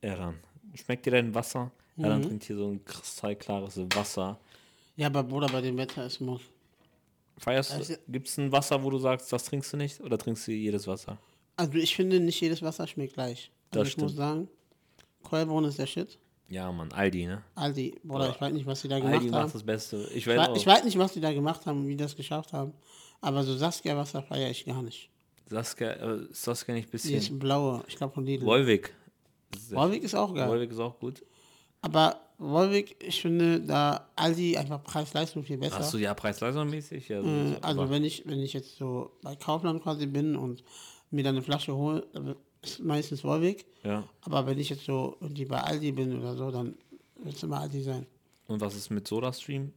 Eran. 0.00 0.36
Schmeckt 0.74 1.06
dir 1.06 1.10
dein 1.12 1.34
Wasser? 1.34 1.70
Eran 1.96 2.22
trinkt 2.22 2.44
hier 2.44 2.56
so 2.56 2.68
ein 2.68 2.84
kristallklares 2.84 3.78
Wasser. 3.94 4.38
Ja, 4.96 5.06
aber 5.08 5.22
Bruder, 5.24 5.48
bei 5.48 5.60
dem 5.60 5.76
Wetter 5.76 6.06
ist 6.06 6.20
muss. 6.20 6.42
Feierst 7.38 7.72
Also- 7.72 7.94
du? 7.94 8.00
Gibt 8.08 8.28
es 8.28 8.36
ein 8.38 8.50
Wasser, 8.52 8.82
wo 8.82 8.90
du 8.90 8.98
sagst, 8.98 9.32
das 9.32 9.44
trinkst 9.44 9.72
du 9.72 9.76
nicht? 9.76 10.00
Oder 10.00 10.18
trinkst 10.18 10.46
du 10.46 10.52
jedes 10.52 10.86
Wasser? 10.86 11.18
Also 11.56 11.72
ich 11.74 11.94
finde, 11.96 12.20
nicht 12.20 12.40
jedes 12.40 12.62
Wasser 12.62 12.86
schmeckt 12.86 13.14
gleich. 13.14 13.50
Also 13.70 13.80
Das 13.84 13.88
ich 13.88 13.96
muss 13.96 14.12
stimmt. 14.12 14.16
sagen, 14.18 14.48
Keuelbrunn 15.24 15.64
ist 15.64 15.78
der 15.78 15.86
Shit. 15.86 16.18
Ja, 16.48 16.70
Mann, 16.72 16.90
Aldi, 16.92 17.26
ne? 17.26 17.42
Aldi, 17.56 17.96
Bruder, 18.04 18.30
ich 18.30 18.40
weiß 18.40 18.52
nicht, 18.52 18.64
was 18.66 18.80
sie 18.80 18.88
da 18.88 18.98
gemacht 18.98 19.14
Aldi 19.16 19.28
haben. 19.28 19.42
macht 19.44 19.54
das 19.54 19.62
Beste. 19.64 20.08
Ich 20.10 20.18
Ich 20.18 20.26
weiß 20.28 20.48
auch. 20.48 20.56
ich 20.56 20.66
weiß 20.66 20.84
nicht, 20.84 20.98
was 20.98 21.12
die 21.12 21.20
da 21.20 21.32
gemacht 21.32 21.66
haben 21.66 21.80
und 21.80 21.86
wie 21.88 21.96
die 21.96 22.02
das 22.02 22.16
geschafft 22.16 22.52
haben. 22.52 22.72
Aber 23.20 23.42
so 23.42 23.54
Saskia-Wasser 23.56 24.22
feiere 24.22 24.50
ich 24.50 24.64
gar 24.64 24.80
nicht. 24.82 25.10
Saskia, 25.50 25.90
äh, 25.92 26.26
Saskia 26.30 26.74
nicht 26.74 26.84
ein 26.84 26.86
Die 26.86 26.92
bisschen. 26.92 27.18
ist 27.18 27.38
blaue, 27.38 27.82
ich 27.88 27.96
glaube 27.96 28.14
von 28.14 28.24
Lidl. 28.24 28.46
Wolwig. 28.46 28.94
Wolwig 29.70 30.02
ist 30.02 30.14
auch 30.14 30.34
geil. 30.34 30.48
Wolwig 30.48 30.70
ist 30.70 30.78
auch 30.78 30.98
gut. 30.98 31.24
Aber 31.80 32.20
Wolwig, 32.38 32.96
ich 33.02 33.20
finde 33.22 33.60
da 33.60 34.08
Aldi 34.16 34.56
einfach 34.56 34.82
Preis-Leistung 34.82 35.42
viel 35.44 35.58
besser. 35.58 35.78
Hast 35.78 35.92
du 35.94 35.98
ja 35.98 36.14
Preis-Leistung-mäßig? 36.14 37.08
Ja, 37.08 37.20
Äh, 37.20 37.52
so, 37.54 37.56
also 37.62 37.90
wenn 37.90 38.04
ich, 38.04 38.26
wenn 38.26 38.40
ich 38.40 38.52
jetzt 38.52 38.76
so 38.76 39.12
bei 39.22 39.36
Kaufland 39.36 39.82
quasi 39.82 40.06
bin 40.06 40.36
und 40.36 40.62
mir 41.10 41.24
dann 41.24 41.36
eine 41.36 41.42
Flasche 41.42 41.74
hole, 41.74 42.06
dann 42.12 42.36
ist 42.62 42.80
meistens 42.80 43.22
Wolwig. 43.24 43.64
ja. 43.84 44.04
Aber 44.22 44.46
wenn 44.46 44.58
ich 44.58 44.68
jetzt 44.70 44.84
so 44.84 45.16
irgendwie 45.20 45.44
bei 45.44 45.60
Aldi 45.60 45.92
bin 45.92 46.18
oder 46.18 46.36
so, 46.36 46.50
dann 46.50 46.76
wird 47.16 47.36
es 47.36 47.42
immer 47.42 47.60
Aldi 47.60 47.82
sein. 47.82 48.06
Und 48.46 48.60
was 48.60 48.74
ist 48.74 48.90
mit 48.90 49.06
SodaStream? 49.06 49.72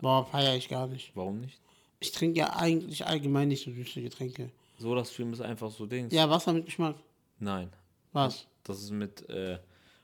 Boah, 0.00 0.24
feiere 0.26 0.54
ich 0.56 0.68
gar 0.68 0.86
nicht. 0.86 1.10
Warum 1.14 1.40
nicht? 1.40 1.58
Ich 1.98 2.12
trinke 2.12 2.38
ja 2.38 2.54
eigentlich 2.56 3.06
allgemein 3.06 3.48
nicht 3.48 3.64
so 3.64 3.70
süße 3.72 4.00
Getränke. 4.00 4.50
SodaStream 4.78 5.32
ist 5.32 5.40
einfach 5.42 5.70
so 5.70 5.86
Dings. 5.86 6.12
Ja, 6.14 6.30
Wasser 6.30 6.52
mit 6.52 6.64
Geschmack. 6.66 6.96
Nein. 7.38 7.70
Was? 8.12 8.46
Das 8.64 8.80
ist 8.80 8.90
mit, 8.90 9.28
äh, 9.28 9.58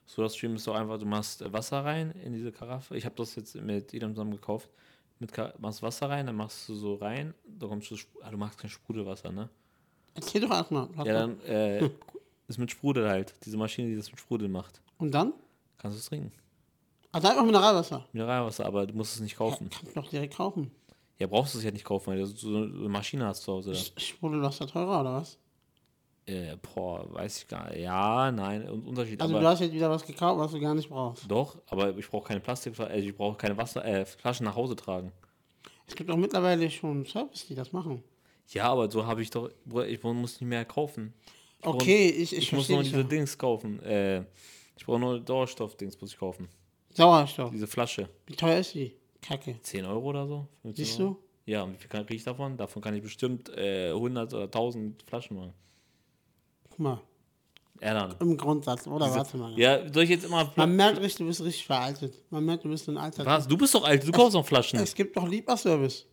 SodaStream 0.07 0.55
ist 0.57 0.65
so 0.65 0.73
einfach, 0.73 0.99
du 0.99 1.07
machst 1.07 1.43
äh, 1.43 1.53
Wasser 1.53 1.85
rein 1.85 2.13
in 2.13 2.33
diese 2.33 2.53
Karaffe. 2.53 2.97
Ich 2.97 3.05
habe 3.05 3.15
das 3.17 3.35
jetzt 3.35 3.55
mit 3.57 3.93
jedem 3.93 4.13
zusammen 4.15 4.33
gekauft. 4.33 4.71
Mit 5.19 5.33
machst 5.59 5.83
Wasser 5.83 6.09
rein, 6.09 6.27
dann 6.27 6.37
machst 6.37 6.69
du 6.69 6.75
so 6.75 6.95
rein, 6.97 7.35
da 7.47 7.67
kommst 7.67 7.91
du, 7.91 7.97
ah, 8.23 8.31
du 8.31 8.37
magst 8.37 8.59
kein 8.59 8.71
Sprudelwasser, 8.71 9.33
ne? 9.33 9.49
Erzähl 10.15 10.43
doch 10.43 10.51
erstmal. 10.51 10.89
Ja, 10.97 11.05
dann, 11.05 11.41
äh, 11.43 11.89
ist 12.49 12.59
mit 12.59 12.71
Sprudel 12.71 13.09
halt. 13.09 13.35
Diese 13.45 13.57
Maschine, 13.57 13.89
die 13.89 13.97
das 13.97 14.11
mit 14.11 14.21
Sprudel 14.21 14.49
macht. 14.49 14.81
Und 14.99 15.13
dann? 15.13 15.33
Kannst 15.79 15.97
du 15.97 16.01
es 16.01 16.07
trinken. 16.07 16.33
Also 17.13 17.29
einfach 17.29 17.45
Mineralwasser. 17.45 18.07
Mineralwasser, 18.13 18.67
aber 18.67 18.87
du 18.87 18.95
musst 18.95 19.15
es 19.15 19.21
nicht 19.21 19.37
kaufen. 19.37 19.71
Kannst 19.71 19.97
du 19.97 20.01
doch 20.01 20.09
direkt 20.09 20.37
kaufen. 20.37 20.71
Ja, 21.19 21.27
brauchst 21.27 21.55
du 21.55 21.59
es 21.59 21.65
ja 21.65 21.71
nicht 21.71 21.85
kaufen, 21.85 22.09
weil 22.09 22.19
du 22.19 22.27
so 22.27 22.49
eine 22.49 22.67
Maschine 22.89 23.27
hast 23.27 23.43
zu 23.43 23.53
Hause. 23.53 23.73
Da. 23.73 24.01
Sprudelwasser 24.01 24.67
teurer 24.67 25.01
oder 25.01 25.15
was? 25.15 25.39
Äh, 26.27 26.57
boah, 26.75 27.07
weiß 27.15 27.39
ich 27.43 27.49
gar 27.49 27.71
nicht. 27.71 27.81
Ja, 27.83 28.33
nein, 28.33 28.69
Un- 28.69 28.83
Unterschied. 28.85 29.21
Also 29.21 29.35
aber 29.35 29.43
du 29.43 29.49
hast 29.49 29.61
jetzt 29.61 29.73
wieder 29.73 29.89
was 29.89 30.05
gekauft, 30.05 30.41
was 30.41 30.51
du 30.51 30.59
gar 30.61 30.75
nicht 30.75 30.89
brauchst. 30.89 31.31
doch, 31.31 31.57
aber 31.69 31.97
ich 31.97 32.09
brauche 32.09 32.27
keine 32.27 32.41
Plastik, 32.41 32.77
äh, 32.81 32.99
ich 32.99 33.15
brauche 33.17 33.37
keine 33.37 33.57
Wasser, 33.57 33.85
äh, 33.85 34.05
Flaschen 34.05 34.45
nach 34.45 34.57
Hause 34.57 34.75
tragen. 34.75 35.13
Es 35.87 35.95
gibt 35.95 36.11
auch 36.11 36.17
mittlerweile 36.17 36.69
schon 36.69 37.07
Service, 37.07 37.47
die 37.47 37.55
das 37.55 37.73
machen. 37.73 38.03
Ja, 38.49 38.65
aber 38.71 38.91
so 38.91 39.07
habe 39.07 39.23
ich 39.23 39.31
doch, 39.31 39.51
ich 39.87 40.03
muss 40.03 40.41
nicht 40.41 40.49
mehr 40.49 40.65
kaufen. 40.65 41.15
Ich 41.59 41.63
brauch- 41.65 41.75
Okay, 41.75 42.09
ich, 42.09 42.33
ich, 42.33 42.39
ich 42.39 42.53
muss 42.53 42.69
nur 42.69 42.83
diese 42.83 42.97
ja. 42.99 43.03
Dings 43.05 43.39
kaufen. 43.39 43.81
Äh, 43.85 44.25
ich 44.77 44.85
brauche 44.85 44.99
nur 44.99 45.23
Sauerstoff-Dings, 45.25 46.01
muss 46.01 46.11
ich 46.13 46.19
kaufen. 46.19 46.49
Sauerstoff. 46.91 47.51
Diese 47.53 47.67
Flasche. 47.69 48.09
Wie 48.27 48.35
teuer 48.35 48.59
ist 48.59 48.75
die? 48.75 48.95
Kacke. 49.23 49.61
10 49.61 49.85
Euro 49.85 50.07
oder 50.11 50.27
so? 50.27 50.49
15 50.63 50.85
Siehst 50.85 51.01
Euro? 51.01 51.11
du? 51.47 51.51
Ja, 51.53 51.63
und 51.63 51.75
wie 51.75 51.79
viel 51.79 51.89
kriege 51.89 52.15
ich 52.15 52.25
davon? 52.25 52.57
Davon 52.57 52.83
kann 52.83 52.95
ich 52.95 53.03
bestimmt 53.03 53.49
äh, 53.57 53.91
100 53.91 54.35
oder 54.35 54.45
1000 54.45 55.03
Flaschen 55.05 55.37
machen. 55.37 55.53
Guck 56.77 56.81
mal, 56.81 57.01
Ja, 57.81 57.95
dann. 57.95 58.15
im 58.21 58.37
Grundsatz, 58.37 58.87
oder? 58.87 59.07
Diese- 59.07 59.17
Warte 59.19 59.37
mal. 59.39 59.59
Ja, 59.59 59.81
soll 59.93 60.03
ich 60.05 60.11
jetzt 60.11 60.25
immer. 60.25 60.53
Man 60.57 60.77
merkt 60.77 60.99
richtig, 61.01 61.19
du 61.19 61.27
bist 61.27 61.43
richtig 61.43 61.65
veraltet. 61.67 62.15
Man 62.31 62.45
merkt, 62.45 62.65
du 62.65 62.69
bist 62.69 62.87
ein 62.89 62.99
alter. 62.99 63.25
Was? 63.25 63.49
Du 63.49 63.57
bist 63.57 63.75
doch 63.75 63.85
alt, 63.85 64.07
du 64.07 64.13
kaufst 64.13 64.35
noch 64.35 64.45
Flaschen. 64.47 64.79
Es 64.81 64.95
gibt 64.95 65.17
doch 65.17 65.27
Lieferservice. 65.27 66.05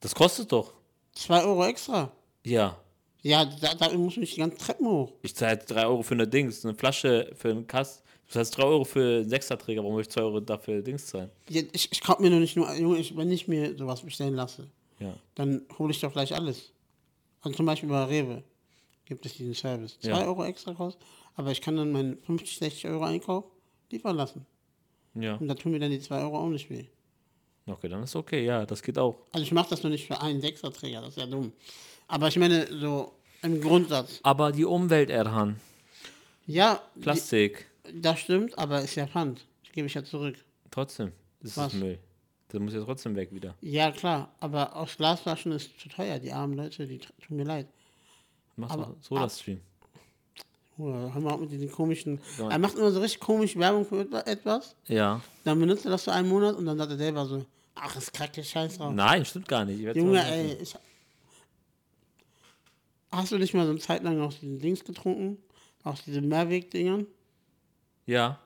Das 0.00 0.14
kostet 0.14 0.50
doch. 0.50 0.72
2 1.12 1.44
Euro 1.44 1.64
extra. 1.66 2.10
Ja. 2.44 2.76
Ja, 3.22 3.44
da, 3.44 3.74
da 3.74 3.92
musst 3.96 4.16
du 4.16 4.20
nicht 4.20 4.34
die 4.36 4.40
ganzen 4.40 4.58
Treppen 4.58 4.86
hoch. 4.86 5.12
Ich 5.22 5.34
zahle 5.34 5.58
3 5.58 5.86
Euro 5.86 6.02
für 6.02 6.14
eine 6.14 6.26
Dings, 6.28 6.64
eine 6.64 6.74
Flasche 6.74 7.32
für 7.36 7.50
einen 7.50 7.66
Kasten. 7.66 8.04
Du 8.28 8.34
zahlst 8.34 8.56
3 8.58 8.62
Euro 8.64 8.84
für 8.84 9.20
einen 9.20 9.28
Sechserträger, 9.28 9.82
warum 9.82 9.96
will 9.96 10.02
ich 10.02 10.10
2 10.10 10.20
Euro 10.22 10.40
dafür 10.40 10.82
Dings 10.82 11.06
zahlen? 11.06 11.30
Ja, 11.48 11.62
ich 11.72 11.90
ich 11.90 12.00
kaufe 12.00 12.22
mir 12.22 12.30
nur 12.30 12.40
nicht 12.40 12.56
nur, 12.56 12.72
Junge, 12.74 12.98
ich, 12.98 13.16
wenn 13.16 13.30
ich 13.32 13.48
mir 13.48 13.76
sowas 13.76 14.02
bestellen 14.02 14.34
lasse, 14.34 14.68
Ja. 15.00 15.14
dann 15.34 15.62
hole 15.78 15.90
ich 15.92 16.00
doch 16.00 16.12
gleich 16.12 16.34
alles. 16.34 16.72
Also 17.40 17.56
zum 17.56 17.66
Beispiel 17.66 17.88
bei 17.88 18.04
Rewe 18.04 18.42
gibt 19.08 19.24
es 19.26 19.34
diesen 19.34 19.54
Service. 19.54 19.98
2 20.00 20.08
Ja. 20.10 20.24
Euro 20.26 20.44
extra 20.44 20.74
kostet, 20.74 21.02
aber 21.34 21.50
ich 21.50 21.60
kann 21.60 21.76
dann 21.76 21.90
meinen 21.92 22.18
50, 22.22 22.58
60 22.58 22.86
Euro 22.86 23.04
Einkauf 23.04 23.44
liefern 23.90 24.16
lassen. 24.16 24.46
Ja. 25.14 25.34
Und 25.36 25.48
da 25.48 25.54
tun 25.54 25.72
mir 25.72 25.80
dann 25.80 25.90
die 25.90 26.00
2 26.00 26.20
Euro 26.20 26.38
auch 26.38 26.48
nicht 26.48 26.68
weh. 26.70 26.86
Okay, 27.66 27.88
dann 27.88 28.02
ist 28.02 28.16
okay, 28.16 28.44
ja, 28.44 28.64
das 28.64 28.82
geht 28.82 28.98
auch. 28.98 29.18
Also 29.32 29.42
ich 29.44 29.52
mache 29.52 29.70
das 29.70 29.82
nur 29.82 29.90
nicht 29.90 30.06
für 30.06 30.20
einen 30.20 30.40
Sechserträger, 30.40 31.00
das 31.00 31.10
ist 31.10 31.18
ja 31.18 31.26
dumm. 31.26 31.52
Aber 32.06 32.28
ich 32.28 32.36
meine, 32.36 32.66
so 32.78 33.12
im 33.42 33.60
Grundsatz. 33.60 34.20
Aber 34.22 34.52
die 34.52 34.64
Umwelt, 34.64 35.10
Erhan. 35.10 35.60
Ja, 36.46 36.80
die, 36.94 37.00
Plastik. 37.00 37.66
das 37.92 38.20
stimmt, 38.20 38.56
aber 38.58 38.80
ist 38.82 38.94
ja 38.94 39.06
Pfand. 39.06 39.44
Das 39.64 39.72
gebe 39.72 39.86
ich 39.86 39.94
ja 39.94 40.02
zurück. 40.04 40.36
Trotzdem. 40.70 41.12
Das 41.42 41.56
Was? 41.56 41.74
ist 41.74 41.80
Müll. 41.80 41.98
Das 42.48 42.60
muss 42.60 42.72
ja 42.72 42.82
trotzdem 42.82 43.14
weg 43.14 43.32
wieder. 43.32 43.54
Ja, 43.60 43.90
klar, 43.92 44.34
aber 44.40 44.74
aus 44.74 44.96
Glasflaschen 44.96 45.52
ist 45.52 45.78
zu 45.78 45.90
teuer. 45.90 46.18
Die 46.18 46.32
armen 46.32 46.54
Leute, 46.54 46.86
die 46.86 46.98
tut 46.98 47.30
mir 47.30 47.44
leid. 47.44 47.66
Machst 48.58 48.74
Aber- 48.74 48.86
du 48.86 48.96
Soda-Stream. 49.00 49.60
Oh, 50.80 50.84
hör 50.92 51.20
mal 51.20 51.32
auf 51.32 51.40
mit 51.40 51.50
diesen 51.50 51.70
komischen. 51.72 52.20
Ja. 52.38 52.50
Er 52.50 52.58
macht 52.58 52.76
immer 52.76 52.90
so 52.92 53.00
richtig 53.00 53.20
komisch 53.20 53.56
Werbung 53.56 53.84
für 53.84 54.00
etwa- 54.02 54.20
etwas. 54.20 54.76
Ja. 54.86 55.20
Dann 55.44 55.58
benutzt 55.58 55.84
er 55.84 55.90
das 55.90 56.04
so 56.04 56.10
einen 56.12 56.28
Monat 56.28 56.54
und 56.56 56.66
dann 56.66 56.78
sagt 56.78 56.90
er 56.92 56.96
selber 56.96 57.26
so: 57.26 57.44
Ach, 57.74 57.96
ist 57.96 58.12
kacke, 58.12 58.44
scheiß 58.44 58.78
drauf. 58.78 58.92
Nein, 58.94 59.24
stimmt 59.24 59.48
gar 59.48 59.64
nicht. 59.64 59.80
Junge, 59.96 60.12
mal 60.12 60.24
ey, 60.26 60.56
ich. 60.60 60.74
Hast 63.10 63.32
du 63.32 63.38
nicht 63.38 63.54
mal 63.54 63.64
so 63.64 63.70
eine 63.70 63.80
Zeit 63.80 64.02
lang 64.02 64.20
aus 64.20 64.38
diesen 64.40 64.60
Dings 64.60 64.84
getrunken? 64.84 65.38
Aus 65.82 66.04
diesen 66.04 66.28
Mehrweg-Dingern? 66.28 67.06
Ja, 68.06 68.38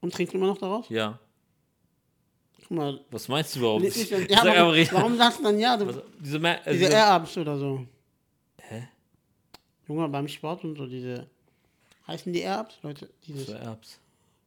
Und 0.00 0.12
trinkst 0.14 0.34
immer 0.34 0.46
noch 0.46 0.58
daraus? 0.58 0.86
ja. 0.88 1.18
Guck 2.60 2.70
mal. 2.70 3.00
Was 3.10 3.26
meinst 3.28 3.54
du 3.56 3.58
überhaupt? 3.60 3.82
nicht- 3.82 3.96
nicht- 3.96 4.30
ja, 4.30 4.44
warum, 4.44 4.74
warum 4.92 5.16
sagst 5.16 5.40
du 5.40 5.42
dann 5.44 5.58
ja? 5.58 5.76
Du, 5.76 6.00
diese, 6.20 6.38
Mer- 6.38 6.64
äh, 6.66 6.72
diese 6.72 6.84
diese, 6.86 6.92
Air-Ups 6.96 7.36
oder 7.38 7.58
so. 7.58 7.86
Junge, 9.88 10.08
beim 10.08 10.28
Sport 10.28 10.64
und 10.64 10.76
so, 10.76 10.86
diese. 10.86 11.26
Heißen 12.06 12.32
die 12.32 12.40
Air-Ups, 12.40 12.78
Leute? 12.82 13.10
Dieses, 13.26 13.46
diese 13.46 13.58
Erbs. 13.58 14.00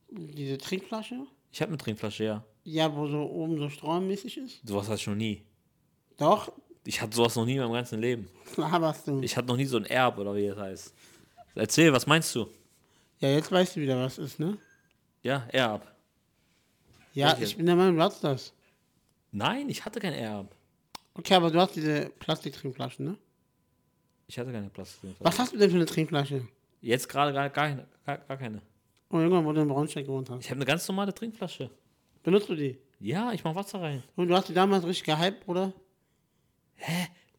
diese 0.10 0.58
Trinkflasche? 0.58 1.26
Ich 1.52 1.62
habe 1.62 1.69
eine 1.69 1.78
Trinkflasche, 1.78 2.24
ja. 2.26 2.43
Ja, 2.65 2.93
wo 2.93 3.08
so 3.08 3.21
oben 3.24 3.58
so 3.58 3.69
strommäßig 3.69 4.38
ist? 4.38 4.67
Sowas 4.67 4.88
hatte 4.88 5.00
ich 5.00 5.08
noch 5.08 5.15
nie. 5.15 5.41
Doch, 6.17 6.52
Ich 6.84 7.02
hatte 7.02 7.15
sowas 7.15 7.36
noch 7.36 7.45
nie 7.45 7.54
in 7.54 7.60
meinem 7.62 7.74
ganzen 7.74 8.00
Leben. 8.02 8.28
laberst 8.58 9.08
du. 9.08 9.21
Ich 9.21 9.38
hatte 9.38 9.48
noch 9.48 9.56
nie 9.58 9.65
so 9.65 9.78
ein 9.78 9.86
Erb 9.86 10.17
oder 10.17 10.36
wie 10.36 10.48
das 10.48 10.58
heißt. 10.58 10.93
Erzähl, 11.56 11.93
was 11.93 12.06
meinst 12.06 12.36
du? 12.36 12.48
Ja, 13.19 13.30
jetzt 13.30 13.52
weißt 13.52 13.78
du 13.78 13.82
wieder, 13.82 13.98
was 14.04 14.17
ist, 14.17 14.39
ne? 14.39 14.58
Ja, 15.24 15.45
Erb. 15.52 15.89
Ja, 17.13 17.30
Welche? 17.30 17.45
ich 17.45 17.58
bin 17.58 17.65
der 17.65 17.76
Meinung, 17.78 17.95
du 17.95 18.02
hast 18.04 18.21
das. 18.24 18.52
Nein, 19.32 19.69
ich 19.69 19.86
hatte 19.86 20.00
kein 20.02 20.13
Erb. 20.13 20.54
Okay, 21.13 21.36
aber 21.36 21.50
du 21.50 21.60
hast 21.62 21.76
diese 21.76 22.10
Plastiktrinkflaschen, 22.19 23.06
ne? 23.06 23.17
Ich 24.27 24.38
hatte 24.39 24.51
keine 24.51 24.69
Plastik. 24.69 25.11
Was 25.19 25.38
hast 25.39 25.53
du 25.53 25.57
denn 25.57 25.69
für 25.69 25.75
eine 25.75 25.85
Trinkflasche? 25.85 26.47
Jetzt 26.81 27.07
gerade 27.09 27.31
gar, 27.33 27.49
gar, 27.49 27.67
keine- 27.69 27.88
gar, 28.05 28.17
gar 28.17 28.38
keine. 28.38 28.61
Oh, 29.09 29.17
irgendwann, 29.19 29.45
wo 29.45 29.53
du 29.53 29.61
in 29.61 29.67
Braunschweig 29.67 30.05
gewohnt 30.05 30.29
hast. 30.29 30.41
Ich 30.43 30.49
habe 30.49 30.57
eine 30.57 30.65
ganz 30.65 30.88
normale 30.88 31.13
Trinkflasche. 31.13 31.69
Benutzt 32.23 32.49
du 32.49 32.55
die? 32.55 32.77
Ja, 32.99 33.31
ich 33.33 33.43
mach 33.43 33.53
Wasser 33.55 33.81
rein. 33.81 34.03
Und 34.15 34.27
du 34.27 34.35
hast 34.35 34.49
die 34.49 34.53
damals 34.53 34.85
richtig 34.85 35.05
gehypt, 35.05 35.45
Bruder? 35.45 35.73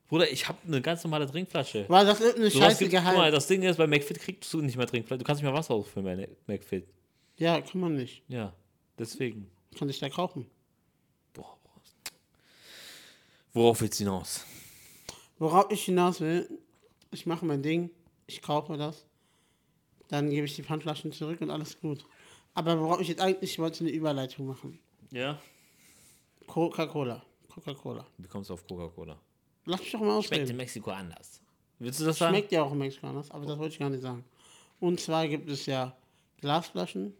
Bruder, 0.08 0.30
ich 0.30 0.46
habe 0.48 0.58
eine 0.66 0.80
ganz 0.80 1.02
normale 1.02 1.28
Trinkflasche. 1.28 1.88
War 1.88 2.04
das 2.04 2.20
irgendeine 2.20 2.50
Sowas 2.50 2.66
Scheiße 2.68 2.84
gibt, 2.88 2.94
guck 2.94 3.04
mal, 3.04 3.14
gehypt? 3.22 3.36
das 3.36 3.46
Ding 3.48 3.62
ist, 3.62 3.76
bei 3.76 3.86
McFit 3.88 4.20
kriegst 4.20 4.52
du 4.54 4.60
nicht 4.62 4.76
mehr 4.76 4.86
Trinkflasche. 4.86 5.18
Du 5.18 5.24
kannst 5.24 5.42
nicht 5.42 5.50
mehr 5.50 5.58
Wasser 5.58 5.74
auffüllen 5.74 6.06
bei 6.06 6.28
McFit. 6.46 6.86
Ja, 7.36 7.60
kann 7.60 7.80
man 7.80 7.96
nicht. 7.96 8.22
Ja, 8.28 8.52
deswegen. 8.98 9.50
Kann 9.76 9.88
ich 9.88 9.98
da 9.98 10.08
kaufen. 10.08 10.46
Boah. 11.34 11.56
Worauf 13.52 13.80
willst 13.80 13.98
du 14.00 14.04
hinaus? 14.04 14.44
Worauf 15.38 15.70
ich 15.70 15.84
hinaus 15.84 16.20
will, 16.20 16.48
ich 17.10 17.26
mache 17.26 17.44
mein 17.46 17.62
Ding, 17.62 17.90
ich 18.26 18.42
kaufe 18.42 18.76
das. 18.76 19.06
Dann 20.08 20.30
gebe 20.30 20.46
ich 20.46 20.54
die 20.54 20.62
Pfandflaschen 20.62 21.12
zurück 21.12 21.40
und 21.40 21.50
alles 21.50 21.80
gut. 21.80 22.04
Aber 22.54 22.78
worauf 22.80 23.00
ich 23.00 23.08
jetzt 23.08 23.20
eigentlich 23.20 23.50
ich 23.52 23.58
wollte 23.58 23.80
eine 23.84 23.90
Überleitung 23.90 24.46
machen. 24.46 24.78
Ja. 25.10 25.38
Coca-Cola. 26.46 27.22
Coca-Cola. 27.52 28.06
Wie 28.18 28.28
kommst 28.28 28.50
du 28.50 28.54
auf 28.54 28.66
Coca-Cola? 28.66 29.18
Lass 29.64 29.80
mich 29.80 29.90
doch 29.92 30.00
mal 30.00 30.22
Schmeckt 30.22 30.32
in 30.36 30.42
ausreden. 30.42 30.56
Mexiko 30.56 30.90
anders. 30.90 31.40
Willst 31.78 32.00
du 32.00 32.04
das 32.04 32.18
sagen? 32.18 32.34
Schmeckt 32.34 32.52
ja 32.52 32.62
auch 32.62 32.72
im 32.72 32.78
Mexiko 32.78 33.06
anders, 33.08 33.30
aber 33.30 33.46
das 33.46 33.58
wollte 33.58 33.72
ich 33.72 33.78
gar 33.78 33.90
nicht 33.90 34.02
sagen. 34.02 34.24
Und 34.80 35.00
zwar 35.00 35.26
gibt 35.26 35.50
es 35.50 35.66
ja 35.66 35.96
Glasflaschen, 36.40 37.14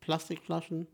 Plastikflaschen 0.00 0.86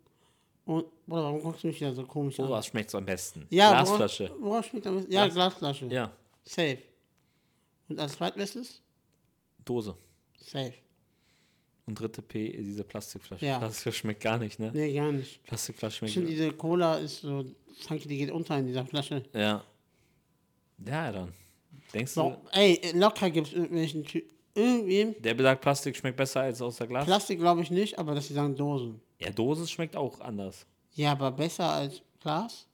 und. 0.67 0.85
Bruder, 1.07 1.25
warum 1.25 1.43
guckst 1.43 1.65
du 1.65 1.69
mich 1.69 1.79
da 1.79 1.93
so 1.93 2.05
komisch 2.05 2.39
an? 2.39 2.49
Woraus 2.49 2.67
schmeckt 2.67 2.89
es 2.89 2.95
am 2.95 3.05
besten? 3.07 3.47
Ja, 3.51 3.71
Glasflasche. 3.83 4.29
Worauf, 4.31 4.43
worauf 4.43 4.67
schmeckt 4.67 4.87
am 4.87 4.97
besten? 4.97 5.13
Ja, 5.13 5.25
Glas- 5.25 5.35
Glasflasche. 5.35 5.87
Ja. 5.87 6.13
Safe. 6.45 6.79
Und 7.89 7.99
als 7.99 8.13
zweitbestes? 8.15 8.81
Dose. 9.65 9.97
Safe. 10.39 10.75
Und 11.87 11.99
dritte 11.99 12.23
P, 12.23 12.57
diese 12.63 12.85
Plastikflasche. 12.85 13.45
Ja. 13.45 13.59
Plastikflasche 13.59 13.99
schmeckt 13.99 14.23
gar 14.23 14.39
nicht, 14.39 14.59
ne? 14.59 14.71
Nee, 14.73 14.95
gar 14.95 15.11
nicht. 15.13 15.43
Plastikflasche 15.45 16.05
Ich 16.07 16.13
schmeckt. 16.13 16.29
finde, 16.29 16.31
diese 16.31 16.53
Cola 16.53 16.97
ist 16.97 17.21
so. 17.21 17.45
Danke, 17.89 18.07
die 18.09 18.19
geht 18.19 18.31
unter 18.31 18.59
in 18.59 18.67
dieser 18.67 18.85
Flasche. 18.87 19.23
Ja. 19.33 19.65
Ja, 20.85 21.13
dann. 21.13 21.33
Denkst 21.93 22.13
So, 22.13 22.31
du, 22.31 22.49
ey, 22.59 22.81
locker 22.95 23.31
gibt 23.31 23.49
es 23.49 23.53
irgendwelchen 23.53 24.05
Ty 24.05 24.25
Irgendwem. 24.55 25.15
der 25.23 25.33
besagt, 25.33 25.63
Plastik 25.63 25.97
schmeckt 25.97 26.17
besser 26.19 26.43
als 26.43 26.61
aus 26.61 26.77
der 26.77 26.87
Glas? 26.87 27.07
Plastik 27.07 27.39
glaube 27.39 27.63
ich 27.63 27.71
nicht, 27.71 27.99
aber 27.99 28.15
dass 28.15 28.29
sie 28.29 28.35
sagen 28.35 28.55
Dosen. 28.55 29.01
ja, 29.19 29.31
Dose 29.31 29.67
schmeckt 29.67 29.97
auch 29.97 30.21
anders. 30.21 30.67
Ja, 30.95 31.13
aber 31.13 31.31
besser 31.33 31.71
als 31.71 32.03
Glas? 32.21 32.67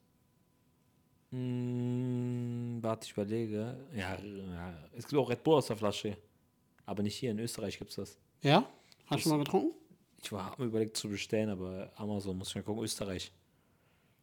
Hm, 1.30 2.78
warte, 2.80 3.06
ich 3.06 3.12
überlege. 3.12 3.76
Ja, 3.94 4.18
ja, 4.18 4.74
es 4.96 5.06
gibt 5.06 5.20
auch 5.20 5.28
Red 5.28 5.42
Bull 5.42 5.56
aus 5.56 5.66
der 5.66 5.76
Flasche. 5.76 6.16
Aber 6.86 7.02
nicht 7.02 7.16
hier, 7.16 7.32
in 7.32 7.38
Österreich 7.38 7.78
gibt 7.78 7.90
es 7.90 7.96
das. 7.96 8.18
Ja? 8.42 8.66
Hast 9.06 9.18
du 9.18 9.28
schon 9.28 9.32
mal 9.32 9.44
getrunken? 9.44 9.74
Ich 10.22 10.32
war 10.32 10.54
mir 10.58 10.66
überlegt 10.66 10.96
zu 10.96 11.08
bestellen, 11.08 11.50
aber 11.50 11.92
Amazon 11.96 12.36
muss 12.36 12.48
ich 12.48 12.54
mal 12.54 12.62
gucken, 12.62 12.82
Österreich. 12.82 13.30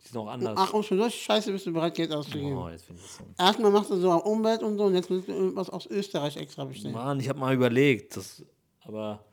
Die 0.04 0.08
sind 0.10 0.18
auch 0.18 0.28
anders. 0.28 0.56
Ach, 0.58 0.74
und 0.74 0.84
für 0.84 0.98
solche 0.98 1.18
Scheiße 1.18 1.52
bist 1.52 1.66
du 1.66 1.74
bereit, 1.74 1.96
Geld 1.96 2.12
auszugeben. 2.12 2.58
oh, 2.58 2.70
jetzt 2.70 2.86
finde 2.86 3.02
ich 3.02 3.08
das 3.08 3.18
so. 3.18 3.24
Erstmal 3.38 3.72
machst 3.72 3.90
du 3.92 3.98
so 3.98 4.12
auf 4.12 4.26
Umwelt 4.26 4.62
und 4.62 4.78
so 4.78 4.86
und 4.86 4.94
jetzt 4.94 5.10
willst 5.10 5.28
du 5.28 5.34
irgendwas 5.34 5.70
aus 5.70 5.86
Österreich 5.88 6.38
extra 6.38 6.66
bestellen. 6.66 6.94
Mann, 6.94 7.20
ich 7.20 7.30
habe 7.30 7.40
mal 7.40 7.54
überlegt, 7.54 8.18
das, 8.18 8.44
aber 8.82 9.24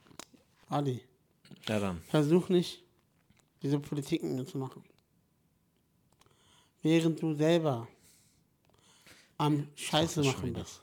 Ali, 0.69 1.03
ja 1.69 1.81
dann. 1.81 2.01
versuch 2.03 2.49
nicht, 2.49 2.83
diese 3.63 3.79
Politiken 3.79 4.47
zu 4.47 4.59
machen. 4.59 4.83
Während 6.83 7.23
du 7.23 7.35
selber 7.35 7.87
am 9.39 9.67
Scheiße 9.75 10.23
machen 10.23 10.53
bist. 10.53 10.81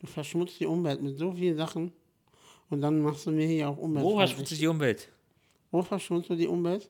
Du 0.00 0.06
verschmutzt 0.06 0.60
die 0.60 0.66
Umwelt 0.66 1.00
mit 1.02 1.16
so 1.16 1.32
vielen 1.32 1.56
Sachen 1.56 1.92
und 2.68 2.80
dann 2.80 3.00
machst 3.00 3.26
du 3.26 3.30
mir 3.30 3.46
hier 3.46 3.68
auch 3.68 3.76
Umwelt. 3.76 4.04
Wo 4.04 4.16
verschmutzt 4.16 4.48
sich 4.50 4.58
die 4.58 4.66
Umwelt? 4.66 5.08
Wo 5.70 5.82
verschmutzt 5.82 6.30
du 6.30 6.36
die 6.36 6.46
Umwelt? 6.46 6.88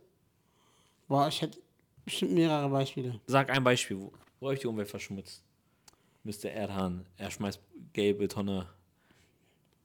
Boah, 1.08 1.28
ich 1.28 1.40
hätte 1.40 1.58
bestimmt 2.04 2.32
mehrere 2.32 2.68
Beispiele. 2.68 3.20
Sag 3.26 3.50
ein 3.50 3.62
Beispiel, 3.62 3.98
wo, 3.98 4.12
wo 4.40 4.46
habe 4.46 4.54
ich 4.54 4.60
die 4.60 4.66
Umwelt 4.66 4.88
verschmutzt? 4.88 5.42
Mr. 6.24 6.50
Erdhahn, 6.50 7.06
er 7.16 7.30
schmeißt 7.30 7.60
gelbe 7.92 8.28
Tonne. 8.28 8.68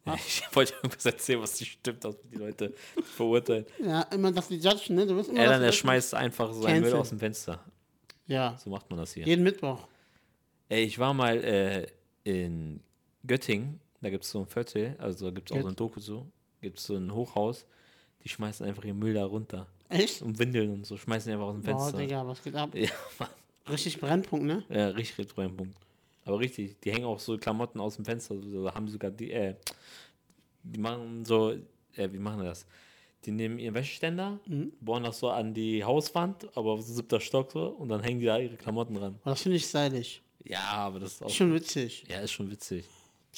Ja, 0.04 0.16
ich 0.16 0.42
wollte 0.56 0.74
irgendwas 0.74 1.06
erzählen, 1.06 1.42
was 1.44 1.60
nicht 1.60 1.74
stimmt, 1.74 2.04
dass 2.04 2.20
die 2.22 2.36
Leute 2.36 2.74
verurteilen. 3.16 3.68
Ja, 3.78 4.02
immer 4.02 4.32
dass 4.32 4.48
die 4.48 4.58
judgen, 4.58 4.96
ne? 4.96 5.06
Du 5.06 5.14
immer 5.14 5.40
Erdhahn, 5.40 5.62
dass 5.62 5.62
er 5.62 5.74
schmeißt 5.74 6.16
einfach 6.16 6.52
seinen 6.54 6.82
Müll 6.82 6.90
Cancel. 6.90 7.00
aus 7.00 7.10
dem 7.10 7.20
Fenster. 7.20 7.64
Ja, 8.28 8.58
So 8.58 8.70
macht 8.70 8.90
man 8.90 9.00
das 9.00 9.14
hier. 9.14 9.26
jeden 9.26 9.44
Mittwoch. 9.44 9.88
Ey, 10.70 10.84
ich 10.84 10.98
war 11.00 11.14
mal 11.14 11.44
äh, 11.44 11.88
in 12.24 12.80
Göttingen, 13.26 13.80
da 14.02 14.10
gibt 14.10 14.24
es 14.24 14.32
so 14.32 14.40
ein 14.40 14.48
Viertel, 14.48 14.96
also 15.00 15.26
da 15.26 15.32
gibt 15.32 15.52
es 15.52 15.58
auch 15.58 15.62
so 15.62 15.68
ein 15.68 15.76
Doku 15.76 16.00
so, 16.00 16.26
gibt 16.62 16.78
es 16.78 16.86
so 16.86 16.96
ein 16.96 17.14
Hochhaus, 17.14 17.66
die 18.24 18.30
schmeißen 18.30 18.66
einfach 18.66 18.84
ihren 18.86 19.00
Müll 19.00 19.14
da 19.14 19.26
runter. 19.26 19.68
Echt? 19.90 20.22
Und 20.22 20.40
Windeln 20.40 20.72
und 20.72 20.86
so, 20.86 20.96
schmeißen 20.96 21.30
die 21.30 21.34
einfach 21.34 21.48
aus 21.48 21.56
dem 21.56 21.62
Boah, 21.64 21.78
Fenster. 21.80 21.98
Digga, 21.98 22.26
was 22.26 22.42
geht 22.42 22.56
ab? 22.56 22.70
ja, 22.76 22.90
Mann. 23.20 23.30
Richtig 23.70 24.00
Brennpunkt, 24.00 24.46
ne? 24.46 24.64
ja, 24.70 24.88
richtig, 24.90 25.28
Brennpunkt. 25.36 25.76
Aber 26.24 26.40
richtig, 26.40 26.80
die 26.80 26.92
hängen 26.92 27.06
auch 27.06 27.20
so 27.20 27.38
Klamotten 27.38 27.80
aus 27.80 27.96
dem 27.96 28.06
Fenster, 28.06 28.36
so, 28.40 28.64
da 28.64 28.74
haben 28.74 28.88
sogar 28.88 29.12
die, 29.12 29.32
äh, 29.32 29.56
die 30.64 30.80
machen 30.80 31.26
so, 31.26 31.52
äh, 31.96 32.12
wie 32.12 32.20
machen 32.20 32.40
die 32.40 32.46
das? 32.46 32.66
Die 33.26 33.32
nehmen 33.32 33.60
ihren 33.60 33.76
Wäscheständer, 33.76 34.40
Mhm. 34.48 34.72
bohren 34.82 35.04
das 35.04 35.20
so 35.20 35.30
an 35.30 35.54
die 35.54 35.84
Hauswand, 35.84 36.48
aber 36.58 36.72
auf 36.72 36.82
so 36.82 36.94
siebter 36.94 37.20
Stock 37.20 37.52
so, 37.52 37.68
und 37.68 37.90
dann 37.90 38.02
hängen 38.02 38.20
die 38.20 38.26
da 38.26 38.40
ihre 38.40 38.56
Klamotten 38.58 38.96
dran. 38.96 39.20
Das 39.24 39.42
finde 39.44 39.58
ich 39.58 39.66
stylisch. 39.66 40.22
Ja, 40.44 40.60
aber 40.72 41.00
das 41.00 41.14
ist 41.14 41.22
auch, 41.24 41.28
Ist 41.28 41.36
schon 41.36 41.54
witzig. 41.54 42.04
ja, 42.10 42.20
ist 42.22 42.32
schon 42.32 42.50
witzig. 42.50 42.86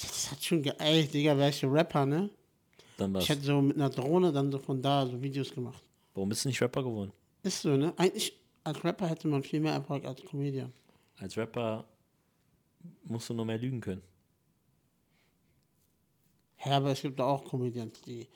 Das 0.00 0.30
hat 0.32 0.42
schon 0.42 0.62
ge 0.62 0.72
Ey, 0.78 1.06
Digga, 1.06 1.36
wäre 1.36 1.50
ich 1.50 1.56
so 1.56 1.68
Rapper, 1.68 2.06
ne? 2.06 2.30
Dann 2.96 3.12
was. 3.12 3.24
Ich 3.24 3.28
hätte 3.28 3.42
so 3.42 3.60
mit 3.60 3.76
einer 3.76 3.90
Drohne 3.90 4.32
dann 4.32 4.50
so 4.50 4.58
von 4.58 4.80
da 4.80 5.06
so 5.06 5.20
Videos 5.20 5.52
gemacht. 5.52 5.82
Warum 6.14 6.30
bist 6.30 6.44
du 6.44 6.48
nicht 6.48 6.62
Rapper 6.62 6.82
geworden? 6.82 7.12
Ist 7.42 7.60
so, 7.60 7.76
ne? 7.76 7.92
Eigentlich, 7.98 8.32
als 8.64 8.82
Rapper 8.82 9.06
hätte 9.08 9.28
man 9.28 9.42
viel 9.42 9.60
mehr 9.60 9.74
Erfolg 9.74 10.04
als 10.06 10.24
Comedian. 10.24 10.72
Als 11.18 11.36
Rapper 11.36 11.84
musst 13.04 13.28
du 13.28 13.34
nur 13.34 13.44
mehr 13.44 13.58
lügen 13.58 13.80
können. 13.80 14.02
Ja, 16.64 16.78
aber 16.78 16.92
es 16.92 17.02
gibt 17.02 17.18
doch 17.18 17.26
auch 17.26 17.44
Comedians, 17.44 18.00
die 18.02 18.26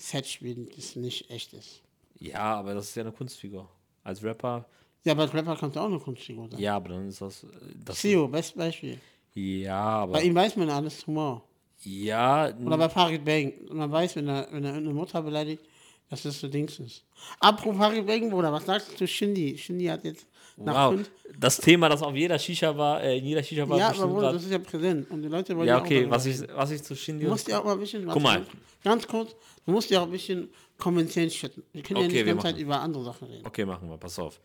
Set 0.00 0.26
spielen, 0.26 0.68
das 0.74 0.96
nicht 0.96 1.30
echt 1.30 1.52
ist. 1.52 1.82
Ja, 2.18 2.56
aber 2.56 2.74
das 2.74 2.86
ist 2.88 2.94
ja 2.96 3.02
eine 3.02 3.12
Kunstfigur. 3.12 3.68
Als 4.02 4.22
Rapper, 4.24 4.66
Ja, 5.04 5.12
aber 5.12 5.22
als 5.22 5.34
Rapper 5.34 5.56
kannst 5.56 5.76
du 5.76 5.80
auch 5.80 5.86
eine 5.86 5.98
Kunstfigur 5.98 6.48
sein. 6.50 6.58
ja, 6.60 6.76
aber 6.76 6.90
dann 6.90 7.08
ist 7.08 7.20
das. 7.20 7.46
das 7.84 8.00
Sio, 8.00 8.26
bestes 8.28 8.56
Beispiel. 8.56 8.98
ja, 9.34 9.76
aber. 9.78 10.12
Bei 10.14 10.22
ihm 10.22 10.34
weiß 10.34 10.56
man 10.56 10.70
alles 10.70 11.06
Humor. 11.06 11.44
Ja, 11.82 12.54
Oder 12.64 12.76
bei 12.76 12.88
Farid 12.90 13.24
Bang. 13.24 13.52
Man 13.70 13.90
weiß, 13.90 14.16
wenn 14.16 14.28
er, 14.28 14.48
wenn 14.50 14.64
er 14.64 14.74
eine 14.74 14.92
Mutter 14.92 15.22
beleidigt, 15.22 15.64
dass 16.10 16.22
das 16.22 16.40
so 16.40 16.48
Dings 16.48 16.78
ist. 16.80 17.04
Apropos 17.38 17.94
Bang, 18.04 18.28
Bruder, 18.28 18.52
was 18.52 18.66
sagst 18.66 18.92
du 18.92 18.96
zu 18.96 19.06
Shindy? 19.06 19.56
Shindy 19.56 19.86
hat 19.86 20.04
jetzt 20.04 20.26
nach 20.56 20.90
wow. 20.90 20.94
fünf... 20.94 21.10
Das 21.38 21.56
Thema, 21.56 21.88
das 21.88 22.02
auf 22.02 22.14
jeder 22.14 22.38
Shisha 22.38 22.76
war, 22.76 23.00
äh, 23.00 23.18
in 23.18 23.24
jeder 23.24 23.42
Shisha 23.42 23.66
war 23.68 23.78
Ja, 23.78 23.90
aber 23.90 24.08
Bruder, 24.08 24.32
das 24.32 24.42
ist 24.42 24.50
ja 24.50 24.58
präsent. 24.58 25.08
Und 25.10 25.22
die 25.22 25.28
Leute 25.28 25.56
wollen 25.56 25.68
Ja, 25.68 25.78
auch 25.78 25.82
okay, 25.82 26.00
darüber 26.00 26.16
was 26.16 26.26
ich, 26.26 26.40
was 26.52 26.70
ich 26.72 26.82
zu 26.82 26.96
Shindy 26.96 27.24
Du 27.24 27.30
musst 27.30 27.48
ja 27.48 27.60
auch 27.60 27.64
mal 27.64 27.74
ein 27.74 27.78
bisschen... 27.78 28.06
Guck 28.06 28.22
mal. 28.22 28.44
Ganz 28.82 29.06
kurz, 29.06 29.36
du 29.64 29.70
musst 29.72 29.88
ja 29.90 30.00
auch 30.00 30.06
ein 30.06 30.10
bisschen 30.10 30.50
kommentieren. 30.78 31.30
Wir 31.30 31.82
können 31.82 32.00
ja 32.00 32.06
Okay, 32.06 32.06
nicht 32.06 32.20
die 32.20 32.24
ganze 32.24 32.42
Zeit 32.42 32.58
über 32.58 32.80
andere 32.80 33.04
Sachen 33.04 33.28
reden. 33.28 33.46
Okay, 33.46 33.64
machen 33.64 33.88
wir, 33.88 33.96
pass 33.96 34.18
auf. 34.18 34.40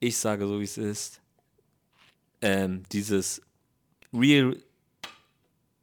Ich 0.00 0.16
sage 0.18 0.46
so, 0.46 0.60
wie 0.60 0.64
es 0.64 0.76
ist. 0.76 1.20
Ähm, 2.42 2.82
dieses 2.92 3.40
Real 4.12 4.54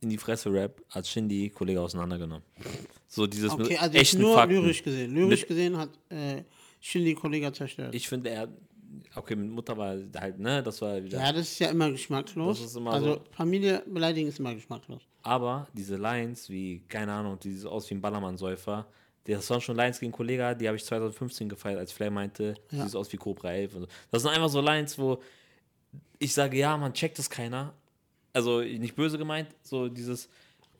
in 0.01 0.09
die 0.09 0.17
Fresse 0.17 0.53
Rap 0.53 0.79
hat 0.91 1.07
Shindy 1.07 1.49
Kollege 1.49 1.81
auseinandergenommen. 1.81 2.43
So 3.13 3.27
dieses 3.27 3.51
Okay, 3.51 3.63
mit 3.63 3.81
also 3.81 3.93
jetzt 3.97 4.01
echten 4.07 4.21
nur 4.21 4.35
Fakten. 4.35 4.55
lyrisch 4.55 4.83
gesehen. 4.83 5.13
Lyrisch 5.13 5.41
Mit- 5.41 5.47
gesehen 5.49 5.77
hat 5.77 5.89
äh, 6.09 6.43
Shindy 6.79 7.13
Kollega 7.13 7.51
zerstört. 7.51 7.93
Ich 7.93 8.07
finde, 8.07 8.29
er, 8.29 8.47
okay, 9.15 9.35
mit 9.35 9.49
Mutter 9.51 9.77
war 9.77 9.97
halt, 10.17 10.39
ne, 10.39 10.63
das 10.63 10.81
war 10.81 11.03
wieder. 11.03 11.19
ja, 11.19 11.33
das 11.33 11.41
ist 11.51 11.59
ja 11.59 11.69
immer 11.71 11.91
geschmacklos. 11.91 12.59
Das 12.61 12.67
ist 12.71 12.75
immer 12.77 12.93
also 12.93 13.15
so. 13.15 13.21
Familie 13.31 13.83
beleidigen 13.85 14.29
ist 14.29 14.39
immer 14.39 14.55
geschmacklos. 14.55 15.01
Aber 15.23 15.67
diese 15.73 15.97
Lines, 15.97 16.49
wie, 16.49 16.79
keine 16.87 17.11
Ahnung, 17.11 17.37
die 17.37 17.51
sieht 17.53 17.67
aus 17.67 17.89
wie 17.89 17.95
ein 17.95 18.01
Ballermann-Säufer, 18.01 18.87
das 19.25 19.49
waren 19.49 19.59
schon 19.61 19.75
Lines 19.75 19.99
gegen 19.99 20.13
Kollega, 20.13 20.53
die 20.55 20.65
habe 20.67 20.77
ich 20.77 20.85
2015 20.85 21.49
gefeiert, 21.49 21.79
als 21.79 21.91
Flair 21.91 22.11
meinte, 22.11 22.55
Ja. 22.71 22.85
sieht 22.85 22.95
aus 22.95 23.11
wie 23.11 23.17
Cobra 23.17 23.51
11. 23.51 23.75
Und 23.75 23.81
so. 23.81 23.87
Das 24.09 24.21
sind 24.23 24.31
einfach 24.31 24.49
so 24.49 24.61
Lines, 24.61 24.97
wo 24.97 25.21
ich 26.17 26.33
sage, 26.33 26.57
ja, 26.57 26.77
man 26.77 26.93
checkt 26.93 27.19
es 27.19 27.29
keiner. 27.29 27.73
Also 28.33 28.61
nicht 28.61 28.95
böse 28.95 29.17
gemeint, 29.17 29.49
so 29.61 29.89
dieses, 29.89 30.29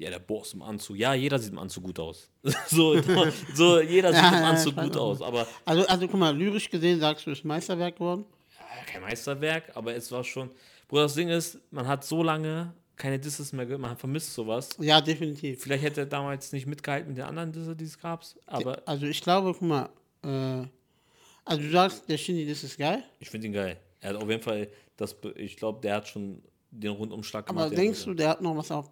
ja, 0.02 0.10
der 0.10 0.20
Boss 0.20 0.54
im 0.54 0.62
Anzug. 0.62 0.98
Ja, 0.98 1.14
jeder 1.14 1.38
sieht 1.40 1.52
im 1.52 1.60
Anzug 1.60 1.84
gut 1.84 2.00
aus. 2.00 2.30
so, 2.68 3.00
so, 3.54 3.80
jeder 3.82 4.14
sieht 4.14 4.22
Ja, 4.22 4.28
im 4.30 4.34
ja, 4.36 4.50
Anzug 4.50 4.76
weiß 4.76 4.86
gut 4.86 4.98
aus. 4.98 5.22
Aber 5.22 5.48
Also, 5.66 5.86
also 5.88 6.08
guck 6.08 6.20
mal, 6.20 6.36
lyrisch 6.36 6.70
gesehen 6.70 7.00
sagst 7.00 7.26
du, 7.28 7.32
ist 7.32 7.46
Meisterwerk 7.46 7.96
geworden. 7.96 8.26
ja, 8.60 8.84
kein 8.92 9.02
Meisterwerk, 9.02 9.72
aber 9.76 9.96
es 9.96 10.12
war 10.12 10.24
schon. 10.24 10.50
Bruder, 10.88 11.04
das 11.04 11.14
Ding 11.14 11.30
ist, 11.30 11.58
man 11.72 11.88
hat 11.88 12.04
so 12.04 12.24
lange 12.24 12.74
keine 12.98 13.18
Disses 13.18 13.52
mehr 13.54 13.66
gehört, 13.66 13.82
man 13.82 13.96
vermisst 13.98 14.34
sowas. 14.34 14.70
Ja, 14.80 15.02
definitiv. 15.02 15.62
Vielleicht 15.64 15.84
hätte 15.84 16.02
er 16.02 16.06
damals 16.06 16.52
nicht 16.52 16.68
mitgehalten 16.68 17.08
mit 17.10 17.18
den 17.18 17.26
anderen 17.26 17.52
Disses, 17.52 17.76
die 17.78 17.86
es 17.86 17.98
gab, 18.00 18.24
aber 18.46 18.82
Also 18.86 19.06
ich 19.08 19.22
glaube, 19.22 19.54
guck 19.54 19.62
mal, 19.62 19.90
äh, 20.24 20.68
also 21.46 21.62
du 21.64 21.70
sagst, 21.72 22.08
der 22.10 22.18
Shindy, 22.18 22.48
das 22.48 22.64
ist 22.64 22.78
geil. 22.78 23.04
ich 23.20 23.30
finde 23.30 23.48
ihn 23.48 23.54
geil. 23.54 23.78
Er 24.02 24.10
hat 24.12 24.18
auf 24.18 24.30
jeden 24.30 24.42
Fall, 24.44 24.68
das, 24.98 25.16
ich 25.36 25.58
glaube, 25.58 25.80
der 25.82 25.96
hat 25.96 26.08
schon 26.08 26.44
den 26.70 26.92
Rundumschlag 26.92 27.50
Aber 27.50 27.70
den 27.70 27.76
denkst 27.78 28.04
du, 28.06 28.14
der 28.14 28.30
hat 28.30 28.42
noch 28.42 28.56
was 28.56 28.70
auf 28.72 28.92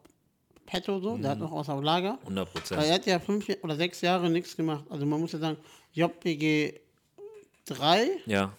Petto 0.70 0.99
so? 0.99 1.17
Der 1.17 1.32
hat 1.32 1.39
noch 1.39 1.51
was 1.51 1.67
auf 1.70 1.84
Lager? 1.84 2.20
100 2.22 2.45
Weil 2.47 2.53
Prozent. 2.53 2.84
er 2.84 2.93
hat 2.93 3.05
ja 3.05 3.20
fünf 3.20 3.47
oder 3.63 3.76
sechs 3.76 4.01
Jahre 4.01 4.30
nichts 4.30 4.55
gemacht. 4.55 4.86
Also 4.89 5.05
man 5.05 5.20
muss 5.20 5.32
ja 5.32 5.39
sagen, 5.39 5.57
JPG 5.93 6.80
3, 7.65 8.09
Ja, 8.26 8.53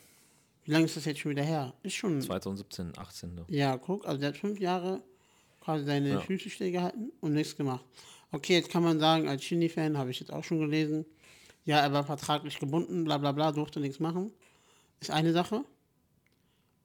wie 0.64 0.72
lange 0.72 0.84
ist 0.86 0.96
das 0.96 1.04
jetzt 1.04 1.20
schon 1.20 1.30
wieder 1.32 1.42
her? 1.42 1.72
Ist 1.82 1.94
schon. 1.94 2.20
2017, 2.20 2.92
18. 2.96 3.36
so. 3.36 3.44
Ja, 3.48 3.76
guck, 3.76 4.06
also 4.06 4.18
der 4.20 4.30
hat 4.30 4.36
fünf 4.36 4.58
Jahre 4.60 5.00
quasi 5.60 5.84
seine 5.84 6.10
Ja. 6.10 6.20
Füße 6.20 6.50
stillgehalten 6.50 7.12
und 7.20 7.32
nichts 7.32 7.56
gemacht. 7.56 7.84
Okay, 8.32 8.54
jetzt 8.54 8.70
kann 8.70 8.82
man 8.84 8.98
sagen, 9.00 9.28
als 9.28 9.42
Shindy-Fan 9.44 9.98
habe 9.98 10.10
ich 10.10 10.20
jetzt 10.20 10.32
auch 10.32 10.44
schon 10.44 10.60
gelesen, 10.60 11.04
ja, 11.64 11.78
er 11.80 11.92
war 11.92 12.04
vertraglich 12.04 12.58
gebunden, 12.58 13.04
bla 13.04 13.18
bla 13.18 13.32
bla, 13.32 13.52
durfte 13.52 13.80
nichts 13.80 14.00
machen. 14.00 14.32
Ist 15.00 15.10
eine 15.10 15.32
Sache. 15.32 15.64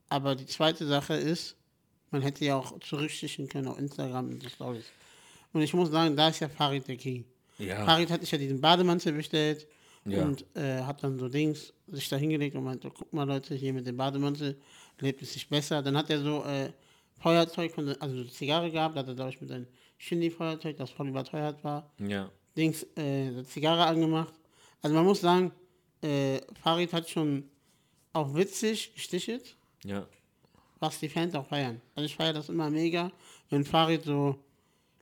Aber 0.09 0.35
die 0.35 0.45
zweite 0.45 0.85
Sache 0.87 1.15
ist, 1.15 1.55
man 2.11 2.21
hätte 2.21 2.45
ja 2.45 2.55
auch 2.55 2.79
zurückstichen 2.79 3.47
können 3.47 3.67
auf 3.67 3.77
Instagram 3.79 4.29
und 4.29 4.43
die 4.43 4.49
Stories. 4.49 4.85
Und 5.55 5.61
ich 5.61 5.73
muss 5.73 5.89
sagen, 5.89 6.17
da 6.17 6.27
ist 6.27 6.41
ja 6.41 6.49
Farid 6.49 6.85
der 6.85 6.97
King. 6.97 7.23
Ja. 7.57 7.85
Farid 7.85 8.11
hat 8.11 8.19
sich 8.19 8.29
ja 8.31 8.37
diesen 8.37 8.59
Bademantel 8.59 9.13
bestellt 9.13 9.65
Ja. 10.03 10.23
und 10.25 10.45
äh, 10.53 10.81
hat 10.81 11.01
dann 11.01 11.17
so 11.17 11.29
Dings 11.29 11.71
sich 11.87 12.09
da 12.09 12.17
hingelegt 12.17 12.57
und 12.57 12.65
meinte, 12.65 12.91
guck 12.91 13.11
mal 13.13 13.23
Leute, 13.25 13.55
hier 13.55 13.71
mit 13.71 13.87
dem 13.87 13.95
Bademantel 13.95 14.59
lebt 14.99 15.21
es 15.21 15.31
sich 15.31 15.47
besser. 15.47 15.81
Dann 15.81 15.95
hat 15.95 16.09
er 16.09 16.19
so 16.21 16.43
äh, 16.43 16.73
Feuerzeug, 17.19 17.71
von, 17.71 17.87
also 18.01 18.17
so 18.17 18.23
Zigarre 18.25 18.69
gehabt, 18.69 18.97
hat 18.97 19.07
er 19.07 19.15
glaube 19.15 19.29
ich 19.29 19.39
mit 19.39 19.49
einem 19.49 19.65
Shindy-Feuerzeug, 19.97 20.75
das 20.75 20.89
voll 20.91 21.07
überteuert 21.07 21.63
war. 21.63 21.89
Ja. 21.99 22.29
Dings, 22.57 22.85
äh, 22.97 23.41
Zigarre 23.45 23.85
angemacht. 23.85 24.33
Also 24.81 24.93
man 24.93 25.05
muss 25.05 25.21
sagen, 25.21 25.53
äh, 26.01 26.41
Farid 26.61 26.91
hat 26.91 27.09
schon 27.09 27.49
auch 28.11 28.35
witzig 28.35 28.93
gestichelt, 28.93 29.55
Ja. 29.85 30.05
was 30.81 30.99
die 30.99 31.07
Fans 31.07 31.33
auch 31.33 31.47
feiern. 31.47 31.81
Also 31.95 32.05
ich 32.07 32.15
feiere 32.17 32.33
das 32.33 32.49
immer 32.49 32.69
mega, 32.69 33.09
wenn 33.49 33.63
Farid 33.63 34.03
so 34.03 34.37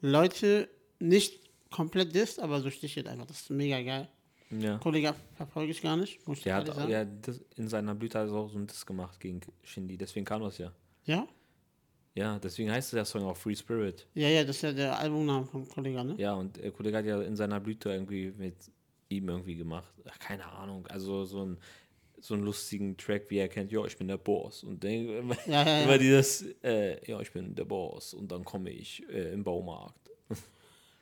Leute 0.04 0.70
nicht 1.00 1.50
komplett 1.72 2.14
disst, 2.14 2.40
aber 2.40 2.60
so 2.60 2.70
stichelt 2.70 3.08
einfach. 3.08 3.26
Das 3.26 3.42
ist 3.42 3.50
mega 3.50 3.82
geil. 3.82 4.10
Ja. 4.52 4.78
Kollege 4.78 5.16
verfolge 5.36 5.72
ich 5.72 5.82
gar 5.82 5.98
nicht, 5.98 6.28
muss 6.28 6.42
Der 6.42 6.56
hat 6.56 6.68
sagen. 6.68 6.92
ja, 6.92 7.06
in 7.56 7.68
seiner 7.68 7.96
Blüte 7.96 8.20
hat 8.20 8.28
er 8.28 8.34
auch 8.34 8.50
so 8.50 8.60
ein 8.60 8.68
Diss 8.68 8.86
gemacht 8.86 9.20
gegen 9.20 9.40
Shindy. 9.64 9.98
Deswegen 9.98 10.26
kam 10.26 10.44
das 10.44 10.58
ja. 10.58 10.72
ja? 11.06 11.28
Ja, 12.16 12.38
deswegen 12.38 12.70
heißt 12.70 12.94
der 12.94 13.06
Song 13.06 13.24
auch 13.24 13.38
Free 13.38 13.56
Spirit. 13.56 14.06
Ja, 14.14 14.28
ja, 14.28 14.44
das 14.44 14.58
ist 14.58 14.62
ja 14.62 14.74
der 14.74 15.00
Albumname 15.00 15.46
vom 15.46 15.68
Kollegen, 15.68 16.06
ne? 16.06 16.16
Ja, 16.18 16.34
und 16.34 16.58
der 16.58 16.72
Kollege 16.72 16.98
hat 16.98 17.06
ja 17.06 17.22
in 17.22 17.36
seiner 17.36 17.60
Blüte 17.60 17.90
irgendwie 17.90 18.32
mit 18.38 18.56
ihm 19.10 19.30
irgendwie 19.30 19.56
gemacht. 19.56 19.92
Ach, 20.06 20.20
keine 20.20 20.46
Ahnung. 20.46 20.86
Also 20.88 21.26
so 21.26 21.44
ein 21.46 21.58
so 22.24 22.36
einen 22.36 22.44
lustigen 22.44 22.96
Track, 22.96 23.26
wie 23.30 23.38
er 23.38 23.50
kennt, 23.50 23.70
ja, 23.74 23.84
ich 23.84 23.98
bin 23.98 24.08
der 24.08 24.18
Boss. 24.18 24.64
Und 24.64 24.82
dann 24.82 24.92
immer, 24.92 25.38
Ja, 25.46 25.68
ja, 25.68 25.86
ja. 25.92 25.98
dieses, 25.98 26.46
äh, 26.64 27.06
ja, 27.06 27.20
ich 27.20 27.32
bin 27.34 27.54
der 27.54 27.66
Boss. 27.66 28.14
Und 28.14 28.32
dann 28.32 28.46
komme 28.46 28.70
ich 28.72 29.04
äh, 29.10 29.34
im 29.34 29.44
Baumarkt. 29.44 30.10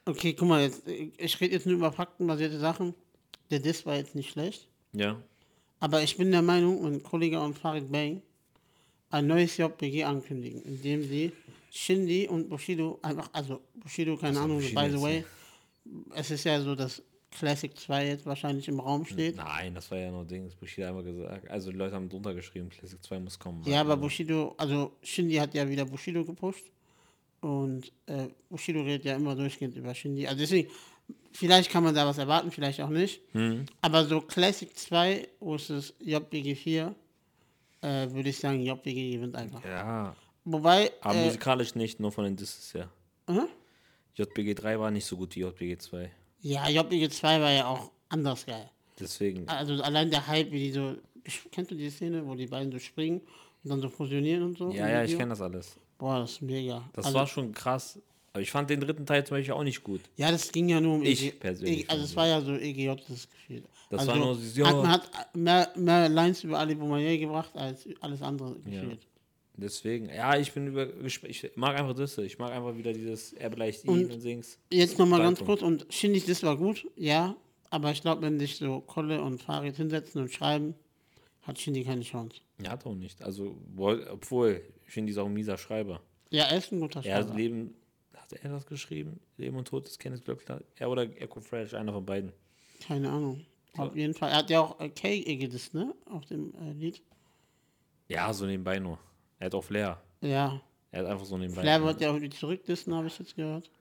Okay, 0.04 0.34
guck 0.34 0.48
mal, 0.48 0.64
jetzt, 0.64 0.82
ich 0.88 1.40
rede 1.40 1.54
jetzt 1.54 1.68
nur 1.68 1.76
über 1.76 1.92
faktenbasierte 1.92 2.58
Sachen. 2.58 2.96
Der 3.52 3.60
Diss 3.60 3.86
war 3.86 3.98
jetzt 3.98 4.16
nicht 4.16 4.32
schlecht. 4.32 4.68
Ja. 4.94 5.22
Aber 5.80 6.02
ich 6.02 6.18
bin 6.18 6.32
der 6.32 6.42
Meinung, 6.42 6.84
wenn 6.84 7.04
Kollege 7.04 7.40
und 7.40 7.56
Farid 7.60 7.92
Bang 7.92 8.24
ein 9.12 9.28
neues 9.28 9.56
JPG 9.58 10.04
ankündigen, 10.04 10.64
indem 10.64 11.04
sie 11.04 11.32
Shindy 11.70 12.28
und 12.28 12.50
Bushido 12.50 12.98
einfach, 13.04 13.30
also 13.32 13.62
Bushido, 13.76 14.18
keine 14.18 14.30
Also 14.40 14.42
Ahnung, 14.42 14.58
Bushido 14.58 14.82
by 14.82 14.90
the 14.90 15.02
way, 15.02 15.24
es 16.16 16.32
ist 16.32 16.46
ja 16.46 16.60
so, 16.62 16.74
dass 16.74 17.04
Classic 17.32 17.76
2 17.76 18.08
jetzt 18.08 18.26
wahrscheinlich 18.26 18.68
im 18.68 18.80
Raum 18.80 19.06
steht. 19.06 19.38
Nein, 19.38 19.74
das 19.74 19.90
war 19.90 19.98
ja 19.98 20.12
nur 20.12 20.26
Dings. 20.26 20.54
Bushido 20.56 20.88
hat 20.88 20.96
einfach 20.96 21.06
gesagt. 21.06 21.50
Also 21.50 21.72
die 21.72 21.78
Leute 21.78 21.96
haben 21.96 22.10
drunter 22.10 22.34
geschrieben, 22.34 22.70
Classic 22.70 23.02
2 23.02 23.20
muss 23.20 23.40
kommen. 23.40 23.64
Ja, 23.66 23.82
aber 23.82 23.98
Bushido, 23.98 24.54
also 24.58 24.92
Shindy 25.02 25.36
hat 25.36 25.54
ja 25.54 25.68
wieder 25.68 25.86
Bushido 25.86 26.26
gepusht 26.26 26.66
und 27.40 27.92
äh, 28.06 28.28
Bushido 28.50 28.82
redet 28.82 29.06
ja 29.06 29.16
immer 29.16 29.36
durchgehend 29.36 29.76
über 29.76 29.96
Shindy. 29.96 30.28
Also 30.28 30.40
deswegen, 30.40 30.70
vielleicht 31.32 31.72
kann 31.72 31.84
man 31.84 31.96
da 31.96 32.06
was 32.06 32.18
erwarten, 32.18 32.52
vielleicht 32.52 32.82
auch 32.82 32.90
nicht. 32.90 33.22
Hm. 33.32 33.66
Aber 33.82 34.06
so 34.06 34.22
Classic 34.22 34.78
2 34.78 35.28
versus 35.40 35.94
JBG 36.00 36.56
4, 36.56 36.96
äh, 37.82 38.12
würde 38.12 38.30
ich 38.30 38.38
sagen, 38.38 38.62
JBG 38.62 39.14
gewinnt 39.14 39.36
einfach. 39.36 39.64
Ja, 39.64 40.16
Wobei, 40.44 40.92
aber 41.02 41.16
äh, 41.16 41.26
musikalisch 41.26 41.76
nicht, 41.76 42.00
nur 42.00 42.12
von 42.12 42.26
den 42.26 42.36
Disses 42.36 42.74
her. 42.74 42.90
aha. 43.28 43.48
JBG 44.16 44.56
3 44.56 44.80
war 44.80 44.92
nicht 44.92 45.06
so 45.06 45.16
gut 45.16 45.36
wie 45.36 45.40
JBG 45.40 45.78
2. 45.78 46.12
ja, 46.42 46.68
JBG 46.70 47.10
2 47.10 47.42
war 47.42 47.52
ja 47.52 47.68
auch 47.68 47.92
anders 48.10 48.46
geil. 48.46 48.70
Deswegen. 49.00 49.48
Also 49.48 49.82
allein 49.82 50.10
der 50.10 50.26
Hype, 50.28 50.52
wie 50.52 50.60
die 50.60 50.72
so, 50.72 50.96
kennst 51.52 51.72
du 51.72 51.76
die 51.76 51.90
Szene, 51.90 52.26
wo 52.26 52.36
die 52.36 52.48
beiden 52.48 52.72
so 52.72 52.80
springen 52.80 53.22
und 53.64 53.70
dann 53.70 53.82
so 53.82 53.90
fusionieren 53.90 54.44
und 54.44 54.58
so? 54.58 54.72
Ja, 54.72 54.88
ja, 54.88 55.04
ich 55.04 55.10
Video? 55.10 55.20
kenne 55.20 55.30
das 55.30 55.42
alles. 55.42 55.78
Boah, 55.98 56.20
das 56.20 56.32
ist 56.32 56.42
mega. 56.42 56.84
Das 56.94 57.06
also, 57.06 57.18
war 57.20 57.28
schon 57.28 57.52
krass. 57.52 58.00
Aber 58.34 58.42
ich 58.42 58.50
fand 58.50 58.70
den 58.70 58.80
dritten 58.80 59.06
Teil 59.06 59.26
zum 59.26 59.38
Beispiel 59.38 59.54
auch 59.54 59.64
nicht 59.64 59.84
gut. 59.84 60.02
Ja, 60.16 60.32
das 60.32 60.52
ging 60.52 60.70
ja 60.70 60.80
nur 60.80 60.96
um 60.96 61.04
Ich 61.04 61.26
EG 61.26 61.32
persönlich 61.32 61.80
EG, 61.82 61.90
also 61.90 62.04
es 62.06 62.16
war 62.16 62.28
ja 62.28 62.42
so 62.42 62.56
EGJ 62.56 62.94
das 63.08 63.28
Gefühl. 63.30 63.64
Das 63.90 64.00
also 64.00 64.12
war 64.12 64.18
nur 64.20 64.36
so, 64.36 64.62
ja. 64.62 64.68
hat, 64.68 64.76
man 64.76 64.88
hat 64.88 65.36
mehr, 65.36 65.70
mehr 65.76 66.10
Lines 66.10 66.44
über 66.44 66.58
Ali 66.58 66.76
Boumaier 66.76 67.18
gebracht 67.18 67.52
als 67.56 67.88
alles 68.00 68.22
andere 68.22 68.56
gefühlt. 68.60 69.06
Deswegen, 69.62 70.10
ja, 70.10 70.38
ich 70.38 70.52
bin 70.54 70.68
über. 70.68 70.88
Ich 71.06 71.52
mag 71.56 71.78
einfach 71.80 71.94
das. 71.96 72.18
Ich 72.18 72.38
mag 72.40 72.52
einfach 72.52 72.76
wieder 72.76 72.92
dieses 72.94 73.34
Er 73.34 73.50
beleicht 73.50 73.84
ihn 73.86 73.90
Und- 73.92 74.12
und 74.12 74.20
sing's. 74.20 74.58
Jetzt 74.72 74.98
nochmal 75.00 75.22
ganz 75.22 75.40
kurz 75.40 75.62
und 75.62 75.86
Shindy, 75.90 76.20
das 76.22 76.44
war 76.44 76.58
gut, 76.58 76.88
ja, 76.96 77.36
aber 77.70 77.92
ich 77.92 78.02
glaube, 78.02 78.22
wenn 78.24 78.40
sich 78.40 78.58
so 78.58 78.82
Kolle 78.82 79.22
und 79.22 79.42
Farid 79.42 79.76
hinsetzen 79.78 80.22
und 80.22 80.32
schreiben, 80.32 80.76
hat 81.44 81.60
Shindy 81.60 81.84
keine 81.84 82.02
Chance. 82.02 82.42
Ja, 82.62 82.72
hat 82.72 82.86
auch 82.86 82.96
nicht. 82.96 83.22
Also, 83.24 83.56
wohl- 83.74 84.06
obwohl, 84.12 84.62
ich 84.86 84.94
finde, 84.94 85.12
ist 85.12 85.18
auch 85.18 85.26
ein 85.28 85.34
mieser 85.34 85.58
Schreiber. 85.58 86.02
Ja, 86.30 86.46
er 86.46 86.58
ist 86.58 86.72
ein 86.72 86.80
guter 86.80 87.04
Er 87.06 87.16
hat 87.18 87.24
Schreiber. 87.26 87.38
Leben. 87.38 87.76
Hat 88.14 88.34
er 88.34 88.50
das 88.52 88.66
geschrieben? 88.66 89.20
Leben 89.38 89.58
und 89.58 89.68
Tod 89.68 89.86
des 89.86 89.98
Kenneth 90.00 90.24
Glöckler? 90.24 90.62
Er 90.76 90.90
oder 90.90 91.04
Echo 91.22 91.40
Fresh, 91.42 91.74
einer 91.74 91.92
von 91.92 92.06
beiden. 92.06 92.32
Keine 92.86 93.10
Ahnung. 93.10 93.46
Auf 93.78 93.96
jeden 93.96 94.14
Fall. 94.14 94.30
Er 94.32 94.38
hat 94.38 94.50
ja 94.50 94.62
auch 94.62 94.80
äh, 94.80 94.90
Kay 94.90 95.22
gedisst, 95.38 95.74
ne? 95.74 95.94
Auf 96.06 96.26
dem 96.26 96.54
äh, 96.56 96.72
Lied. 96.74 97.02
Ja, 98.08 98.32
so 98.34 98.46
nebenbei 98.46 98.80
nur. 98.80 99.00
Er 99.42 99.46
hat 99.48 99.56
auch 99.56 99.64
Flair. 99.64 100.00
Ja. 100.22 100.62
Er 100.92 101.00
hat 101.02 101.08
einfach 101.10 101.26
so 101.26 101.36
nebenbei. 101.36 101.62
Flair 101.62 101.84
wird 101.84 102.00
ja 102.00 102.12
auch 102.12 102.22
wieder 102.22 102.36
zurückdissen, 102.36 102.94
habe 102.94 103.08
ich 103.08 103.18
jetzt 103.18 103.36
gehört. 103.36 103.72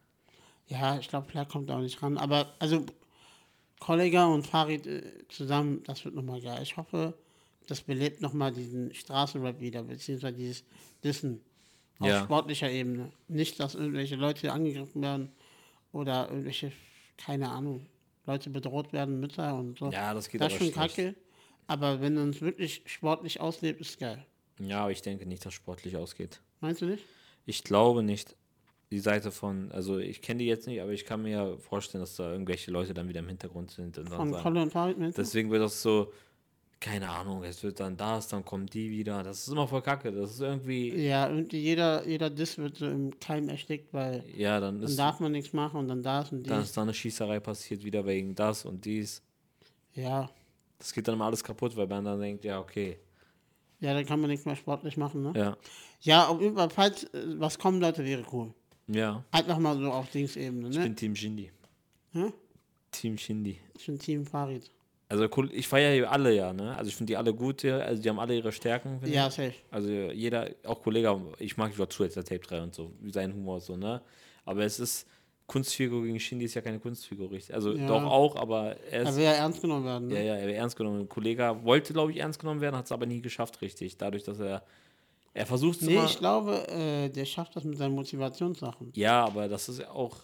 Ja, 0.69 0.99
ich 0.99 1.07
glaube, 1.07 1.29
Flair 1.29 1.45
kommt 1.45 1.71
auch 1.71 1.81
nicht 1.81 2.03
ran. 2.03 2.17
Aber, 2.17 2.55
also, 2.59 2.87
Kollega 3.79 4.25
und 4.25 4.47
Farid 4.47 4.87
äh, 4.87 5.03
zusammen, 5.29 5.83
das 5.85 6.03
wird 6.07 6.15
nochmal 6.15 6.41
geil. 6.41 6.61
Ich 6.63 6.79
hoffe, 6.79 7.13
das 7.67 7.83
belebt 7.83 8.23
nochmal 8.23 8.53
diesen 8.53 8.95
Straßenrap 8.95 9.61
wieder, 9.61 9.83
beziehungsweise 9.83 10.35
dieses 10.35 10.65
Dissen 11.05 11.43
auf 11.99 12.09
Ja. 12.09 12.25
sportlicher 12.25 12.71
Ebene. 12.71 13.13
Nicht, 13.29 13.61
dass 13.61 13.75
irgendwelche 13.75 14.17
Leute 14.17 14.51
angegriffen 14.53 15.03
werden 15.03 15.31
oder 15.93 16.31
irgendwelche, 16.31 16.73
keine 17.19 17.51
Ahnung, 17.51 17.85
Leute 18.25 18.49
bedroht 18.49 18.95
werden, 18.95 19.21
Mütter 19.21 19.55
und 19.59 19.79
so. 19.79 19.91
Ja, 19.91 20.15
das 20.15 20.31
geht 20.31 20.41
das 20.41 20.55
ist 20.55 20.59
schon 20.59 20.73
schlecht. 20.73 20.97
kacke. 20.97 21.15
Aber 21.67 22.01
wenn 22.01 22.15
man 22.15 22.31
es 22.31 22.41
wirklich 22.41 22.83
sportlich 22.87 23.41
auslebt, 23.41 23.83
ist 23.83 23.99
geil. 23.99 24.25
Ja, 24.61 24.83
aber 24.83 24.93
ich 24.93 25.03
denke 25.03 25.27
nicht, 25.27 25.45
dass 25.45 25.55
sportlich 25.55 25.97
ausgeht. 25.97 26.41
Meinst 26.61 26.83
du 26.83 26.87
nicht? 26.87 27.05
Ich 27.47 27.65
glaube 27.65 28.03
nicht. 28.03 28.37
Die 28.93 28.99
Seite 28.99 29.31
von, 29.31 29.71
also 29.71 29.99
ich 29.99 30.21
kenne 30.21 30.39
die 30.39 30.47
jetzt 30.47 30.67
nicht, 30.67 30.81
aber 30.81 30.91
ich 30.91 31.05
kann 31.05 31.23
mir 31.23 31.31
ja 31.31 31.57
vorstellen, 31.59 32.03
dass 32.03 32.17
da 32.17 32.33
irgendwelche 32.33 32.71
Leute 32.73 32.93
dann 32.93 33.09
wieder 33.09 33.21
im 33.21 33.29
Hintergrund 33.29 33.71
sind 33.71 33.97
und 33.99 34.11
dann 34.11 34.17
Von 34.17 34.33
sagen, 34.33 34.57
und 34.57 34.71
Farid, 34.73 34.99
meinst 34.99 35.17
du? 35.17 35.23
Deswegen 35.23 35.49
wird 35.51 35.63
das 35.63 35.81
so, 35.81 36.13
keine 36.81 37.09
Ahnung, 37.09 37.45
es 37.45 37.63
wird 37.63 37.79
dann 37.79 37.97
das, 37.97 38.27
dann 38.29 38.45
kommen 38.45 38.67
die 38.67 38.91
wieder. 38.91 39.23
Das 39.23 39.39
ist 39.47 39.49
immer 39.53 39.69
voll 39.69 39.83
kacke. 39.83 40.11
Das 40.11 40.33
ist 40.33 40.41
irgendwie, 40.41 40.93
Ja, 41.07 41.29
irgendwie 41.29 41.59
jeder, 41.61 42.05
jeder 42.07 42.31
Diss 42.31 42.59
wird 42.59 42.79
so 42.79 42.87
im 42.87 43.17
Keim 43.21 43.49
erstickt, 43.49 43.93
weil 43.95 44.25
ja, 44.37 44.59
dann 44.59 44.81
dann 44.81 44.89
ist, 44.91 44.99
darf 44.99 45.21
man 45.21 45.31
nichts 45.33 45.53
machen 45.53 45.79
und 45.79 45.89
dann 45.89 46.03
das 46.03 46.33
und 46.33 46.49
dann 46.51 46.59
dies. 46.61 46.71
ist 46.71 46.77
da 46.77 46.83
eine 46.83 46.95
Schießerei 46.95 47.39
passiert, 47.39 47.85
wieder 47.85 48.05
wegen 48.07 48.35
das 48.35 48.65
und 48.65 48.85
dies. 48.85 49.23
Ja, 49.95 50.29
Das 50.79 50.93
geht 50.93 51.07
dann 51.07 51.15
immer 51.15 51.27
alles 51.27 51.45
kaputt, 51.45 51.77
weil 51.77 51.87
man 51.87 52.05
dann 52.05 52.19
denkt, 52.21 52.45
ja, 52.45 52.59
okay. 52.59 52.99
Ja, 53.81 53.95
dann 53.95 54.07
kann 54.07 54.21
man 54.21 54.31
nichts 54.31 54.47
mehr 54.47 54.57
sportlich 54.57 54.97
machen, 54.97 55.23
ne? 55.23 55.33
Ja, 55.37 55.57
Ja, 56.03 56.27
auf 56.29 56.41
jeden 56.41 56.57
Fall, 56.57 56.71
falls 56.71 57.05
äh, 57.05 57.39
was 57.39 57.59
kommen 57.59 57.81
sollte, 57.81 58.05
wäre 58.05 58.25
cool. 58.33 58.53
ja. 58.89 59.25
Einfach 59.31 59.59
mal 59.59 59.77
so 59.79 59.91
auf 59.91 60.11
Dingsebene, 60.11 60.69
Ich 60.69 60.77
ne? 60.77 60.83
bin 60.85 60.97
Team 60.97 61.15
Shindy. 61.17 61.51
Hä? 62.13 62.33
Team 62.91 63.17
Shindy. 63.19 63.59
Ich 63.77 63.87
bin 63.87 63.99
Team 63.99 64.27
Farid. 64.27 64.71
Also 65.09 65.27
cool, 65.37 65.51
ich 65.53 65.67
feiere 65.67 65.95
ja 65.95 66.09
alle 66.09 66.33
ja, 66.35 66.53
ne? 66.53 66.77
Also 66.77 66.89
ich 66.89 66.95
finde 66.97 67.11
die 67.13 67.17
alle 67.17 67.35
gut, 67.35 67.63
ja. 67.65 67.79
Also 67.79 68.01
die 68.01 68.09
haben 68.09 68.21
alle 68.21 68.37
ihre 68.37 68.53
Stärken. 68.53 69.01
Ja, 69.05 69.27
ich. 69.27 69.35
safe. 69.35 69.55
Also 69.71 69.89
jeder, 69.91 70.51
auch 70.65 70.81
Kollege, 70.83 71.21
ich 71.39 71.57
mag 71.57 71.73
dazu 71.77 72.05
jetzt 72.05 72.15
der 72.17 72.25
Tape 72.25 72.41
3 72.41 72.63
und 72.63 72.75
so, 72.75 72.93
wie 73.01 73.11
sein 73.11 73.33
Humor 73.35 73.61
so, 73.61 73.77
ne? 73.77 74.01
Aber 74.45 74.65
es 74.65 74.79
ist, 74.79 75.07
Kunstfigur 75.51 76.05
gegen 76.05 76.21
Shindy 76.21 76.45
ist 76.45 76.55
ja 76.55 76.61
keine 76.61 76.79
Kunstfigur, 76.79 77.31
richtig? 77.31 77.55
Also 77.55 77.73
Ja. 77.73 77.87
doch 77.89 78.05
auch, 78.05 78.37
aber 78.37 78.77
er 78.91 78.93
Er 78.93 79.03
ist, 79.03 79.17
will 79.17 79.25
ja 79.25 79.33
ernst 79.33 79.61
genommen 79.61 79.85
werden, 79.85 80.09
ne? 80.09 80.15
ja, 80.15 80.21
ja, 80.23 80.35
er 80.37 80.47
wird 80.47 80.57
ernst 80.57 80.77
genommen. 80.77 81.01
Ein 81.01 81.09
Kollege 81.09 81.57
wollte, 81.65 81.93
glaube 81.93 82.13
ich, 82.13 82.19
ernst 82.19 82.39
genommen 82.39 82.61
werden, 82.61 82.77
hat 82.77 82.85
es 82.87 82.93
aber 82.93 83.07
nie 83.07 83.21
geschafft, 83.21 83.61
richtig. 83.61 83.97
Dadurch, 83.97 84.23
dass 84.23 84.39
er, 84.39 84.63
er 85.35 85.47
versucht 85.47 85.81
es 85.81 85.87
Nee, 85.89 85.95
immer. 85.97 86.05
ich 86.05 86.19
glaube, 86.19 86.69
äh, 86.69 87.09
der 87.09 87.25
schafft 87.25 87.57
das 87.57 87.65
mit 87.65 87.77
seinen 87.77 87.95
Motivationssachen. 87.95 88.93
Ja, 88.95 89.25
aber 89.25 89.49
das 89.49 89.69
ist 89.69 89.81
ja 89.81 89.91
auch, 89.91 90.17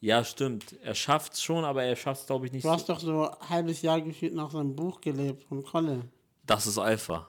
ja, 0.00 0.24
stimmt. 0.24 0.74
Er 0.82 0.94
schafft 0.94 1.34
es 1.34 1.42
schon, 1.42 1.64
aber 1.64 1.84
er 1.84 1.94
schafft 1.96 2.22
es, 2.22 2.26
glaube 2.26 2.46
ich, 2.46 2.52
nicht 2.52 2.64
Du 2.64 2.68
so. 2.68 2.74
hast 2.74 2.88
doch 2.88 2.98
so 3.00 3.28
ein 3.28 3.48
halbes 3.50 3.82
Jahr 3.82 4.00
gefühlt 4.00 4.34
nach 4.34 4.50
seinem 4.50 4.74
Buch 4.74 5.00
gelebt 5.00 5.44
von 5.44 5.62
Kolle. 5.62 6.00
Das 6.46 6.66
ist 6.66 6.78
Alpha. 6.78 7.28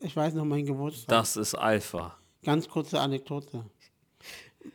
Ich 0.00 0.14
weiß 0.16 0.34
noch 0.34 0.44
meinen 0.44 0.66
Geburtstag. 0.66 1.08
Das 1.08 1.36
ist 1.36 1.54
Alpha. 1.54 2.16
Ganz 2.42 2.68
kurze 2.68 3.00
Anekdote. 3.00 3.64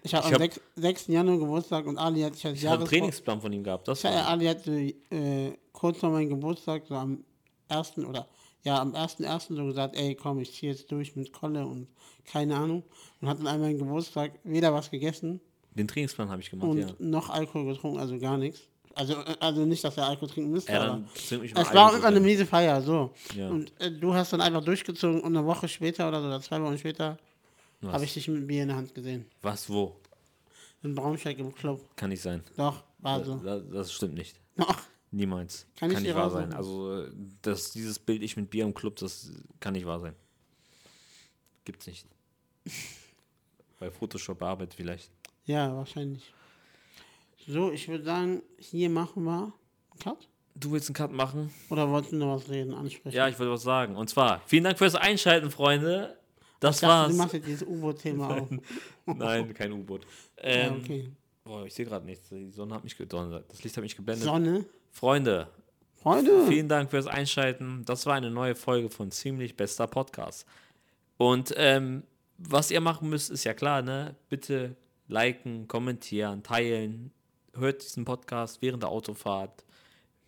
Ich 0.03 0.13
habe 0.13 0.25
am 0.25 0.33
hab- 0.33 0.41
6. 0.41 0.61
6. 0.75 1.07
Januar 1.07 1.37
Geburtstag 1.37 1.85
und 1.85 1.97
Ali 1.97 2.21
hat 2.21 2.35
sich 2.35 2.45
als 2.45 2.57
Ich 2.57 2.65
habe 2.65 2.77
einen 2.77 2.87
Trainingsplan 2.87 3.41
von 3.41 3.51
ihm 3.51 3.63
gehabt. 3.63 3.87
Das 3.87 4.03
Ja, 4.03 4.25
Ali 4.25 4.45
hatte 4.45 4.71
äh, 4.71 5.53
kurz 5.71 5.99
vor 5.99 6.09
meinem 6.09 6.29
Geburtstag, 6.29 6.83
so 6.87 6.95
am 6.95 7.23
1. 7.69 7.97
oder 7.99 8.27
ja, 8.63 8.79
am 8.81 8.93
1.1. 8.93 9.55
so 9.55 9.65
gesagt, 9.65 9.95
ey, 9.95 10.15
komm, 10.15 10.39
ich 10.39 10.53
ziehe 10.53 10.71
jetzt 10.71 10.91
durch 10.91 11.15
mit 11.15 11.31
Kolle 11.31 11.65
und 11.65 11.87
keine 12.25 12.55
Ahnung. 12.55 12.83
Und 13.21 13.29
hat 13.29 13.37
an 13.39 13.61
meinem 13.61 13.77
Geburtstag 13.77 14.33
weder 14.43 14.73
was 14.73 14.91
gegessen 14.91 15.39
den 15.79 15.87
Trainingsplan 15.87 16.29
habe 16.29 16.41
ich 16.41 16.49
gemacht, 16.49 16.69
und 16.69 16.79
ja. 16.79 16.87
noch 16.99 17.29
Alkohol 17.29 17.73
getrunken, 17.73 17.99
also 17.99 18.17
gar 18.19 18.37
nichts. 18.37 18.61
Also, 18.95 19.13
äh, 19.13 19.35
also 19.39 19.65
nicht, 19.65 19.83
dass 19.83 19.97
er 19.97 20.07
Alkohol 20.07 20.29
trinken 20.29 20.51
müsste, 20.51 20.71
Ja, 20.71 20.81
aber 20.81 20.87
dann 20.87 21.09
es 21.15 21.31
war 21.55 21.89
so 21.89 21.95
einfach 21.95 22.07
eine 22.07 22.19
miese 22.19 22.45
Feier, 22.45 22.81
so. 22.81 23.11
Ja. 23.35 23.49
Und 23.49 23.71
äh, 23.79 23.91
du 23.91 24.13
hast 24.13 24.33
dann 24.33 24.41
einfach 24.41 24.63
durchgezogen 24.63 25.21
und 25.21 25.35
eine 25.35 25.45
Woche 25.45 25.67
später 25.67 26.07
oder 26.07 26.21
so, 26.21 26.27
oder 26.27 26.41
zwei 26.41 26.61
Wochen 26.61 26.77
später? 26.77 27.17
Habe 27.83 28.03
ich 28.03 28.13
dich 28.13 28.27
mit 28.27 28.47
Bier 28.47 28.63
in 28.63 28.69
der 28.69 28.77
Hand 28.77 28.93
gesehen. 28.93 29.25
Was, 29.41 29.69
wo? 29.69 29.99
In 30.83 30.95
Braunschweig 30.95 31.37
im 31.39 31.53
Club. 31.53 31.81
Kann 31.95 32.09
nicht 32.09 32.21
sein. 32.21 32.43
Doch. 32.57 32.83
War 32.99 33.23
so. 33.23 33.35
Das, 33.37 33.63
das 33.71 33.93
stimmt 33.93 34.15
nicht. 34.15 34.39
Ach, 34.57 34.85
Niemals. 35.11 35.65
Kann 35.77 35.89
ich 35.91 35.99
nicht 36.01 36.13
wahr 36.15 36.29
sein. 36.29 36.53
Also, 36.53 37.01
äh, 37.03 37.11
das, 37.41 37.71
dieses 37.71 37.97
Bild, 37.97 38.21
ich 38.21 38.37
mit 38.37 38.49
Bier 38.49 38.63
im 38.63 38.73
Club, 38.73 38.97
das 38.97 39.31
kann 39.59 39.73
nicht 39.73 39.85
wahr 39.85 39.99
sein. 39.99 40.15
Gibt's 41.65 41.87
nicht. 41.87 42.05
Bei 43.79 43.89
Photoshop 43.89 44.39
bearbeitet 44.39 44.75
vielleicht. 44.75 45.09
ja, 45.45 45.75
wahrscheinlich. 45.75 46.31
So, 47.47 47.71
ich 47.71 47.87
würde 47.87 48.03
sagen, 48.03 48.43
hier 48.59 48.89
machen 48.89 49.23
wir 49.23 49.51
einen 49.91 49.99
Cut. 49.99 50.27
Du 50.53 50.71
willst 50.71 50.89
einen 50.89 50.95
Cut 50.95 51.11
machen? 51.11 51.51
Oder 51.69 51.89
wolltest 51.89 52.13
du 52.13 52.17
noch 52.17 52.35
was 52.35 52.49
reden, 52.49 52.73
ansprechen? 52.75 53.15
Ja, 53.15 53.27
ich 53.27 53.39
wollte 53.39 53.53
was 53.53 53.63
sagen. 53.63 53.95
Und 53.95 54.09
zwar, 54.09 54.41
vielen 54.45 54.65
Dank 54.65 54.77
fürs 54.77 54.93
Einschalten, 54.93 55.49
Freunde. 55.49 56.18
Das 56.59 56.75
ich 56.75 56.81
dachte, 56.81 56.93
war's. 56.93 57.11
du 57.11 57.17
machst 57.17 57.33
jetzt 57.33 57.47
dieses 57.47 57.67
U-Boot-Thema 57.67 58.29
auf. 58.41 58.49
Nein, 59.05 59.53
kein 59.53 59.71
U-Boot. 59.71 60.05
Ja, 60.37 60.43
Ähm, 60.43 60.75
okay. 60.83 61.09
Boah, 61.43 61.65
ich 61.65 61.73
sehe 61.73 61.85
gerade 61.85 62.05
nichts. 62.05 62.29
Die 62.29 62.49
Sonne 62.51 62.75
hat 62.75 62.83
mich 62.83 62.97
gedonnert. 62.97 63.45
Das 63.49 63.63
Licht 63.63 63.75
hat 63.77 63.83
mich 63.83 63.95
geblendet. 63.95 64.25
Sonne. 64.25 64.65
Freunde, 64.91 65.47
Freunde. 65.95 66.45
vielen 66.47 66.67
Dank 66.67 66.89
fürs 66.89 67.07
Einschalten. 67.07 67.83
Das 67.85 68.05
war 68.05 68.15
eine 68.15 68.29
neue 68.29 68.55
Folge 68.55 68.89
von 68.89 69.09
Ziemlich 69.11 69.55
Bester 69.55 69.87
Podcast. 69.87 70.45
Und 71.17 71.53
ähm, 71.57 72.03
was 72.37 72.71
ihr 72.71 72.81
machen 72.81 73.09
müsst, 73.09 73.29
ist 73.31 73.43
ja 73.45 73.53
klar, 73.53 73.81
ne? 73.81 74.15
Bitte 74.29 74.75
liken, 75.07 75.67
kommentieren, 75.67 76.43
teilen. 76.43 77.11
Hört 77.53 77.83
diesen 77.83 78.05
Podcast 78.05 78.61
während 78.61 78.83
der 78.83 78.89
Autofahrt, 78.89 79.63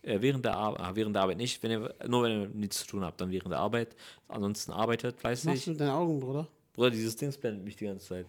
während 0.02 0.44
der 0.44 0.56
Arbeit, 0.56 0.80
ah, 0.80 0.90
während 0.94 1.14
der 1.14 1.22
Arbeit 1.22 1.36
nicht, 1.36 1.62
wenn 1.62 1.70
ihr, 1.70 1.94
nur 2.06 2.22
wenn 2.24 2.42
ihr 2.42 2.48
nichts 2.48 2.80
zu 2.80 2.86
tun 2.86 3.04
habt, 3.04 3.20
dann 3.20 3.30
während 3.30 3.52
der 3.52 3.60
Arbeit. 3.60 3.94
Ansonsten 4.28 4.72
arbeitet 4.72 5.16
Was 5.16 5.22
machst 5.22 5.42
fleißig. 5.42 5.64
du 5.64 5.70
mit 5.72 5.80
deinen 5.80 5.90
Augen, 5.90 6.20
Bruder? 6.20 6.48
Bruder, 6.72 6.90
dieses 6.90 7.16
Ding 7.16 7.32
blendet 7.32 7.64
mich 7.64 7.76
die 7.76 7.86
ganze 7.86 8.06
Zeit. 8.06 8.26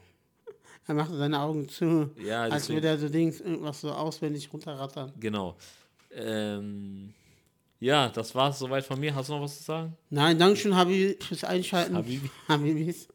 Er 0.85 0.95
macht 0.95 1.11
seine 1.11 1.39
Augen 1.39 1.69
zu, 1.69 2.11
Ja, 2.21 2.43
als 2.43 2.67
würde 2.69 2.87
er 2.87 2.97
so 2.97 3.07
Dings 3.07 3.39
irgendwas 3.39 3.81
so 3.81 3.91
auswendig 3.91 4.51
runterrattern. 4.51 5.13
Genau. 5.19 5.55
Ähm, 6.13 7.13
ja, 7.79 8.09
das 8.09 8.35
war's 8.35 8.59
soweit 8.59 8.85
von 8.85 8.99
mir. 8.99 9.15
Hast 9.15 9.29
du 9.29 9.33
noch 9.33 9.41
was 9.41 9.57
zu 9.57 9.63
sagen? 9.63 9.97
Nein, 10.09 10.37
Dankeschön, 10.37 10.75
Habibi, 10.75 11.17
fürs 11.21 11.43
Einschalten. 11.43 11.95
Habibi. 11.95 12.29
Habibis. 12.47 13.07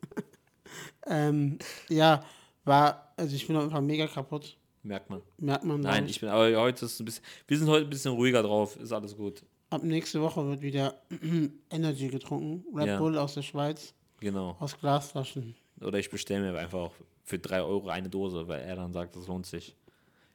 ähm, 1.06 1.58
ja, 1.88 2.24
war, 2.64 3.12
also 3.16 3.34
ich 3.34 3.46
bin 3.46 3.56
auf 3.56 3.62
jeden 3.62 3.72
Fall 3.72 3.82
mega 3.82 4.06
kaputt. 4.06 4.57
Merkt 4.88 5.10
man. 5.10 5.20
Merkt 5.36 5.64
man. 5.64 5.80
Nein, 5.82 6.06
ich 6.08 6.18
bin, 6.18 6.30
aber 6.30 6.50
heute 6.56 6.86
ist 6.86 6.98
ein 6.98 7.04
bisschen, 7.04 7.22
wir 7.46 7.58
sind 7.58 7.68
heute 7.68 7.84
ein 7.86 7.90
bisschen 7.90 8.12
ruhiger 8.14 8.42
drauf. 8.42 8.76
Ist 8.80 8.90
alles 8.90 9.14
gut. 9.14 9.42
Ab 9.68 9.82
nächste 9.82 10.22
Woche 10.22 10.46
wird 10.48 10.62
wieder 10.62 10.94
Energy 11.70 12.08
getrunken. 12.08 12.64
Red 12.74 12.86
Ja. 12.86 12.98
Bull 12.98 13.18
aus 13.18 13.34
der 13.34 13.42
Schweiz, 13.42 13.92
Genau. 14.20 14.56
aus 14.58 14.78
Glasflaschen. 14.80 15.54
Oder 15.82 15.98
ich 15.98 16.08
bestelle 16.08 16.50
mir 16.52 16.58
einfach 16.58 16.78
auch 16.78 16.92
für 17.22 17.38
3 17.38 17.60
Euro 17.62 17.88
eine 17.90 18.08
Dose, 18.08 18.48
weil 18.48 18.62
er 18.62 18.76
dann 18.76 18.94
sagt, 18.94 19.14
das 19.14 19.26
lohnt 19.26 19.44
sich. 19.44 19.76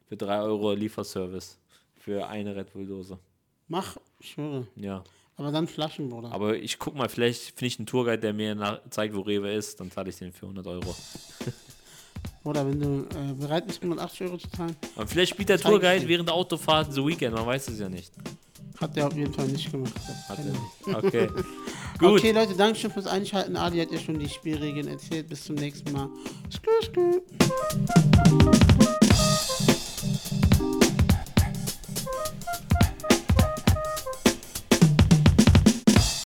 Für 0.08 0.18
3 0.18 0.42
Euro 0.42 0.74
Lieferservice. 0.74 1.58
Für 1.96 2.28
eine 2.28 2.56
Red 2.56 2.72
Bull-Dose. 2.74 3.18
Mach, 3.68 3.98
ich 4.20 4.32
schwöre. 4.32 4.68
Ja. 4.76 5.04
Aber 5.36 5.52
dann 5.52 5.68
Flaschen, 5.68 6.10
Bruder. 6.10 6.32
Aber 6.32 6.56
ich 6.56 6.78
guck 6.78 6.94
mal, 6.94 7.10
vielleicht 7.10 7.42
finde 7.58 7.66
ich 7.66 7.80
einen 7.80 7.88
Tourguide, 7.88 8.20
der 8.20 8.34
mir 8.34 8.54
nach, 8.54 8.82
zeigt, 8.92 9.16
wo 9.16 9.22
Rewe 9.22 9.52
ist. 9.52 9.80
Dann 9.80 9.90
zahle 9.90 10.10
ich 10.12 10.18
den 10.18 10.32
für 10.32 10.46
100 10.46 10.68
Euro. 10.68 10.96
Oder 12.44 12.66
wenn 12.68 12.80
du 12.80 13.08
äh, 13.18 13.34
bereit 13.34 13.66
bist, 13.68 13.82
180 13.82 14.22
Euro 14.28 14.38
zu 14.38 14.50
zahlen, 14.50 14.76
Und 14.96 15.10
vielleicht 15.10 15.32
spielt 15.32 15.50
der 15.50 15.60
Tourguide 15.60 16.08
während 16.08 16.28
der 16.28 16.36
Autofahrt 16.36 16.94
The 16.94 17.06
Weekend. 17.06 17.34
Man 17.36 17.46
weiß 17.46 17.70
es 17.70 17.80
ja 17.80 17.88
nicht. 17.88 18.12
hat 18.80 18.96
der 18.96 19.08
auf 19.08 19.16
jeden 19.16 19.34
Fall 19.34 19.48
nicht 19.48 19.72
gemacht. 19.72 19.94
Hat 20.28 20.40
er 20.40 20.46
nicht. 20.46 20.62
Okay. 21.06 21.28
Gut. 22.00 22.20
Okay, 22.20 22.32
Leute, 22.32 22.54
danke 22.56 22.78
schön 22.78 22.92
fürs 22.92 23.08
Einschalten. 23.08 23.56
Ali 23.56 23.80
hat 23.80 23.92
ja 23.92 24.00
schon 24.00 24.20
die 24.20 24.28
Spielregeln 24.28 24.88
erzählt. 24.88 25.30
Bis 25.30 25.46
zum 25.46 25.56
nächsten 25.56 25.92
Mal. 25.94 26.10
Skü, 26.50 26.70
skü. 26.84 27.22